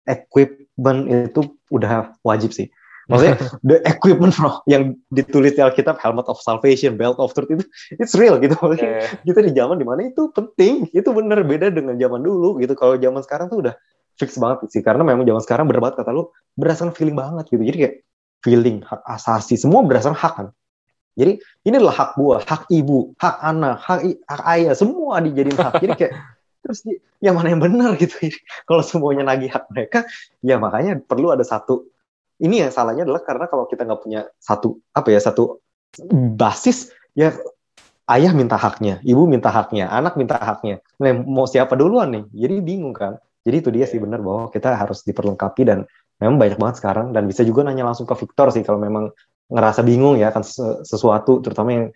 equipment 0.09 1.01
itu 1.13 1.41
udah 1.69 2.17
wajib 2.25 2.57
sih. 2.57 2.73
Maksudnya 3.07 3.37
the 3.69 3.77
equipment 3.85 4.33
bro, 4.37 4.65
yang 4.65 4.97
ditulis 5.13 5.53
di 5.53 5.61
Alkitab 5.61 6.01
helmet 6.01 6.25
of 6.31 6.41
salvation, 6.41 6.97
belt 6.97 7.21
of 7.21 7.33
truth 7.37 7.53
itu 7.53 7.65
it's 8.01 8.17
real 8.17 8.41
gitu. 8.41 8.57
Maksudnya, 8.57 9.05
yeah. 9.05 9.13
Kita 9.21 9.41
di 9.45 9.53
zaman 9.53 9.77
di 9.77 9.87
mana 9.87 10.09
itu 10.09 10.33
penting, 10.33 10.89
itu 10.93 11.09
bener 11.13 11.45
beda 11.45 11.69
dengan 11.69 12.01
zaman 12.01 12.25
dulu 12.25 12.57
gitu. 12.65 12.73
Kalau 12.73 12.97
zaman 12.97 13.21
sekarang 13.21 13.53
tuh 13.53 13.61
udah 13.65 13.75
fix 14.19 14.39
banget 14.39 14.71
sih 14.71 14.83
karena 14.83 15.03
memang 15.03 15.27
zaman 15.27 15.43
sekarang 15.43 15.65
bener 15.67 15.83
banget 15.83 16.03
kata 16.03 16.11
lu 16.15 16.31
berdasarkan 16.55 16.95
feeling 16.95 17.19
banget 17.19 17.51
gitu 17.51 17.63
jadi 17.63 17.79
kayak 17.79 17.95
feeling 18.47 18.79
hak 18.87 19.03
asasi 19.11 19.59
semua 19.59 19.83
berdasarkan 19.83 20.19
hak 20.19 20.35
kan 20.39 20.49
jadi 21.19 21.39
ini 21.67 21.75
adalah 21.79 21.95
hak 21.95 22.11
gua 22.19 22.37
hak 22.43 22.71
ibu 22.71 23.15
hak 23.19 23.37
anak 23.43 23.83
hak, 23.83 24.01
hak 24.27 24.43
ayah 24.55 24.75
semua 24.75 25.19
dijadiin 25.19 25.59
hak 25.59 25.75
jadi 25.83 25.95
kayak 25.99 26.15
terus 26.65 26.81
yang 27.21 27.37
mana 27.37 27.53
yang 27.53 27.61
benar 27.61 27.93
gitu 28.01 28.17
kalau 28.65 28.81
semuanya 28.81 29.27
lagi 29.27 29.51
hak 29.51 29.69
mereka 29.69 30.07
ya 30.41 30.57
makanya 30.57 30.97
perlu 31.03 31.35
ada 31.35 31.45
satu 31.45 31.91
ini 32.43 32.67
yang 32.67 32.71
salahnya 32.75 33.07
adalah 33.07 33.23
karena 33.23 33.47
kalau 33.47 33.71
kita 33.71 33.87
nggak 33.87 34.01
punya 34.03 34.21
satu 34.43 34.83
apa 34.91 35.09
ya 35.15 35.21
satu 35.23 35.63
basis 36.35 36.91
ya 37.15 37.31
ayah 38.11 38.35
minta 38.35 38.59
haknya 38.59 38.99
ibu 39.07 39.25
minta 39.31 39.49
haknya 39.55 39.87
anak 39.91 40.19
minta 40.19 40.37
haknya. 40.37 40.83
Nah, 40.99 41.15
mau 41.23 41.47
siapa 41.47 41.79
duluan 41.79 42.11
nih? 42.11 42.25
Jadi 42.35 42.55
bingung 42.61 42.93
kan? 42.93 43.17
Jadi 43.45 43.57
itu 43.61 43.71
dia 43.71 43.85
sih 43.85 44.01
iya. 44.01 44.05
benar 44.09 44.25
bahwa 44.25 44.49
kita 44.49 44.73
harus 44.73 45.05
diperlengkapi 45.05 45.63
dan 45.69 45.85
memang 46.19 46.41
banyak 46.41 46.57
banget 46.57 46.77
sekarang 46.81 47.13
dan 47.13 47.29
bisa 47.29 47.45
juga 47.45 47.67
nanya 47.69 47.85
langsung 47.85 48.09
ke 48.09 48.17
Victor 48.17 48.49
sih 48.51 48.65
kalau 48.65 48.81
memang 48.81 49.13
ngerasa 49.53 49.85
bingung 49.85 50.17
ya 50.17 50.33
akan 50.33 50.43
sesuatu 50.81 51.45
terutama 51.45 51.69
yang 51.77 51.87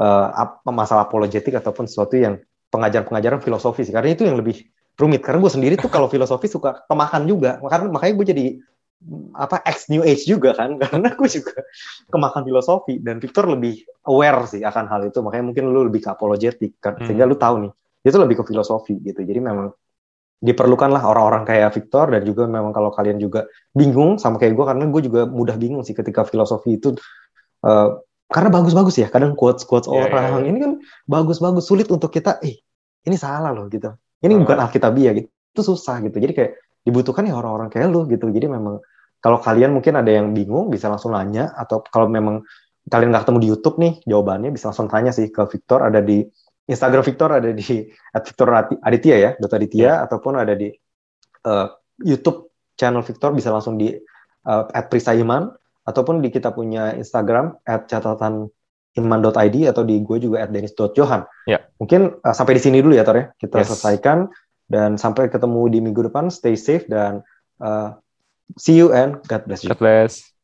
uh, 0.00 0.56
masalah 0.72 1.04
apologetik 1.04 1.52
ataupun 1.52 1.84
sesuatu 1.84 2.16
yang 2.16 2.40
pengajaran-pengajaran 2.72 3.44
filosofi 3.44 3.84
sih 3.84 3.92
karena 3.92 4.16
itu 4.16 4.24
yang 4.24 4.40
lebih 4.40 4.64
rumit. 4.96 5.20
Karena 5.20 5.44
gue 5.44 5.52
sendiri 5.52 5.74
tuh 5.76 5.92
kalau 5.92 6.08
filosofi 6.14 6.48
suka 6.48 6.88
kemakan 6.88 7.22
juga. 7.28 7.60
Makanya 7.60 7.92
makanya 7.92 8.14
gue 8.16 8.26
jadi 8.26 8.44
apa 9.36 9.60
ex 9.68 9.92
new 9.92 10.00
age 10.00 10.24
juga 10.24 10.56
kan 10.56 10.76
karena 10.82 11.12
gue 11.12 11.28
juga 11.28 11.62
kemakan 12.08 12.42
filosofi 12.42 12.98
dan 12.98 13.20
Victor 13.20 13.46
lebih 13.46 13.84
aware 14.08 14.48
sih 14.48 14.64
akan 14.64 14.84
hal 14.88 15.02
itu 15.06 15.20
makanya 15.20 15.44
mungkin 15.52 15.64
lu 15.70 15.86
lebih 15.86 16.02
ke 16.02 16.10
apologetik 16.10 16.80
kan, 16.80 16.96
hmm. 16.96 17.04
sehingga 17.06 17.28
lu 17.28 17.36
tahu 17.36 17.68
nih 17.68 17.72
itu 18.06 18.16
lebih 18.16 18.40
ke 18.40 18.44
filosofi 18.48 18.96
gitu 19.02 19.20
jadi 19.22 19.42
memang 19.42 19.74
diperlukanlah 20.36 21.00
orang-orang 21.00 21.48
kayak 21.48 21.72
Victor 21.72 22.12
dan 22.12 22.22
juga 22.22 22.44
memang 22.44 22.70
kalau 22.70 22.92
kalian 22.92 23.16
juga 23.16 23.48
bingung 23.72 24.20
sama 24.20 24.36
kayak 24.36 24.52
gue 24.52 24.66
karena 24.68 24.84
gue 24.84 25.02
juga 25.08 25.24
mudah 25.24 25.56
bingung 25.56 25.80
sih 25.80 25.96
ketika 25.96 26.28
filosofi 26.28 26.76
itu 26.76 26.92
uh, 27.64 27.96
karena 28.28 28.48
bagus-bagus 28.52 29.00
ya 29.00 29.08
kadang 29.08 29.32
quotes 29.32 29.64
quotes 29.64 29.88
yeah, 29.88 30.06
orang 30.06 30.24
yeah, 30.28 30.38
yeah. 30.42 30.50
ini 30.50 30.58
kan 30.60 30.72
bagus-bagus 31.08 31.64
sulit 31.64 31.88
untuk 31.88 32.12
kita 32.12 32.36
eh 32.44 32.60
ini 33.08 33.16
salah 33.16 33.54
loh 33.54 33.70
gitu 33.72 33.96
ini 34.20 34.36
uh. 34.36 34.38
bukan 34.44 34.56
alkitabiah 34.60 35.16
gitu 35.16 35.28
itu 35.30 35.62
susah 35.64 36.04
gitu 36.04 36.20
jadi 36.20 36.32
kayak 36.36 36.52
dibutuhkan 36.86 37.26
ya 37.26 37.34
orang-orang 37.34 37.68
kayak 37.68 37.90
lu 37.90 38.06
gitu 38.06 38.30
jadi 38.30 38.46
memang 38.46 38.78
kalau 39.18 39.42
kalian 39.42 39.74
mungkin 39.74 39.98
ada 39.98 40.08
yang 40.08 40.30
bingung 40.30 40.70
bisa 40.70 40.86
langsung 40.86 41.10
nanya 41.10 41.50
atau 41.58 41.82
kalau 41.82 42.06
memang 42.06 42.46
kalian 42.86 43.10
nggak 43.10 43.26
ketemu 43.26 43.38
di 43.42 43.48
YouTube 43.50 43.76
nih 43.82 43.92
jawabannya 44.06 44.54
bisa 44.54 44.70
langsung 44.70 44.86
tanya 44.86 45.10
sih 45.10 45.26
ke 45.34 45.42
Victor 45.50 45.82
ada 45.82 45.98
di 45.98 46.22
Instagram 46.66 47.02
Victor 47.06 47.30
ada 47.30 47.50
di 47.54 47.62
Victor 47.62 48.48
Aditya 48.82 49.16
ya, 49.16 49.30
Dota 49.38 49.56
Aditya, 49.56 49.82
yeah. 49.86 49.96
ataupun 50.02 50.34
ada 50.34 50.54
di 50.58 50.74
uh, 51.46 51.70
YouTube 52.02 52.50
channel 52.74 53.06
Victor 53.06 53.30
bisa 53.32 53.54
langsung 53.54 53.78
di 53.78 53.94
uh, 54.50 54.64
at 54.74 54.90
Prisaiman, 54.90 55.54
ataupun 55.86 56.18
di 56.18 56.28
kita 56.34 56.50
punya 56.50 56.92
Instagram 56.98 57.54
at 57.62 57.86
catatan 57.86 58.50
iman.id 58.98 59.56
atau 59.70 59.82
di 59.86 60.02
gue 60.02 60.18
juga 60.18 60.42
denis.johan. 60.50 61.22
Yeah. 61.46 61.62
Mungkin 61.78 62.18
uh, 62.26 62.34
sampai 62.34 62.58
di 62.58 62.62
sini 62.66 62.82
dulu 62.82 62.98
ya 62.98 63.06
Tor 63.06 63.16
ya, 63.16 63.26
kita 63.38 63.62
yes. 63.62 63.66
selesaikan 63.70 64.26
dan 64.66 64.98
sampai 64.98 65.30
ketemu 65.30 65.62
di 65.70 65.78
minggu 65.82 66.06
depan, 66.10 66.30
stay 66.30 66.58
safe 66.58 66.86
dan 66.90 67.22
uh, 67.62 67.94
see 68.58 68.74
you 68.74 68.90
and 68.90 69.22
God 69.30 69.46
bless 69.46 69.62
you. 69.62 69.70
God 69.70 69.82
bless. 69.82 70.35